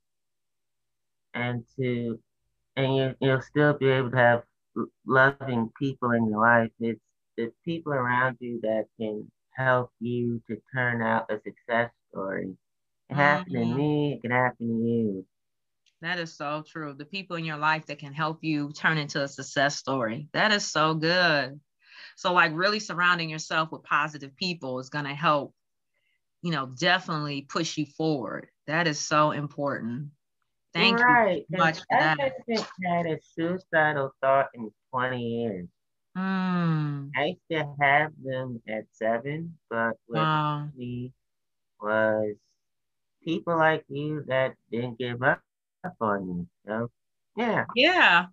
And 1.35 1.65
to 1.77 2.19
and 2.77 2.97
you, 2.97 3.15
you'll 3.21 3.43
still 3.43 3.75
be 3.75 3.89
able 3.89 4.11
to 4.11 4.17
have 4.17 4.43
loving 5.07 5.71
people 5.79 6.13
in 6.13 6.29
your 6.29 6.41
life. 6.41 6.71
It's 6.81 7.01
the 7.37 7.53
people 7.65 7.93
around 7.93 8.37
you 8.41 8.61
that 8.63 8.87
can 8.99 9.31
help 9.53 9.91
you 10.01 10.41
to 10.49 10.57
turn 10.75 11.03
out 11.03 11.31
a 11.31 11.41
success 11.45 11.91
story. 12.11 12.57
It 13.09 13.15
happened 13.15 13.57
mm-hmm. 13.57 13.73
to 13.73 13.77
me 13.77 14.13
it 14.15 14.23
can 14.23 14.31
happen 14.31 14.69
to 14.69 14.89
you. 14.89 15.27
That 16.03 16.19
is 16.19 16.35
so 16.35 16.65
true. 16.67 16.95
The 16.95 17.05
people 17.05 17.37
in 17.37 17.45
your 17.45 17.59
life 17.59 17.87
that 17.87 17.99
can 17.99 18.15
help 18.15 18.39
you 18.43 18.73
turn 18.73 18.97
into 18.97 19.23
a 19.23 19.29
success 19.29 19.77
story. 19.77 20.29
That 20.33 20.51
is 20.51 20.65
so 20.65 20.95
good. 20.95 21.61
So 22.17 22.33
like 22.33 22.53
really 22.55 22.81
surrounding 22.81 23.29
yourself 23.29 23.71
with 23.71 23.83
positive 23.83 24.35
people 24.37 24.79
is 24.79 24.89
going 24.89 25.05
to 25.05 25.15
help 25.15 25.55
you 26.43 26.51
know, 26.51 26.67
definitely 26.67 27.43
push 27.43 27.77
you 27.77 27.87
forward. 27.87 28.49
That 28.67 28.87
is 28.87 28.99
so 28.99 29.33
important. 29.33 30.09
Thank 30.73 31.01
right. 31.01 31.45
you 31.49 31.59
so 31.59 31.65
much 31.65 31.79
for 31.79 31.97
I 31.97 32.03
haven't 32.03 32.67
had 32.85 33.07
a 33.07 33.19
suicidal 33.35 34.15
thought 34.21 34.49
in 34.55 34.71
20 34.93 35.23
years. 35.23 35.69
Mm. 36.17 37.11
I 37.17 37.25
used 37.25 37.41
to 37.51 37.75
have 37.81 38.13
them 38.23 38.63
at 38.69 38.85
seven, 38.93 39.57
but 39.69 39.93
what 40.07 40.21
wow. 40.21 40.69
me 40.77 41.13
was 41.81 42.37
people 43.25 43.57
like 43.57 43.85
you 43.89 44.25
that 44.29 44.55
didn't 44.71 44.99
give 44.99 45.23
up 45.23 45.41
on 46.01 46.29
me. 46.29 46.47
So, 46.67 46.91
yeah. 47.37 47.65
Yeah. 47.75 48.27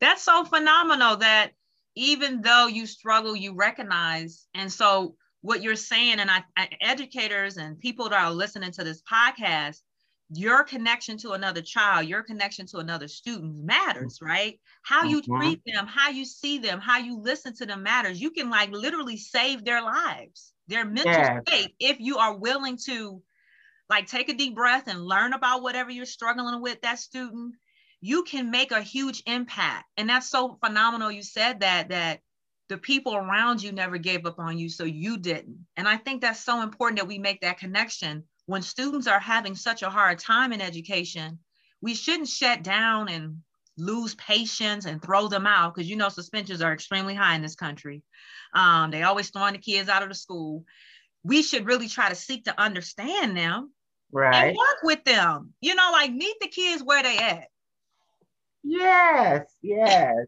That's 0.00 0.22
so 0.22 0.44
phenomenal 0.44 1.16
that 1.16 1.52
even 1.96 2.40
though 2.42 2.66
you 2.66 2.86
struggle, 2.86 3.36
you 3.36 3.54
recognize. 3.54 4.46
And 4.54 4.72
so 4.72 5.16
what 5.44 5.62
you're 5.62 5.76
saying, 5.76 6.20
and 6.20 6.30
I, 6.30 6.42
I, 6.56 6.70
educators 6.80 7.58
and 7.58 7.78
people 7.78 8.08
that 8.08 8.24
are 8.24 8.30
listening 8.30 8.72
to 8.72 8.82
this 8.82 9.02
podcast, 9.02 9.82
your 10.30 10.64
connection 10.64 11.18
to 11.18 11.32
another 11.32 11.60
child, 11.60 12.08
your 12.08 12.22
connection 12.22 12.64
to 12.68 12.78
another 12.78 13.08
student 13.08 13.62
matters, 13.62 14.20
right? 14.22 14.58
How 14.84 15.04
you 15.04 15.20
mm-hmm. 15.20 15.36
treat 15.36 15.60
them, 15.66 15.86
how 15.86 16.08
you 16.08 16.24
see 16.24 16.60
them, 16.60 16.80
how 16.80 16.96
you 16.96 17.20
listen 17.20 17.54
to 17.56 17.66
them 17.66 17.82
matters. 17.82 18.18
You 18.18 18.30
can 18.30 18.48
like 18.48 18.70
literally 18.70 19.18
save 19.18 19.66
their 19.66 19.82
lives, 19.82 20.54
their 20.66 20.86
mental 20.86 21.12
yeah. 21.12 21.40
state, 21.46 21.74
if 21.78 22.00
you 22.00 22.16
are 22.16 22.38
willing 22.38 22.78
to 22.86 23.20
like 23.90 24.06
take 24.06 24.30
a 24.30 24.34
deep 24.34 24.54
breath 24.54 24.88
and 24.88 25.04
learn 25.04 25.34
about 25.34 25.62
whatever 25.62 25.90
you're 25.90 26.06
struggling 26.06 26.62
with 26.62 26.80
that 26.80 26.98
student. 26.98 27.54
You 28.00 28.22
can 28.22 28.50
make 28.50 28.72
a 28.72 28.80
huge 28.80 29.22
impact. 29.26 29.84
And 29.98 30.08
that's 30.08 30.30
so 30.30 30.58
phenomenal. 30.64 31.12
You 31.12 31.22
said 31.22 31.60
that, 31.60 31.90
that 31.90 32.20
the 32.68 32.78
people 32.78 33.14
around 33.14 33.62
you 33.62 33.72
never 33.72 33.98
gave 33.98 34.26
up 34.26 34.38
on 34.38 34.58
you, 34.58 34.68
so 34.68 34.84
you 34.84 35.18
didn't. 35.18 35.66
And 35.76 35.86
I 35.86 35.96
think 35.96 36.20
that's 36.20 36.40
so 36.40 36.62
important 36.62 36.98
that 36.98 37.08
we 37.08 37.18
make 37.18 37.40
that 37.42 37.58
connection. 37.58 38.24
When 38.46 38.62
students 38.62 39.06
are 39.06 39.20
having 39.20 39.54
such 39.54 39.82
a 39.82 39.90
hard 39.90 40.18
time 40.18 40.52
in 40.52 40.60
education, 40.60 41.38
we 41.80 41.94
shouldn't 41.94 42.28
shut 42.28 42.62
down 42.62 43.08
and 43.08 43.42
lose 43.76 44.14
patience 44.14 44.86
and 44.86 45.02
throw 45.02 45.28
them 45.28 45.46
out 45.46 45.74
because 45.74 45.90
you 45.90 45.96
know 45.96 46.08
suspensions 46.08 46.62
are 46.62 46.72
extremely 46.72 47.14
high 47.14 47.34
in 47.34 47.42
this 47.42 47.56
country. 47.56 48.02
Um, 48.54 48.90
they 48.90 49.02
always 49.02 49.30
throwing 49.30 49.54
the 49.54 49.58
kids 49.58 49.88
out 49.88 50.02
of 50.02 50.08
the 50.08 50.14
school. 50.14 50.64
We 51.22 51.42
should 51.42 51.66
really 51.66 51.88
try 51.88 52.08
to 52.08 52.14
seek 52.14 52.44
to 52.44 52.60
understand 52.60 53.36
them 53.36 53.72
right. 54.12 54.48
and 54.48 54.56
work 54.56 54.78
with 54.82 55.04
them. 55.04 55.54
You 55.60 55.74
know, 55.74 55.90
like 55.92 56.12
meet 56.12 56.36
the 56.40 56.48
kids 56.48 56.82
where 56.82 57.02
they 57.02 57.18
at. 57.18 57.48
Yes, 58.62 59.46
yes. 59.60 60.26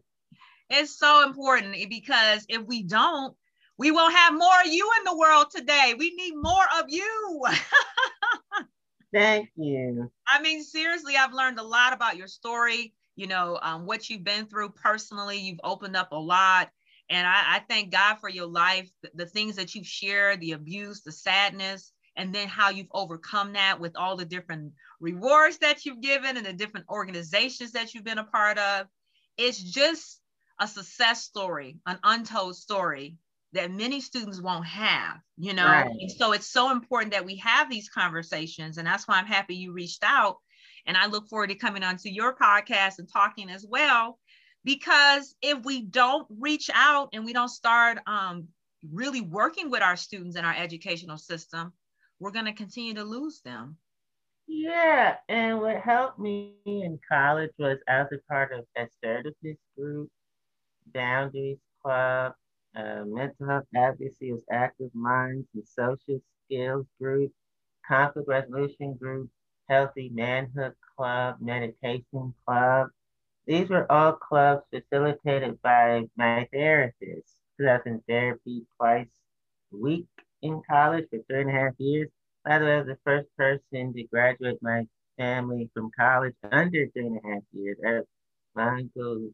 It's 0.69 0.97
so 0.97 1.25
important 1.25 1.75
because 1.89 2.45
if 2.49 2.63
we 2.63 2.83
don't, 2.83 3.35
we 3.77 3.91
will 3.91 4.09
have 4.09 4.33
more 4.33 4.61
of 4.65 4.71
you 4.71 4.89
in 4.97 5.03
the 5.03 5.17
world 5.17 5.47
today. 5.55 5.93
We 5.97 6.13
need 6.15 6.33
more 6.35 6.65
of 6.79 6.85
you. 6.89 7.43
Thank 9.13 9.49
you. 9.55 10.11
I 10.27 10.41
mean, 10.41 10.63
seriously, 10.63 11.15
I've 11.15 11.33
learned 11.33 11.59
a 11.59 11.63
lot 11.63 11.93
about 11.93 12.17
your 12.17 12.27
story, 12.27 12.93
you 13.15 13.27
know, 13.27 13.59
um, 13.61 13.85
what 13.85 14.09
you've 14.09 14.23
been 14.23 14.47
through 14.47 14.71
personally. 14.71 15.37
You've 15.37 15.61
opened 15.63 15.95
up 15.95 16.11
a 16.11 16.17
lot. 16.17 16.69
And 17.09 17.25
I, 17.25 17.55
I 17.55 17.61
thank 17.69 17.91
God 17.91 18.15
for 18.15 18.27
your 18.29 18.47
life, 18.47 18.89
the, 19.01 19.11
the 19.15 19.25
things 19.25 19.55
that 19.55 19.75
you've 19.75 19.87
shared, 19.87 20.41
the 20.41 20.51
abuse, 20.51 21.03
the 21.03 21.11
sadness, 21.11 21.93
and 22.17 22.33
then 22.33 22.47
how 22.47 22.69
you've 22.69 22.91
overcome 22.91 23.53
that 23.53 23.79
with 23.79 23.95
all 23.95 24.17
the 24.17 24.25
different 24.25 24.73
rewards 24.99 25.59
that 25.59 25.85
you've 25.85 26.01
given 26.01 26.35
and 26.35 26.45
the 26.45 26.51
different 26.51 26.87
organizations 26.89 27.71
that 27.73 27.93
you've 27.93 28.03
been 28.03 28.17
a 28.17 28.23
part 28.25 28.57
of. 28.57 28.87
It's 29.37 29.61
just 29.61 30.19
a 30.59 30.67
success 30.67 31.23
story, 31.23 31.77
an 31.85 31.99
untold 32.03 32.55
story 32.55 33.17
that 33.53 33.71
many 33.71 34.01
students 34.01 34.41
won't 34.41 34.65
have, 34.65 35.17
you 35.37 35.53
know? 35.53 35.65
Right. 35.65 36.11
So 36.17 36.33
it's 36.33 36.51
so 36.51 36.71
important 36.71 37.13
that 37.13 37.25
we 37.25 37.37
have 37.37 37.69
these 37.69 37.89
conversations. 37.89 38.77
And 38.77 38.85
that's 38.85 39.07
why 39.07 39.17
I'm 39.17 39.25
happy 39.25 39.55
you 39.55 39.71
reached 39.71 40.03
out. 40.03 40.37
And 40.85 40.97
I 40.97 41.07
look 41.07 41.27
forward 41.27 41.49
to 41.49 41.55
coming 41.55 41.83
onto 41.83 42.09
your 42.09 42.35
podcast 42.35 42.99
and 42.99 43.09
talking 43.11 43.49
as 43.49 43.65
well, 43.67 44.19
because 44.63 45.35
if 45.41 45.63
we 45.63 45.81
don't 45.81 46.27
reach 46.39 46.69
out 46.73 47.09
and 47.13 47.25
we 47.25 47.33
don't 47.33 47.49
start 47.49 47.99
um, 48.07 48.47
really 48.93 49.21
working 49.21 49.69
with 49.69 49.81
our 49.81 49.95
students 49.95 50.35
in 50.35 50.45
our 50.45 50.55
educational 50.55 51.17
system, 51.17 51.73
we're 52.19 52.31
going 52.31 52.45
to 52.45 52.53
continue 52.53 52.93
to 52.95 53.03
lose 53.03 53.41
them. 53.41 53.77
Yeah, 54.47 55.17
and 55.27 55.59
what 55.59 55.81
helped 55.81 56.19
me 56.19 56.55
in 56.65 56.99
college 57.09 57.51
was 57.59 57.77
I 57.89 57.99
was 57.99 58.11
a 58.13 58.31
part 58.31 58.53
of 58.53 58.65
a 58.77 58.83
assertiveness 58.83 59.57
group, 59.77 60.09
boundaries 60.93 61.59
club, 61.81 62.33
uh, 62.75 63.03
mental 63.05 63.47
health 63.47 63.65
advocacy 63.75 64.31
was 64.31 64.43
active 64.51 64.93
minds 64.93 65.47
and 65.53 65.67
social 65.67 66.19
skills 66.45 66.85
group, 66.99 67.31
conflict 67.87 68.27
resolution 68.27 68.95
group, 68.95 69.29
healthy 69.69 70.09
manhood 70.13 70.73
club, 70.95 71.37
meditation 71.41 72.33
club. 72.45 72.89
These 73.47 73.69
were 73.69 73.91
all 73.91 74.13
clubs 74.13 74.63
facilitated 74.71 75.61
by 75.61 76.07
my 76.17 76.47
therapist. 76.53 77.35
I 77.59 77.63
was 77.63 77.81
in 77.85 78.01
therapy 78.07 78.65
twice 78.77 79.07
a 79.73 79.77
week 79.77 80.07
in 80.41 80.61
college 80.69 81.07
for 81.09 81.19
three 81.27 81.41
and 81.41 81.49
a 81.49 81.53
half 81.53 81.73
years. 81.77 82.09
By 82.45 82.59
the 82.59 82.65
way, 82.65 82.73
I 82.73 82.77
was 82.77 82.87
the 82.87 82.97
first 83.03 83.27
person 83.37 83.93
to 83.93 84.03
graduate 84.03 84.59
my 84.61 84.87
family 85.17 85.69
from 85.73 85.91
college 85.97 86.35
under 86.51 86.87
three 86.89 87.07
and 87.07 87.19
a 87.23 87.27
half 87.27 87.43
years. 87.51 87.77
My 88.55 88.77
uncle, 88.79 89.29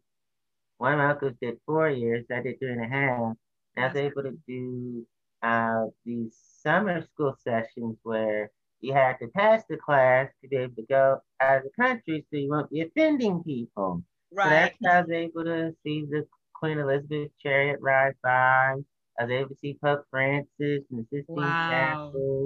one 0.78 0.93
of 0.93 0.99
my 0.99 1.11
uncles 1.11 1.34
did 1.41 1.57
four 1.65 1.89
years. 1.89 2.26
I 2.32 2.41
did 2.41 2.59
three 2.59 2.71
and 2.71 2.84
a 2.84 2.88
half. 2.88 3.34
And 3.76 3.86
I 3.86 3.88
was 3.88 3.97
able 3.97 4.24
to 4.24 4.38
do 4.47 5.05
uh, 5.41 5.86
these 6.05 6.36
summer 6.61 7.05
school 7.13 7.36
sessions 7.43 7.97
where 8.03 8.51
you 8.82 8.93
had 8.93 9.17
to 9.19 9.28
pass 9.30 9.63
the 9.69 9.78
class 9.78 10.30
to 10.41 10.47
be 10.47 10.57
able 10.57 10.76
to 10.76 10.86
go 10.89 11.17
out 11.39 11.57
of 11.57 11.63
the 11.63 11.84
country 11.84 12.26
so 12.30 12.38
you 12.38 12.49
won't 12.49 12.69
be 12.69 12.82
offending 12.82 13.43
people. 13.43 14.03
Right. 14.32 14.43
So 14.43 14.49
that's 14.49 14.78
how 14.86 14.91
I 14.91 15.01
was 15.01 15.11
able 15.11 15.43
to 15.45 15.76
see 15.84 16.05
the 16.09 16.26
Queen 16.53 16.80
Elizabeth 16.80 17.32
chariot 17.41 17.80
ride 17.82 18.15
by. 18.24 18.76
I 19.19 19.24
was 19.24 19.32
able 19.32 19.49
to 19.49 19.55
see 19.55 19.78
Pope 19.84 20.05
Francis 20.09 20.49
and 20.59 20.86
the 20.91 21.05
Sistine 21.11 21.36
wow. 21.36 21.69
Chapel. 21.69 22.45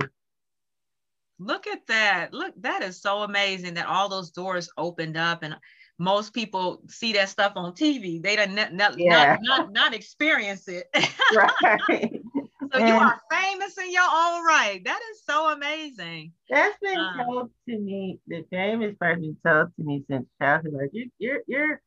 Look 1.40 1.68
at 1.68 1.86
that. 1.88 2.34
Look, 2.34 2.54
that 2.62 2.82
is 2.82 3.02
so 3.02 3.22
amazing 3.22 3.76
that 3.76 3.88
all 3.88 4.10
those 4.10 4.32
doors 4.32 4.70
opened 4.78 5.18
up 5.18 5.44
and 5.44 5.56
most 6.00 6.34
people 6.34 6.82
see 6.88 7.14
that 7.14 7.30
stuff 7.30 7.54
on 7.56 7.74
TV. 7.74 8.22
They 8.22 8.36
don't 8.36 8.54
not, 8.54 8.74
not, 8.74 9.00
yeah. 9.00 9.38
not, 9.42 9.42
not, 9.42 9.74
not 9.74 9.94
experience 9.94 10.68
it. 10.68 10.88
right. 11.36 11.80
so 11.90 12.80
and 12.80 12.88
you 12.88 12.94
are 12.94 13.20
famous 13.32 13.78
in 13.78 13.92
your 13.92 14.04
own 14.04 14.46
right. 14.46 14.82
That 14.86 15.00
is 15.12 15.24
so 15.26 15.52
amazing. 15.52 16.34
That's 16.50 16.78
been 16.82 17.00
um, 17.00 17.18
told 17.18 17.52
to 17.70 17.80
me. 17.80 18.20
The 18.28 18.46
famous 18.50 18.96
person 19.00 19.38
told 19.46 19.76
to 19.76 19.84
me 19.84 20.04
since 20.10 20.28
childhood. 20.40 20.74
Like 20.74 20.90
you, 20.94 21.10
you're, 21.18 21.42
you're, 21.48 21.82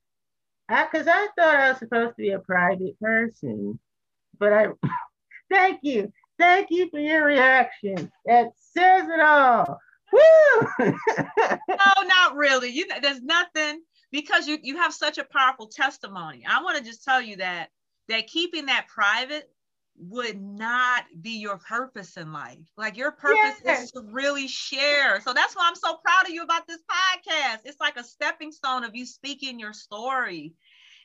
I, 0.68 0.86
because 0.90 1.06
I, 1.06 1.12
I 1.12 1.28
thought 1.38 1.56
I 1.56 1.68
was 1.70 1.78
supposed 1.78 2.16
to 2.16 2.22
be 2.22 2.30
a 2.30 2.40
private 2.40 2.98
person, 3.00 3.78
but 4.38 4.52
I. 4.52 4.66
thank 5.50 5.80
you, 5.82 6.12
thank 6.38 6.68
you 6.70 6.88
for 6.90 6.98
your 6.98 7.24
reaction. 7.24 8.10
That 8.24 8.50
says 8.56 9.08
it 9.08 9.20
all. 9.20 9.78
Woo! 10.12 10.66
no, 10.80 12.02
not 12.04 12.34
really. 12.34 12.70
You, 12.70 12.86
there's 13.00 13.22
nothing 13.22 13.82
because 14.10 14.46
you 14.46 14.58
you 14.62 14.76
have 14.76 14.92
such 14.92 15.18
a 15.18 15.24
powerful 15.24 15.66
testimony. 15.66 16.44
I 16.48 16.62
want 16.62 16.78
to 16.78 16.84
just 16.84 17.04
tell 17.04 17.20
you 17.20 17.36
that 17.36 17.70
that 18.08 18.26
keeping 18.26 18.66
that 18.66 18.88
private 18.88 19.50
would 19.96 20.40
not 20.40 21.04
be 21.20 21.38
your 21.38 21.58
purpose 21.58 22.16
in 22.16 22.32
life. 22.32 22.58
Like 22.76 22.96
your 22.96 23.12
purpose 23.12 23.60
yes. 23.64 23.84
is 23.84 23.90
to 23.92 24.02
really 24.10 24.48
share. 24.48 25.20
So 25.20 25.32
that's 25.32 25.54
why 25.54 25.68
I'm 25.68 25.74
so 25.74 25.96
proud 25.96 26.26
of 26.26 26.30
you 26.30 26.42
about 26.42 26.66
this 26.66 26.80
podcast. 26.90 27.60
It's 27.64 27.80
like 27.80 27.96
a 27.96 28.04
stepping 28.04 28.52
stone 28.52 28.84
of 28.84 28.94
you 28.94 29.04
speaking 29.04 29.58
your 29.60 29.72
story. 29.74 30.54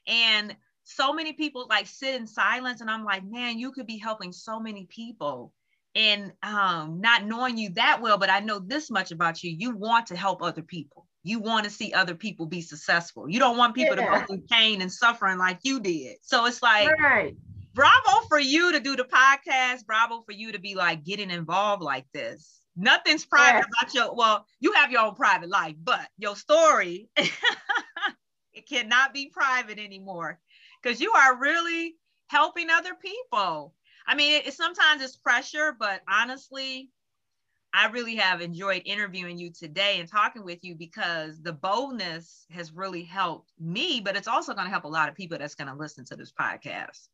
And 0.07 0.55
so 0.83 1.13
many 1.13 1.33
people 1.33 1.67
like 1.69 1.87
sit 1.87 2.15
in 2.15 2.27
silence 2.27 2.81
and 2.81 2.89
I'm 2.89 3.03
like, 3.03 3.23
man, 3.25 3.59
you 3.59 3.71
could 3.71 3.87
be 3.87 3.97
helping 3.97 4.31
so 4.31 4.59
many 4.59 4.85
people. 4.85 5.51
And 5.93 6.31
um, 6.43 7.01
not 7.01 7.25
knowing 7.25 7.57
you 7.57 7.69
that 7.71 8.01
well, 8.01 8.17
but 8.17 8.29
I 8.29 8.39
know 8.39 8.59
this 8.59 8.91
much 8.91 9.11
about 9.11 9.43
you. 9.43 9.51
You 9.51 9.75
want 9.75 10.07
to 10.07 10.15
help 10.15 10.41
other 10.41 10.61
people 10.61 11.07
you 11.25 11.39
want 11.39 11.63
to 11.63 11.71
see 11.71 11.91
other 11.91 12.13
people 12.13 12.45
be 12.45 12.61
successful. 12.61 13.27
You 13.27 13.39
don't 13.39 13.57
want 13.57 13.73
people 13.73 13.97
yeah. 13.97 14.05
to 14.05 14.19
go 14.19 14.25
through 14.27 14.43
pain 14.47 14.83
and 14.83 14.91
suffering 14.91 15.39
like 15.39 15.57
you 15.63 15.79
did. 15.79 16.17
So 16.21 16.45
it's 16.45 16.61
like, 16.61 16.87
right. 16.99 17.35
bravo 17.73 18.27
for 18.29 18.39
you 18.39 18.71
to 18.73 18.79
do 18.79 18.95
the 18.95 19.05
podcast. 19.05 19.87
Bravo 19.87 20.21
for 20.21 20.33
you 20.33 20.51
to 20.51 20.59
be 20.59 20.75
like 20.75 21.03
getting 21.03 21.31
involved 21.31 21.81
like 21.81 22.05
this. 22.13 22.61
Nothing's 22.77 23.25
private 23.25 23.65
about 23.65 23.91
your, 23.91 24.13
well, 24.13 24.45
you 24.59 24.73
have 24.73 24.91
your 24.91 25.01
own 25.01 25.15
private 25.15 25.49
life, 25.49 25.73
but 25.83 26.07
your 26.19 26.35
story, 26.35 27.09
it 27.17 28.69
cannot 28.69 29.11
be 29.11 29.31
private 29.33 29.79
anymore 29.79 30.39
because 30.83 31.01
you 31.01 31.11
are 31.11 31.39
really 31.39 31.95
helping 32.27 32.69
other 32.69 32.93
people. 32.93 33.73
I 34.05 34.13
mean, 34.13 34.41
it, 34.41 34.47
it 34.47 34.53
sometimes 34.53 35.01
it's 35.01 35.15
pressure, 35.15 35.75
but 35.79 36.01
honestly, 36.07 36.91
I 37.75 37.87
really 37.87 38.15
have 38.15 38.39
enjoyed 38.39 38.83
interviewing 38.85 39.37
you 39.37 39.51
today 39.51 39.99
and 39.99 40.07
talking 40.07 40.45
with 40.45 40.63
you 40.63 40.75
because 40.75 41.41
the 41.41 41.51
boldness 41.51 42.45
has 42.51 42.71
really 42.71 43.03
helped 43.03 43.51
me, 43.59 43.99
but 43.99 44.15
it's 44.15 44.29
also 44.29 44.53
going 44.53 44.65
to 44.65 44.71
help 44.71 44.85
a 44.85 44.89
lot 44.89 45.09
of 45.09 45.15
people 45.15 45.37
that's 45.37 45.55
going 45.55 45.67
to 45.67 45.75
listen 45.75 46.05
to 46.05 46.15
this 46.15 46.31
podcast. 46.31 47.09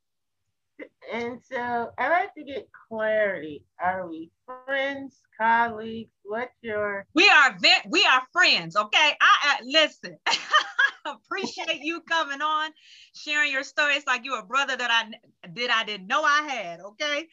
And 1.11 1.39
so 1.51 1.91
I 1.97 2.09
like 2.09 2.35
to 2.35 2.43
get 2.43 2.69
clarity. 2.87 3.63
Are 3.79 4.07
we 4.07 4.29
friends, 4.45 5.19
colleagues? 5.39 6.11
What's 6.23 6.53
your? 6.61 7.07
We 7.15 7.27
are 7.27 7.57
we 7.89 8.05
are 8.05 8.21
friends. 8.31 8.75
Okay, 8.75 9.17
I 9.19 9.57
uh, 9.59 9.65
listen. 9.65 10.17
appreciate 11.05 11.81
you 11.81 12.01
coming 12.01 12.41
on, 12.41 12.71
sharing 13.15 13.51
your 13.51 13.63
story. 13.63 13.95
It's 13.95 14.07
like 14.07 14.23
you 14.23 14.35
a 14.37 14.45
brother 14.45 14.75
that 14.75 14.91
I 14.91 15.47
did 15.49 15.69
I 15.69 15.83
didn't 15.83 16.07
know 16.07 16.23
I 16.23 16.41
had. 16.47 16.79
Okay, 16.81 17.27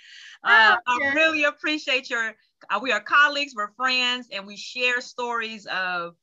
uh, 0.45 0.77
okay. 0.89 1.09
I 1.09 1.15
really 1.15 1.45
appreciate 1.45 2.11
your 2.11 2.35
Uh, 2.71 2.79
we 2.83 2.93
are 2.93 3.01
colleagues, 3.01 3.55
we're 3.57 3.73
friends, 3.73 4.29
and 4.33 4.47
we 4.47 4.57
share 4.57 5.01
stories 5.01 5.67
of 5.67 6.15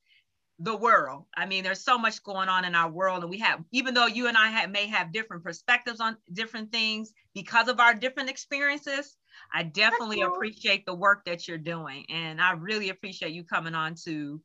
the 0.59 0.75
world. 0.75 1.25
I 1.35 1.45
mean, 1.45 1.63
there's 1.63 1.83
so 1.83 1.97
much 1.97 2.23
going 2.23 2.49
on 2.49 2.65
in 2.65 2.75
our 2.75 2.89
world, 2.89 3.23
and 3.23 3.29
we 3.29 3.39
have, 3.39 3.63
even 3.71 3.93
though 3.93 4.05
you 4.05 4.27
and 4.27 4.37
I 4.37 4.49
have, 4.49 4.69
may 4.69 4.87
have 4.87 5.11
different 5.11 5.43
perspectives 5.43 5.99
on 5.99 6.17
different 6.31 6.71
things 6.71 7.11
because 7.33 7.67
of 7.67 7.79
our 7.79 7.93
different 7.93 8.29
experiences, 8.29 9.17
I 9.53 9.63
definitely 9.63 10.21
appreciate 10.21 10.85
the 10.85 10.93
work 10.93 11.25
that 11.25 11.47
you're 11.47 11.57
doing. 11.57 12.05
And 12.09 12.39
I 12.39 12.51
really 12.53 12.89
appreciate 12.89 13.33
you 13.33 13.43
coming 13.43 13.75
on 13.75 13.95
to 14.05 14.41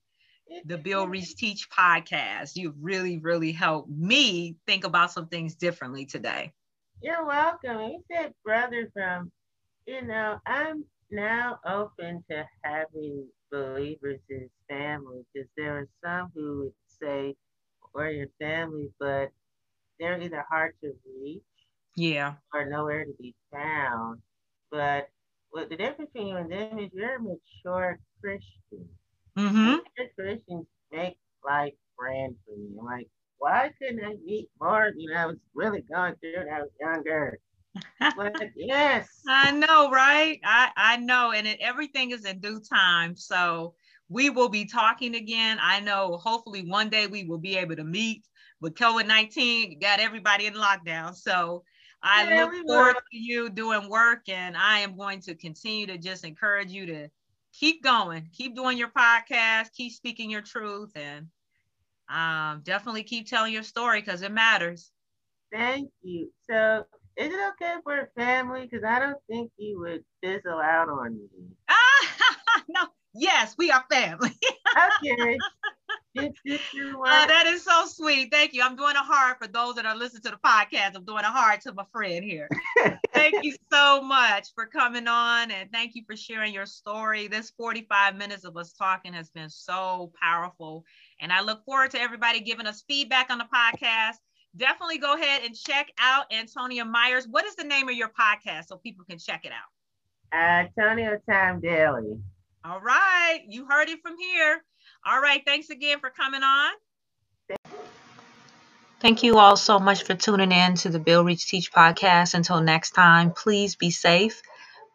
the 0.65 0.79
Bill 0.79 1.07
Reese 1.07 1.35
Teach 1.35 1.69
podcast. 1.71 2.57
You've 2.57 2.75
really, 2.81 3.19
really 3.19 3.53
helped 3.53 3.89
me 3.89 4.57
think 4.67 4.85
about 4.85 5.13
some 5.13 5.29
things 5.29 5.55
differently 5.55 6.07
today. 6.07 6.53
You're 7.01 7.25
welcome. 7.25 7.81
You 7.81 8.05
said 8.11 8.35
brother 8.45 8.91
from, 8.93 9.31
you 9.87 10.03
know, 10.03 10.39
I'm 10.45 10.85
now 11.11 11.59
open 11.67 12.25
to 12.31 12.45
having 12.63 13.27
believers 13.51 14.21
as 14.31 14.49
family 14.69 15.25
because 15.33 15.49
there 15.57 15.79
are 15.79 15.89
some 16.05 16.31
who 16.35 16.59
would 16.65 16.73
say 16.87 17.35
we're 17.95 18.11
your 18.11 18.29
family, 18.39 18.91
but 18.99 19.31
they're 19.99 20.21
either 20.21 20.45
hard 20.49 20.75
to 20.83 20.93
reach, 21.23 21.43
yeah, 21.97 22.35
or 22.55 22.67
nowhere 22.67 23.05
to 23.05 23.13
be 23.21 23.35
found. 23.53 24.21
But 24.71 25.09
what 25.51 25.69
the 25.69 25.77
difference 25.77 26.11
between 26.13 26.29
you 26.29 26.37
and 26.37 26.53
them 26.53 26.79
is 26.79 26.91
you're 26.93 27.17
a 27.17 27.21
mature 27.21 27.99
Christian. 28.21 28.89
Mm-hmm. 29.37 29.77
Christians 30.17 30.67
make 30.93 31.19
life 31.45 31.75
grand 31.97 32.37
for 32.47 32.57
me. 32.57 32.69
I'm 32.79 32.85
like, 32.85 33.09
why 33.39 33.71
couldn't 33.79 34.05
I 34.05 34.15
meet 34.25 34.49
more? 34.61 34.91
You 34.97 35.13
know, 35.13 35.17
I 35.21 35.27
was 35.27 35.37
really 35.55 35.83
going 35.93 36.15
through 36.17 36.43
it. 36.43 36.49
I 36.53 36.61
was 36.61 36.71
younger 36.81 37.39
yes. 38.57 39.09
I 39.29 39.51
know, 39.53 39.91
right? 39.91 40.41
I, 40.45 40.71
I 40.77 40.97
know. 40.97 41.33
And 41.33 41.47
it, 41.47 41.59
everything 41.61 42.11
is 42.11 42.25
in 42.25 42.41
due 42.41 42.61
time. 42.61 43.17
So 43.17 43.75
we 44.09 44.31
will 44.31 44.49
be 44.49 44.65
talking 44.65 45.15
again. 45.15 45.59
I 45.61 45.81
know 45.81 46.19
hopefully 46.23 46.69
one 46.69 46.89
day 46.89 47.07
we 47.07 47.25
will 47.25 47.39
be 47.39 47.57
able 47.57 47.77
to 47.77 47.85
meet. 47.85 48.27
With 48.63 48.75
COVID 48.75 49.07
19, 49.07 49.79
got 49.79 50.01
everybody 50.01 50.45
in 50.45 50.53
lockdown. 50.53 51.15
So 51.15 51.65
I 52.03 52.29
yeah, 52.29 52.45
look 52.45 52.67
forward 52.67 52.97
to 52.97 53.17
you 53.17 53.49
doing 53.49 53.89
work, 53.89 54.29
and 54.29 54.55
I 54.55 54.81
am 54.81 54.97
going 54.97 55.21
to 55.23 55.35
continue 55.35 55.87
to 55.87 55.97
just 55.97 56.25
encourage 56.25 56.71
you 56.71 56.85
to 56.87 57.09
keep 57.53 57.83
going, 57.83 58.29
keep 58.33 58.55
doing 58.55 58.79
your 58.79 58.91
podcast, 58.91 59.73
keep 59.75 59.93
speaking 59.93 60.31
your 60.31 60.43
truth, 60.43 60.93
and 60.95 61.29
um, 62.09 62.63
definitely 62.65 63.03
keep 63.03 63.29
telling 63.29 63.53
your 63.53 63.63
story 63.63 64.01
because 64.01 64.23
it 64.23 64.33
matters. 64.33 64.91
Thank 65.53 65.91
you. 66.03 66.31
So 66.49 66.85
is 67.17 67.33
it 67.33 67.41
okay 67.53 67.75
for 67.85 68.11
family? 68.17 68.69
Because 68.71 68.85
I 68.85 68.99
don't 68.99 69.19
think 69.29 69.51
you 69.57 69.81
would 69.81 70.05
fizzle 70.23 70.61
out 70.61 70.89
on 70.89 71.15
me. 71.15 71.47
Ah, 71.69 72.63
no. 72.69 72.87
Yes, 73.13 73.55
we 73.59 73.71
are 73.71 73.85
family. 73.91 74.31
okay. 75.03 75.39
oh, 76.17 77.27
that 77.29 77.47
is 77.47 77.65
so 77.65 77.85
sweet. 77.87 78.31
Thank 78.31 78.53
you. 78.53 78.63
I'm 78.63 78.77
doing 78.77 78.95
a 78.97 79.03
heart 79.03 79.39
for 79.41 79.49
those 79.49 79.75
that 79.77 79.87
are 79.87 79.97
listening 79.97 80.23
to 80.23 80.31
the 80.31 80.39
podcast. 80.45 80.95
I'm 80.95 81.05
doing 81.05 81.25
a 81.25 81.31
heart 81.31 81.61
to 81.63 81.73
my 81.73 81.85
friend 81.93 82.25
here. 82.25 82.49
thank 83.13 83.45
you 83.45 83.55
so 83.73 84.03
much 84.03 84.49
for 84.55 84.67
coming 84.67 85.09
on 85.09 85.51
and 85.51 85.71
thank 85.73 85.95
you 85.95 86.03
for 86.07 86.17
sharing 86.17 86.55
your 86.55 86.67
story. 86.67 87.27
This 87.27 87.51
45 87.51 88.17
minutes 88.17 88.45
of 88.45 88.57
us 88.57 88.73
talking 88.73 89.13
has 89.13 89.31
been 89.31 89.51
so 89.51 90.13
powerful. 90.21 90.85
And 91.21 91.33
I 91.33 91.41
look 91.43 91.65
forward 91.65 91.91
to 91.93 92.01
everybody 92.01 92.41
giving 92.41 92.67
us 92.67 92.85
feedback 92.89 93.31
on 93.31 93.39
the 93.39 93.49
podcast 93.53 94.17
definitely 94.57 94.99
go 94.99 95.15
ahead 95.15 95.43
and 95.45 95.55
check 95.55 95.93
out 95.99 96.33
Antonio 96.33 96.85
Myers. 96.85 97.27
What 97.29 97.45
is 97.45 97.57
the 97.57 97.65
name 97.65 97.89
of 97.89 97.95
your 97.95 98.09
podcast 98.09 98.67
so 98.69 98.77
people 98.77 99.05
can 99.09 99.19
check 99.19 99.45
it 99.45 99.53
out? 99.53 99.71
Antonio 100.33 101.19
Time 101.29 101.61
Daily. 101.61 102.19
All 102.65 102.81
right. 102.81 103.41
You 103.49 103.67
heard 103.67 103.89
it 103.89 104.01
from 104.03 104.17
here. 104.19 104.63
All 105.07 105.21
right. 105.21 105.43
Thanks 105.45 105.71
again 105.71 105.99
for 106.01 106.11
coming 106.11 106.43
on. 106.43 106.73
Thank 109.01 109.23
you 109.23 109.39
all 109.39 109.57
so 109.57 109.79
much 109.79 110.05
for 110.05 110.15
tuning 110.15 110.53
in 110.53 110.75
to 110.77 110.91
the 110.91 110.99
Bill 110.99 111.25
Reach 111.25 111.49
Teach 111.49 111.73
podcast. 111.73 112.35
Until 112.35 112.61
next 112.61 112.91
time, 112.91 113.33
please 113.33 113.75
be 113.75 113.91
safe. 113.91 114.43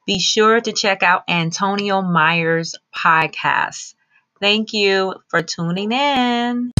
Be 0.06 0.20
sure 0.20 0.62
to 0.62 0.72
check 0.72 1.02
out 1.02 1.24
Antonio 1.28 2.04
Myers' 2.04 2.76
podcast. 2.96 3.96
Thank 4.40 4.74
you 4.74 5.16
for 5.30 5.42
tuning 5.42 5.92
in. 5.92 6.72